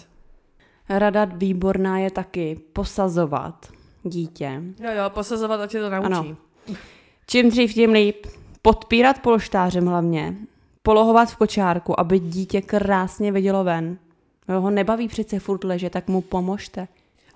Rada 0.89 1.25
výborná 1.25 1.99
je 1.99 2.11
taky 2.11 2.61
posazovat 2.73 3.73
dítě. 4.03 4.63
Jo, 4.81 4.91
jo, 4.91 5.11
posazovat, 5.11 5.61
ať 5.61 5.71
se 5.71 5.81
to 5.81 5.91
naučí. 5.91 6.07
Ano. 6.07 6.37
Čím 7.27 7.51
dřív, 7.51 7.75
tím 7.75 7.93
líp. 7.93 8.27
Podpírat 8.63 9.19
polštářem 9.19 9.87
hlavně. 9.87 10.37
Polohovat 10.83 11.31
v 11.31 11.37
kočárku, 11.37 12.01
aby 12.01 12.19
dítě 12.19 12.63
krásně 12.63 13.33
vidělo 13.33 13.65
ven. 13.65 13.99
Jo, 14.49 14.61
ho 14.61 14.71
nebaví 14.71 15.09
přece 15.09 15.39
furt 15.39 15.65
ležet, 15.65 15.91
tak 15.91 16.09
mu 16.09 16.21
pomožte. 16.21 16.89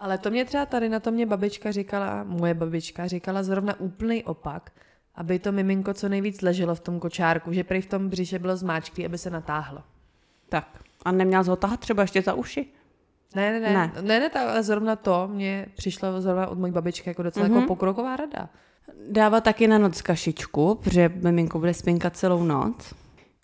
Ale 0.05 0.19
to 0.19 0.31
mě 0.31 0.45
třeba 0.45 0.67
tady 0.67 0.88
na 0.88 1.01
to 1.01 1.11
mě 1.11 1.27
babička 1.27 1.71
říkala, 1.73 2.25
moje 2.25 2.55
babička 2.55 3.07
říkala 3.07 3.43
zrovna 3.43 3.81
úplný 3.81 4.25
opak, 4.25 4.71
aby 5.14 5.38
to 5.38 5.53
miminko 5.53 5.95
co 5.95 6.09
nejvíc 6.09 6.43
leželo 6.43 6.75
v 6.75 6.81
tom 6.81 7.01
kočárku, 7.01 7.53
že 7.53 7.64
prý 7.64 7.81
v 7.81 7.87
tom 7.87 8.09
břiše 8.09 8.38
bylo 8.38 8.57
zmáčklý, 8.57 9.07
aby 9.07 9.19
se 9.19 9.31
natáhlo. 9.31 9.83
Tak. 10.49 10.69
A 11.05 11.12
neměl 11.12 11.45
jsi 11.45 11.51
ho 11.51 11.57
tahat 11.57 11.81
třeba 11.81 12.03
ještě 12.03 12.23
za 12.23 12.35
uši? 12.35 12.67
Ne, 13.35 13.53
ne, 13.53 13.61
ne, 13.61 13.73
Ne. 13.73 13.93
ne, 14.03 14.21
ne, 14.21 14.31
tak, 14.31 14.49
ale 14.49 14.62
zrovna 14.62 14.97
to 14.97 15.29
mě 15.29 15.67
přišlo 15.77 16.21
zrovna 16.21 16.47
od 16.47 16.59
mojí 16.59 16.73
babičky 16.73 17.11
jako 17.11 17.23
docela 17.23 17.47
Mhm. 17.47 17.55
jako 17.55 17.67
pokroková 17.69 18.17
rada. 18.17 18.49
Dávat 19.11 19.45
taky 19.45 19.67
na 19.69 19.79
noc 19.79 20.03
kašičku, 20.03 20.75
protože 20.75 21.09
miminko 21.23 21.59
bude 21.59 21.75
spinkat 21.75 22.17
celou 22.17 22.43
noc. 22.45 22.95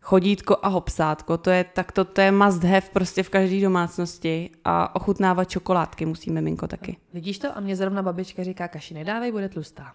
Chodítko 0.03 0.57
a 0.63 0.69
hopsátko, 0.69 1.39
to 1.39 1.51
je, 1.51 1.65
tak 1.65 1.93
to, 1.93 2.21
je 2.21 2.33
must 2.33 2.65
have 2.65 2.81
prostě 2.93 3.23
v 3.23 3.29
každé 3.29 3.61
domácnosti. 3.61 4.51
A 4.65 4.97
ochutnávat 4.97 5.51
čokoládky 5.51 6.07
musí 6.07 6.31
miminko 6.31 6.69
taky. 6.69 6.97
Vidíš 7.13 7.39
to? 7.39 7.57
A 7.57 7.61
mě 7.61 7.77
zrovna 7.77 8.03
babička 8.03 8.45
říká, 8.45 8.69
kaši 8.69 8.95
nedávej, 8.95 9.33
bude 9.33 9.49
tlustá. 9.49 9.93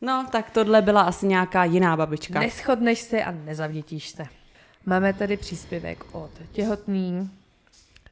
No, 0.00 0.26
tak 0.32 0.50
tohle 0.50 0.82
byla 0.82 1.02
asi 1.02 1.26
nějaká 1.26 1.64
jiná 1.64 1.96
babička. 1.96 2.40
Neschodneš 2.40 3.00
se 3.00 3.24
a 3.24 3.30
nezavdětíš 3.30 4.08
se. 4.08 4.24
Máme 4.86 5.12
tady 5.12 5.36
příspěvek 5.36 6.04
od 6.12 6.30
těhotný, 6.52 7.30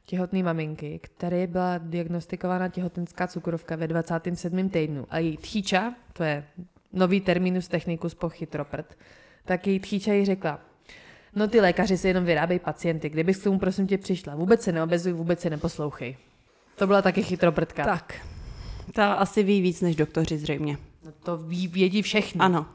těhotný 0.05 0.43
maminky, 0.43 0.99
které 1.03 1.47
byla 1.47 1.77
diagnostikována 1.77 2.69
těhotenská 2.69 3.27
cukrovka 3.27 3.75
ve 3.75 3.87
27. 3.87 4.69
týdnu 4.69 5.05
a 5.09 5.17
její 5.17 5.37
tchýča, 5.37 5.93
to 6.13 6.23
je 6.23 6.45
nový 6.93 7.21
terminus 7.21 7.67
technicus 7.67 8.13
po 8.13 8.29
chytroprd, 8.29 8.97
tak 9.45 9.67
její 9.67 9.79
tchýča 9.79 10.13
jí 10.13 10.25
řekla, 10.25 10.59
no 11.35 11.47
ty 11.47 11.61
lékaři 11.61 11.97
si 11.97 12.07
jenom 12.07 12.25
vyrábějí 12.25 12.59
pacienty, 12.59 13.09
kdybych 13.09 13.37
k 13.37 13.43
tomu 13.43 13.59
prosím 13.59 13.87
tě 13.87 13.97
přišla, 13.97 14.35
vůbec 14.35 14.61
se 14.61 14.71
neobezuj, 14.71 15.13
vůbec 15.13 15.39
se 15.39 15.49
neposlouchej. 15.49 16.17
To 16.75 16.87
byla 16.87 17.01
taky 17.01 17.23
chytroprdka. 17.23 17.85
Tak. 17.85 18.15
Ta 18.93 19.13
asi 19.13 19.43
ví 19.43 19.61
víc 19.61 19.81
než 19.81 19.95
doktoři 19.95 20.37
zřejmě. 20.37 20.77
No 21.05 21.11
to 21.23 21.37
ví, 21.37 21.67
vědí 21.67 22.01
všichni. 22.01 22.39
Ano. 22.39 22.65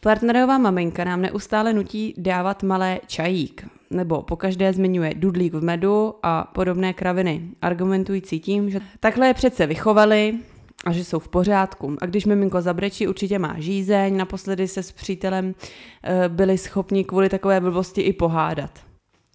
Partnerová 0.00 0.58
maminka 0.58 1.04
nám 1.04 1.22
neustále 1.22 1.72
nutí 1.72 2.14
dávat 2.16 2.62
malé 2.62 3.00
čajík, 3.06 3.68
nebo 3.90 4.22
pokaždé 4.22 4.72
zmiňuje 4.72 5.14
dudlík 5.14 5.54
v 5.54 5.62
medu 5.62 6.14
a 6.22 6.44
podobné 6.44 6.92
kraviny, 6.92 7.42
argumentující 7.62 8.40
tím, 8.40 8.70
že 8.70 8.80
takhle 9.00 9.26
je 9.26 9.34
přece 9.34 9.66
vychovali 9.66 10.38
a 10.84 10.92
že 10.92 11.04
jsou 11.04 11.18
v 11.18 11.28
pořádku. 11.28 11.96
A 12.00 12.06
když 12.06 12.26
miminko 12.26 12.60
zabrečí, 12.60 13.08
určitě 13.08 13.38
má 13.38 13.54
žízeň, 13.58 14.16
naposledy 14.16 14.68
se 14.68 14.82
s 14.82 14.92
přítelem 14.92 15.54
e, 16.04 16.28
byli 16.28 16.58
schopni 16.58 17.04
kvůli 17.04 17.28
takové 17.28 17.60
blbosti 17.60 18.00
i 18.00 18.12
pohádat. 18.12 18.78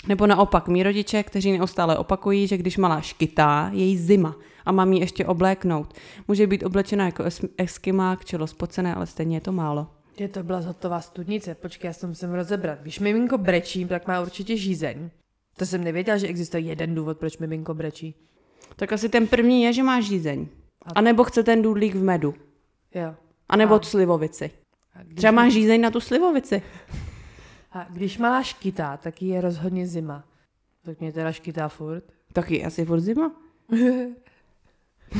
Nebo 0.07 0.27
naopak, 0.27 0.67
mý 0.67 0.83
rodiče, 0.83 1.23
kteří 1.23 1.51
neustále 1.51 1.97
opakují, 1.97 2.47
že 2.47 2.57
když 2.57 2.77
malá 2.77 3.01
škytá, 3.01 3.69
je 3.73 3.83
jí 3.85 3.97
zima 3.97 4.35
a 4.65 4.71
mám 4.71 4.93
ji 4.93 4.99
ještě 4.99 5.25
obléknout. 5.25 5.93
Může 6.27 6.47
být 6.47 6.63
oblečena 6.63 7.05
jako 7.05 7.23
es- 7.23 7.49
eskimák, 7.57 8.25
čelo 8.25 8.47
spocené, 8.47 8.95
ale 8.95 9.07
stejně 9.07 9.37
je 9.37 9.41
to 9.41 9.51
málo. 9.51 9.87
Je 10.19 10.27
to 10.27 10.43
byla 10.43 10.59
hotová 10.59 11.01
studnice, 11.01 11.55
počkej, 11.55 11.87
já 11.87 11.93
se 11.93 12.01
to 12.01 12.07
musím 12.07 12.33
rozebrat. 12.33 12.81
Když 12.81 12.99
miminko 12.99 13.37
brečí, 13.37 13.85
tak 13.85 14.07
má 14.07 14.21
určitě 14.21 14.57
žízeň. 14.57 15.09
To 15.57 15.65
jsem 15.65 15.83
nevěděla, 15.83 16.17
že 16.17 16.27
existuje 16.27 16.61
jeden 16.61 16.95
důvod, 16.95 17.17
proč 17.17 17.37
miminko 17.37 17.73
brečí. 17.73 18.15
Tak 18.75 18.93
asi 18.93 19.09
ten 19.09 19.27
první 19.27 19.63
je, 19.63 19.73
že 19.73 19.83
má 19.83 20.01
žízeň. 20.01 20.47
A 20.95 21.01
nebo 21.01 21.23
chce 21.23 21.43
ten 21.43 21.61
důdlík 21.61 21.95
v 21.95 22.03
medu. 22.03 22.35
Jo. 22.95 23.15
A 23.49 23.55
nebo 23.57 23.75
A- 23.75 23.81
slivovici. 23.83 24.51
A 24.95 25.03
když, 25.03 25.15
Třeba 25.15 25.31
má 25.31 25.49
žízeň 25.49 25.81
na 25.81 25.91
tu 25.91 25.99
slivovici. 25.99 26.61
a 27.71 27.87
když 27.89 28.17
malá 28.17 28.43
škytá, 28.43 28.97
tak 28.97 29.21
je 29.21 29.41
rozhodně 29.41 29.87
zima. 29.87 30.23
Tak 30.85 30.99
mě 30.99 31.11
teda 31.13 31.31
škytá 31.31 31.67
furt. 31.67 32.03
Taky 32.33 32.65
asi 32.65 32.85
furt 32.85 32.99
zima. 33.01 33.31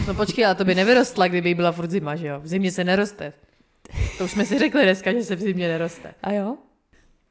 No 0.07 0.14
počkej, 0.14 0.45
ale 0.45 0.55
to 0.55 0.66
by 0.66 0.76
nevyrostla, 0.76 1.28
kdyby 1.28 1.53
byla 1.53 1.72
furt 1.72 1.89
zima, 1.89 2.16
že 2.16 2.28
jo? 2.28 2.39
V 2.39 2.47
zimě 2.47 2.72
se 2.72 2.84
neroste. 2.84 3.34
To 4.18 4.24
už 4.26 4.32
jsme 4.32 4.45
si 4.45 4.59
řekli 4.59 4.84
dneska, 4.84 5.14
že 5.14 5.24
se 5.24 5.36
v 5.36 5.39
zimě 5.39 5.68
neroste. 5.68 6.14
A 6.24 6.32
jo? 6.32 6.57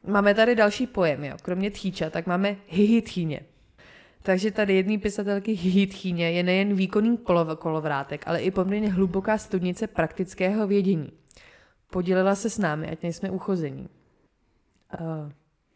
Máme 0.06 0.34
tady 0.34 0.54
další 0.54 0.86
pojem, 0.86 1.24
jo. 1.24 1.36
Kromě 1.42 1.70
tchýča, 1.70 2.10
tak 2.10 2.26
máme 2.26 2.56
hyhytchýně. 2.68 3.40
Takže 4.22 4.50
tady 4.50 4.74
jedný 4.74 4.98
pisatelky 4.98 5.52
hyhytchýně 5.52 6.30
je 6.30 6.42
nejen 6.42 6.74
výkonný 6.74 7.18
kolov- 7.18 7.56
kolovrátek, 7.56 8.24
ale 8.26 8.42
i 8.42 8.50
poměrně 8.50 8.92
hluboká 8.92 9.38
studnice 9.38 9.86
praktického 9.86 10.66
vědění. 10.66 11.12
Podělila 11.90 12.34
se 12.34 12.50
s 12.50 12.58
námi, 12.58 12.90
ať 12.90 13.02
nejsme 13.02 13.30
uchození. 13.30 13.88
Uh, 15.00 15.32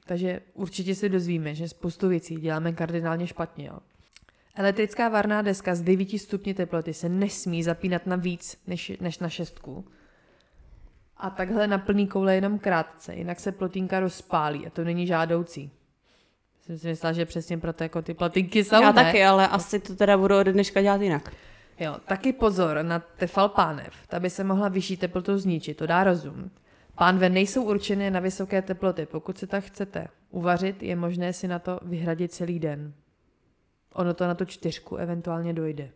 takže 0.07 0.40
určitě 0.55 0.94
se 0.94 1.09
dozvíme, 1.09 1.55
že 1.55 1.68
spoustu 1.68 2.09
věcí 2.09 2.36
děláme 2.36 2.72
kardinálně 2.72 3.26
špatně. 3.26 3.66
Jo. 3.66 3.78
Elektrická 4.55 5.09
varná 5.09 5.42
deska 5.42 5.74
z 5.74 5.82
9 5.82 6.18
stupni 6.18 6.55
teploty 6.55 6.94
se 6.94 7.09
nesmí 7.09 7.62
zapínat 7.62 8.07
na 8.07 8.16
víc 8.16 8.59
než, 8.66 8.92
než 9.01 9.18
na 9.18 9.28
šestku. 9.28 9.84
A 11.16 11.30
takhle 11.30 11.66
na 11.66 11.78
plný 11.78 12.07
koule 12.07 12.34
jenom 12.34 12.59
krátce, 12.59 13.14
jinak 13.14 13.40
se 13.40 13.53
plotínka 13.53 14.01
rozpálí 14.01 14.66
a 14.66 14.70
to 14.70 14.84
není 14.84 15.07
žádoucí. 15.07 15.70
Jsem 16.66 16.78
si 16.78 16.86
myslela, 16.88 17.12
že 17.12 17.24
přesně 17.26 17.58
proto 17.58 17.82
jako 17.82 18.02
ty 18.02 18.14
plotínky 18.14 18.64
jsou, 18.64 18.82
Já 18.82 18.92
ne? 18.92 19.04
taky, 19.04 19.24
ale 19.24 19.48
asi 19.48 19.78
to 19.80 19.96
teda 19.96 20.18
budu 20.18 20.36
ode 20.38 20.52
dneška 20.52 20.82
dělat 20.82 21.00
jinak. 21.00 21.32
Jo, 21.80 21.96
taky 22.06 22.32
pozor 22.32 22.78
na 22.82 22.98
tefalpánev. 22.98 23.92
Ta 24.08 24.20
by 24.20 24.30
se 24.30 24.44
mohla 24.44 24.68
vyšší 24.68 24.96
teplotu 24.96 25.38
zničit, 25.38 25.76
to 25.76 25.86
dá 25.86 26.04
rozum. 26.04 26.50
Pánve 26.98 27.28
nejsou 27.28 27.62
určené 27.64 28.10
na 28.10 28.20
vysoké 28.20 28.62
teploty. 28.62 29.06
Pokud 29.06 29.38
se 29.38 29.46
tak 29.46 29.64
chcete 29.64 30.06
uvařit, 30.30 30.82
je 30.82 30.96
možné 30.96 31.32
si 31.32 31.48
na 31.48 31.58
to 31.58 31.80
vyhradit 31.82 32.32
celý 32.32 32.58
den. 32.58 32.92
Ono 33.94 34.14
to 34.14 34.26
na 34.26 34.34
tu 34.34 34.44
čtyřku 34.44 34.96
eventuálně 34.96 35.52
dojde. 35.52 35.90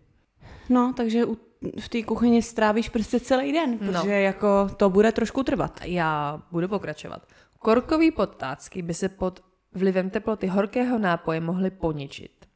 No, 0.68 0.92
takže 0.96 1.24
u, 1.24 1.36
v 1.80 1.88
té 1.88 2.02
kuchyni 2.02 2.42
strávíš 2.42 2.88
prostě 2.88 3.20
celý 3.20 3.52
den, 3.52 3.70
No. 3.70 3.78
protože 3.78 4.10
jako 4.20 4.68
to 4.76 4.90
bude 4.90 5.12
trošku 5.12 5.42
trvat. 5.42 5.80
Já 5.84 6.42
budu 6.50 6.68
pokračovat. 6.68 7.22
Korkový 7.58 8.10
podtácky 8.10 8.82
by 8.82 8.94
se 8.94 9.08
pod 9.08 9.40
vlivem 9.74 10.10
teploty 10.10 10.46
horkého 10.46 10.98
nápoje 10.98 11.40
mohly 11.40 11.70
poničit. 11.70 12.46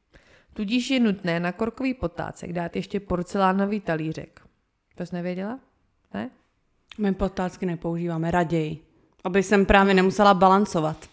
Tudíž 0.53 0.91
je 0.91 1.01
nutné 1.01 1.41
na 1.41 1.53
korkový 1.53 1.95
podtácek 1.95 2.53
dát 2.53 2.77
ještě 2.77 3.01
porcelánový 3.01 3.81
talířek. 3.81 4.41
To 4.95 5.07
jsi 5.07 5.15
nevěděla? 5.15 5.61
Ne? 6.15 6.31
My 6.99 7.15
potácky 7.15 7.67
nepoužíváme 7.67 8.31
raději, 8.31 8.85
aby 9.25 9.43
jsem 9.43 9.67
právě 9.67 9.95
nemusela 9.95 10.35
balancovat. 10.35 11.09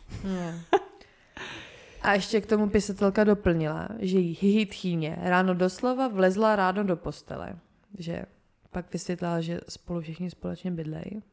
A 2.01 2.13
ještě 2.13 2.41
k 2.41 2.45
tomu 2.45 2.69
pisatelka 2.69 3.23
doplnila, 3.23 3.87
že 3.99 4.19
jí 4.19 4.37
hyhytchýně 4.41 5.17
ráno 5.21 5.53
doslova 5.53 6.07
vlezla 6.07 6.55
ráno 6.55 6.83
do 6.83 6.95
postele. 6.95 7.55
Že 7.97 8.25
pak 8.71 8.93
vysvětlila, 8.93 9.41
že 9.41 9.59
spolu 9.69 10.01
všichni 10.01 10.29
společně 10.29 10.71
bydlejí. 10.71 11.23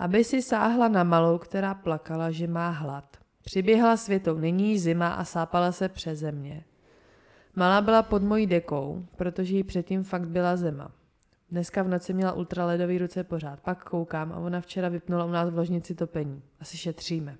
Aby 0.00 0.24
si 0.24 0.42
sáhla 0.42 0.88
na 0.88 1.04
malou, 1.04 1.38
která 1.38 1.74
plakala, 1.74 2.30
že 2.30 2.46
má 2.46 2.70
hlad. 2.70 3.16
Přiběhla 3.44 3.96
světou, 3.96 4.38
není 4.38 4.78
zima 4.78 5.08
a 5.08 5.24
sápala 5.24 5.72
se 5.72 5.88
přeze 5.88 6.32
mě. 6.32 6.64
Malá 7.56 7.80
byla 7.80 8.02
pod 8.02 8.22
mojí 8.22 8.46
dekou, 8.46 9.06
protože 9.16 9.56
jí 9.56 9.64
předtím 9.64 10.04
fakt 10.04 10.28
byla 10.28 10.56
zima. 10.56 10.92
Dneska 11.50 11.82
v 11.82 11.88
noci 11.88 12.14
měla 12.14 12.32
ultraledový 12.32 12.98
ruce 12.98 13.24
pořád, 13.24 13.60
pak 13.60 13.84
koukám 13.84 14.32
a 14.32 14.36
ona 14.36 14.60
včera 14.60 14.88
vypnula 14.88 15.24
u 15.24 15.30
nás 15.30 15.50
v 15.50 15.58
ložnici 15.58 15.94
topení. 15.94 16.42
Asi 16.60 16.76
šetříme. 16.76 17.36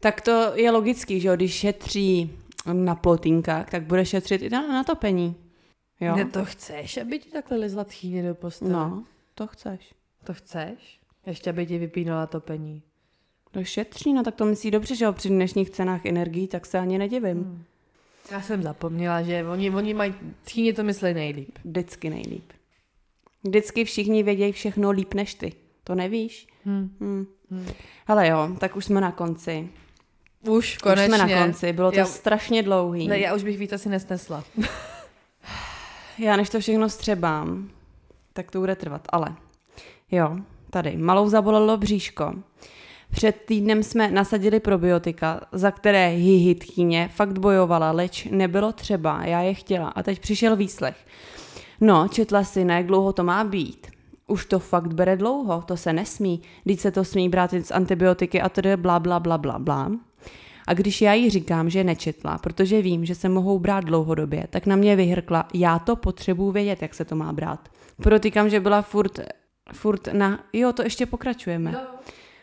Tak 0.00 0.20
to 0.20 0.52
je 0.54 0.70
logický, 0.70 1.20
že 1.20 1.36
když 1.36 1.54
šetří 1.54 2.38
na 2.72 2.94
plotýnkách, 2.94 3.70
tak 3.70 3.82
bude 3.82 4.04
šetřit 4.04 4.42
i 4.42 4.50
na, 4.50 4.68
na 4.68 4.84
topení. 4.84 5.36
Jo? 6.00 6.16
Ne, 6.16 6.24
to 6.24 6.44
chceš, 6.44 6.96
aby 6.96 7.18
ti 7.18 7.30
takhle 7.30 7.58
lezla 7.58 7.84
tchýně 7.84 8.28
do 8.28 8.34
postele? 8.34 8.72
No, 8.72 9.04
to 9.34 9.46
chceš. 9.46 9.94
To 10.24 10.34
chceš? 10.34 11.01
Ještě 11.26 11.50
aby 11.50 11.66
ti 11.66 11.78
vypínala 11.78 12.26
topení. 12.26 12.82
To 13.50 13.64
šetří, 13.64 14.12
no 14.12 14.22
tak 14.22 14.34
to 14.34 14.44
myslí 14.44 14.70
dobře, 14.70 14.96
že 14.96 15.04
jo, 15.04 15.12
při 15.12 15.28
dnešních 15.28 15.70
cenách 15.70 16.06
energií, 16.06 16.48
tak 16.48 16.66
se 16.66 16.78
ani 16.78 16.98
nedivím. 16.98 17.36
Hmm. 17.36 17.64
Já 18.30 18.42
jsem 18.42 18.62
zapomněla, 18.62 19.22
že 19.22 19.44
oni, 19.44 19.70
oni 19.70 19.94
mají, 19.94 20.14
tchýně 20.44 20.72
to 20.72 20.82
myslí 20.84 21.14
nejlíp. 21.14 21.58
Vždycky 21.64 22.10
nejlíp. 22.10 22.52
Vždycky 23.44 23.84
všichni 23.84 24.22
vědějí 24.22 24.52
všechno 24.52 24.90
líp 24.90 25.14
než 25.14 25.34
ty. 25.34 25.52
To 25.84 25.94
nevíš? 25.94 26.46
Hmm. 26.64 26.96
Hmm. 27.00 27.26
Hmm. 27.50 27.66
Ale 28.06 28.28
jo, 28.28 28.56
tak 28.58 28.76
už 28.76 28.84
jsme 28.84 29.00
na 29.00 29.12
konci. 29.12 29.68
Už 30.48 30.78
konečně. 30.78 31.08
Už 31.08 31.14
jsme 31.14 31.18
na 31.18 31.44
konci, 31.44 31.72
bylo 31.72 31.90
to 31.90 31.98
Já- 31.98 32.06
strašně 32.06 32.62
dlouhý. 32.62 33.08
Ne, 33.08 33.18
já 33.18 33.34
už 33.34 33.42
bych 33.44 33.58
víc 33.58 33.72
asi 33.72 33.88
nesnesla. 33.88 34.44
Já 36.18 36.36
než 36.36 36.50
to 36.50 36.60
všechno 36.60 36.88
střebám, 36.88 37.70
tak 38.32 38.50
to 38.50 38.60
bude 38.60 38.76
trvat, 38.76 39.08
ale 39.08 39.34
jo, 40.10 40.36
tady, 40.72 40.96
malou 40.96 41.28
zabolelo 41.28 41.76
bříško. 41.76 42.32
Před 43.10 43.36
týdnem 43.44 43.82
jsme 43.82 44.10
nasadili 44.10 44.60
probiotika, 44.60 45.40
za 45.52 45.70
které 45.70 46.08
hyhytkyně 46.08 47.10
fakt 47.14 47.38
bojovala, 47.38 47.90
leč 47.90 48.28
nebylo 48.30 48.72
třeba, 48.72 49.24
já 49.24 49.40
je 49.40 49.54
chtěla 49.54 49.88
a 49.88 50.02
teď 50.02 50.20
přišel 50.20 50.56
výslech. 50.56 50.96
No, 51.80 52.08
četla 52.08 52.44
si, 52.44 52.64
na 52.64 52.76
jak 52.76 52.86
dlouho 52.86 53.12
to 53.12 53.24
má 53.24 53.44
být. 53.44 53.86
Už 54.26 54.46
to 54.46 54.58
fakt 54.58 54.94
bere 54.94 55.16
dlouho, 55.16 55.62
to 55.66 55.76
se 55.76 55.92
nesmí, 55.92 56.42
když 56.64 56.80
se 56.80 56.90
to 56.90 57.04
smí 57.04 57.28
brát 57.28 57.54
z 57.62 57.70
antibiotiky 57.70 58.40
a 58.40 58.48
tedy 58.48 58.76
bla 58.76 59.00
bla 59.00 59.20
bla 59.20 59.38
bla 59.38 59.58
bla. 59.58 59.90
A 60.66 60.74
když 60.74 61.02
já 61.02 61.14
jí 61.14 61.30
říkám, 61.30 61.70
že 61.70 61.84
nečetla, 61.84 62.38
protože 62.38 62.82
vím, 62.82 63.04
že 63.04 63.14
se 63.14 63.28
mohou 63.28 63.58
brát 63.58 63.84
dlouhodobě, 63.84 64.46
tak 64.50 64.66
na 64.66 64.76
mě 64.76 64.96
vyhrkla, 64.96 65.48
já 65.54 65.78
to 65.78 65.96
potřebuji 65.96 66.52
vědět, 66.52 66.82
jak 66.82 66.94
se 66.94 67.04
to 67.04 67.16
má 67.16 67.32
brát. 67.32 67.68
Protýkám, 68.02 68.48
že 68.48 68.60
byla 68.60 68.82
furt, 68.82 69.20
furt 69.72 70.08
na, 70.12 70.44
jo, 70.52 70.72
to 70.72 70.82
ještě 70.82 71.06
pokračujeme. 71.06 71.74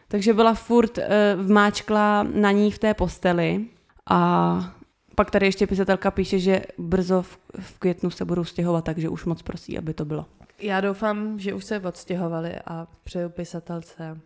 Takže 0.07 0.33
byla 0.33 0.53
furt 0.53 0.97
uh, 0.97 1.03
vmáčkla 1.45 2.23
na 2.23 2.51
ní 2.51 2.71
v 2.71 2.79
té 2.79 2.93
posteli 2.93 3.65
a 4.09 4.73
pak 5.15 5.31
tady 5.31 5.45
ještě 5.45 5.67
pisatelka 5.67 6.11
píše, 6.11 6.39
že 6.39 6.61
brzo 6.77 7.21
v, 7.21 7.39
v 7.59 7.79
květnu 7.79 8.09
se 8.09 8.25
budou 8.25 8.43
stěhovat, 8.43 8.85
takže 8.85 9.09
už 9.09 9.25
moc 9.25 9.41
prosí, 9.41 9.77
aby 9.77 9.93
to 9.93 10.05
bylo. 10.05 10.25
Já 10.59 10.81
doufám, 10.81 11.39
že 11.39 11.53
už 11.53 11.65
se 11.65 11.79
odstěhovali 11.79 12.55
a 12.65 12.87
přeju 13.03 13.29
pisatelce. 13.29 14.19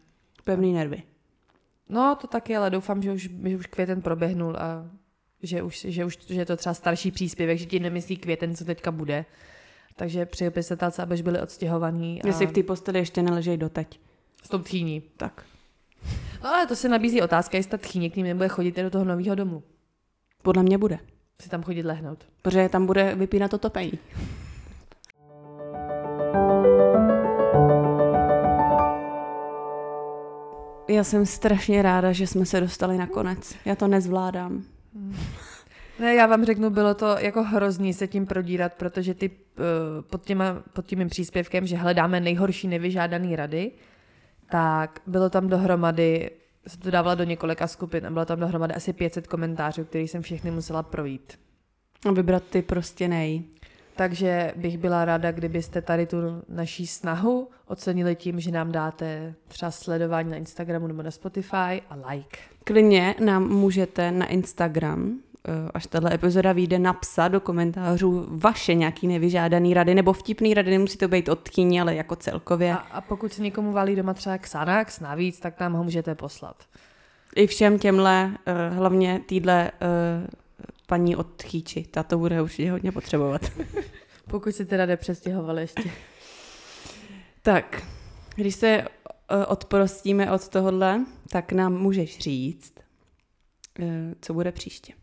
Pevný 0.43 0.73
nervy. 0.73 1.03
No, 1.89 2.17
to 2.21 2.27
taky, 2.27 2.55
ale 2.55 2.69
doufám, 2.69 3.01
že 3.01 3.11
už, 3.11 3.29
že 3.43 3.57
už 3.57 3.65
květen 3.67 4.01
proběhnul 4.01 4.57
a 4.57 4.85
že 5.43 5.61
už, 5.61 5.85
že 5.89 6.05
už 6.05 6.17
že 6.27 6.41
je 6.41 6.45
to 6.45 6.57
třeba 6.57 6.73
starší 6.73 7.11
příspěvek, 7.11 7.57
že 7.57 7.65
ti 7.65 7.79
nemyslí 7.79 8.17
květen, 8.17 8.55
co 8.55 8.65
teďka 8.65 8.91
bude. 8.91 9.25
Takže 9.95 10.25
přeju 10.25 10.51
pisatelce, 10.51 11.03
abyž 11.03 11.21
byli 11.21 11.41
odstěhovaní. 11.41 12.23
A 12.23 12.27
Jestli 12.27 12.47
v 12.47 12.51
té 12.51 12.63
posteli 12.63 12.99
ještě 12.99 13.21
neležej 13.21 13.57
doteď. 13.57 13.99
S 14.43 14.49
tou 14.49 14.59
tchýní. 14.59 15.03
Tak. 15.17 15.45
No 16.43 16.49
ale 16.49 16.67
to 16.67 16.75
se 16.75 16.89
nabízí 16.89 17.21
otázka, 17.21 17.57
jestli 17.57 17.71
ta 17.71 17.77
tchýně 17.77 18.09
k 18.09 18.15
ním 18.15 18.25
nebude 18.25 18.47
chodit 18.47 18.75
do 18.75 18.89
toho 18.89 19.05
nového 19.05 19.35
domu. 19.35 19.63
Podle 20.41 20.63
mě 20.63 20.77
bude. 20.77 20.99
Si 21.41 21.49
tam 21.49 21.63
chodit 21.63 21.83
lehnout. 21.83 22.25
Protože 22.41 22.69
tam 22.69 22.85
bude 22.85 23.15
vypínat 23.15 23.51
to 23.51 23.57
topení. 23.57 23.91
Já 30.89 31.03
jsem 31.03 31.25
strašně 31.25 31.81
ráda, 31.81 32.11
že 32.11 32.27
jsme 32.27 32.45
se 32.45 32.59
dostali 32.59 32.97
na 32.97 33.07
konec. 33.07 33.55
Já 33.65 33.75
to 33.75 33.87
nezvládám. 33.87 34.63
Ne, 35.99 36.15
já 36.15 36.25
vám 36.25 36.45
řeknu, 36.45 36.69
bylo 36.69 36.93
to 36.93 37.17
jako 37.19 37.43
hrozný 37.43 37.93
se 37.93 38.07
tím 38.07 38.25
prodírat, 38.25 38.73
protože 38.73 39.13
ty 39.13 39.29
uh, 39.29 39.35
pod, 40.09 40.25
těma, 40.25 40.63
pod 40.73 40.85
tím 40.85 41.09
příspěvkem, 41.09 41.67
že 41.67 41.77
hledáme 41.77 42.19
nejhorší 42.19 42.67
nevyžádaný 42.67 43.35
rady, 43.35 43.71
tak 44.49 44.99
bylo 45.07 45.29
tam 45.29 45.47
dohromady, 45.47 46.31
se 46.67 46.77
to 46.77 46.91
dávala 46.91 47.15
do 47.15 47.23
několika 47.23 47.67
skupin 47.67 48.07
a 48.07 48.11
bylo 48.11 48.25
tam 48.25 48.39
dohromady 48.39 48.73
asi 48.73 48.93
500 48.93 49.27
komentářů, 49.27 49.85
který 49.85 50.07
jsem 50.07 50.21
všechny 50.21 50.51
musela 50.51 50.83
projít. 50.83 51.39
A 52.05 52.11
vybrat 52.11 52.43
ty 52.43 52.61
prostě 52.61 53.07
nej. 53.07 53.43
Takže 53.95 54.53
bych 54.55 54.77
byla 54.77 55.05
ráda, 55.05 55.31
kdybyste 55.31 55.81
tady 55.81 56.05
tu 56.05 56.17
naší 56.49 56.87
snahu 56.87 57.49
ocenili 57.67 58.15
tím, 58.15 58.39
že 58.39 58.51
nám 58.51 58.71
dáte 58.71 59.33
třeba 59.47 59.71
sledování 59.71 60.31
na 60.31 60.37
Instagramu 60.37 60.87
nebo 60.87 61.01
na 61.01 61.11
Spotify 61.11 61.81
a 61.89 61.97
like. 62.09 62.37
Klidně 62.63 63.15
nám 63.19 63.49
můžete 63.49 64.11
na 64.11 64.25
Instagram 64.25 65.19
až 65.73 65.87
tahle 65.87 66.13
epizoda 66.13 66.53
vyjde, 66.53 66.79
napsat 66.79 67.27
do 67.27 67.39
komentářů 67.39 68.25
vaše 68.29 68.73
nějaký 68.73 69.07
nevyžádaný 69.07 69.73
rady, 69.73 69.95
nebo 69.95 70.13
vtipný 70.13 70.53
rady, 70.53 70.71
nemusí 70.71 70.97
to 70.97 71.07
být 71.07 71.29
od 71.29 71.49
tchýně, 71.49 71.81
ale 71.81 71.95
jako 71.95 72.15
celkově. 72.15 72.73
A, 72.73 72.77
a 72.77 73.01
pokud 73.01 73.33
se 73.33 73.41
někomu 73.41 73.71
valí 73.71 73.95
doma 73.95 74.13
třeba 74.13 74.37
Xanax 74.37 74.99
navíc, 74.99 75.39
tak 75.39 75.59
nám 75.59 75.73
ho 75.73 75.83
můžete 75.83 76.15
poslat. 76.15 76.55
I 77.35 77.47
všem 77.47 77.79
těmhle, 77.79 78.31
uh, 78.31 78.77
hlavně 78.77 79.21
týdle 79.25 79.71
uh, 79.71 80.27
paní 80.87 81.15
od 81.15 81.43
ta 81.91 82.03
to 82.03 82.17
bude 82.17 82.41
určitě 82.41 82.71
hodně 82.71 82.91
potřebovat. 82.91 83.41
pokud 84.29 84.55
si 84.55 84.65
teda 84.65 84.85
nepřestěhovali 84.85 85.61
ještě. 85.61 85.91
tak, 87.41 87.83
když 88.35 88.55
se 88.55 88.87
odprostíme 89.47 90.31
od 90.31 90.47
tohohle, 90.47 91.05
tak 91.29 91.51
nám 91.51 91.73
můžeš 91.73 92.19
říct, 92.19 92.73
co 94.21 94.33
bude 94.33 94.51
příště. 94.51 94.93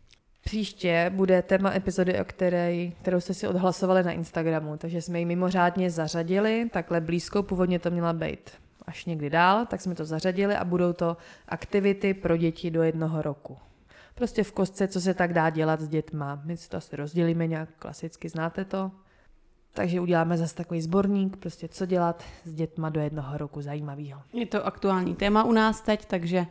Příště 0.41 1.11
bude 1.15 1.41
téma 1.41 1.73
epizody, 1.73 2.21
o 2.21 2.25
které, 2.25 2.87
kterou 2.87 3.19
jste 3.19 3.33
si 3.33 3.47
odhlasovali 3.47 4.03
na 4.03 4.11
Instagramu, 4.11 4.77
takže 4.77 5.01
jsme 5.01 5.19
ji 5.19 5.25
mimořádně 5.25 5.91
zařadili, 5.91 6.69
takhle 6.73 7.01
blízko, 7.01 7.43
původně 7.43 7.79
to 7.79 7.91
měla 7.91 8.13
být 8.13 8.51
až 8.85 9.05
někdy 9.05 9.29
dál, 9.29 9.65
tak 9.65 9.81
jsme 9.81 9.95
to 9.95 10.05
zařadili 10.05 10.55
a 10.55 10.65
budou 10.65 10.93
to 10.93 11.17
aktivity 11.47 12.13
pro 12.13 12.37
děti 12.37 12.71
do 12.71 12.83
jednoho 12.83 13.21
roku. 13.21 13.57
Prostě 14.15 14.43
v 14.43 14.51
kostce, 14.51 14.87
co 14.87 15.01
se 15.01 15.13
tak 15.13 15.33
dá 15.33 15.49
dělat 15.49 15.81
s 15.81 15.87
dětma. 15.87 16.41
My 16.45 16.57
si 16.57 16.69
to 16.69 16.77
asi 16.77 16.95
rozdělíme 16.95 17.47
nějak 17.47 17.69
klasicky, 17.79 18.29
znáte 18.29 18.65
to? 18.65 18.91
Takže 19.73 19.99
uděláme 19.99 20.37
zase 20.37 20.55
takový 20.55 20.81
sborník, 20.81 21.37
prostě 21.37 21.67
co 21.67 21.85
dělat 21.85 22.23
s 22.43 22.53
dětma 22.53 22.89
do 22.89 22.99
jednoho 22.99 23.37
roku 23.37 23.61
zajímavého. 23.61 24.21
Je 24.33 24.45
to 24.45 24.65
aktuální 24.65 25.15
téma 25.15 25.43
u 25.43 25.51
nás 25.51 25.81
teď, 25.81 26.05
takže 26.05 26.45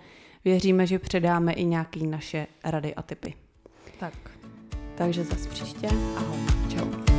věříme, 0.45 0.86
že 0.86 0.99
předáme 0.99 1.53
i 1.53 1.64
nějaké 1.64 2.01
naše 2.01 2.47
rady 2.64 2.95
a 2.95 3.03
typy. 3.03 3.34
Tak. 4.01 4.14
Takže 4.94 5.24
zase 5.24 5.48
příště. 5.48 5.88
Ahoj. 6.16 6.38
Čau. 6.68 7.09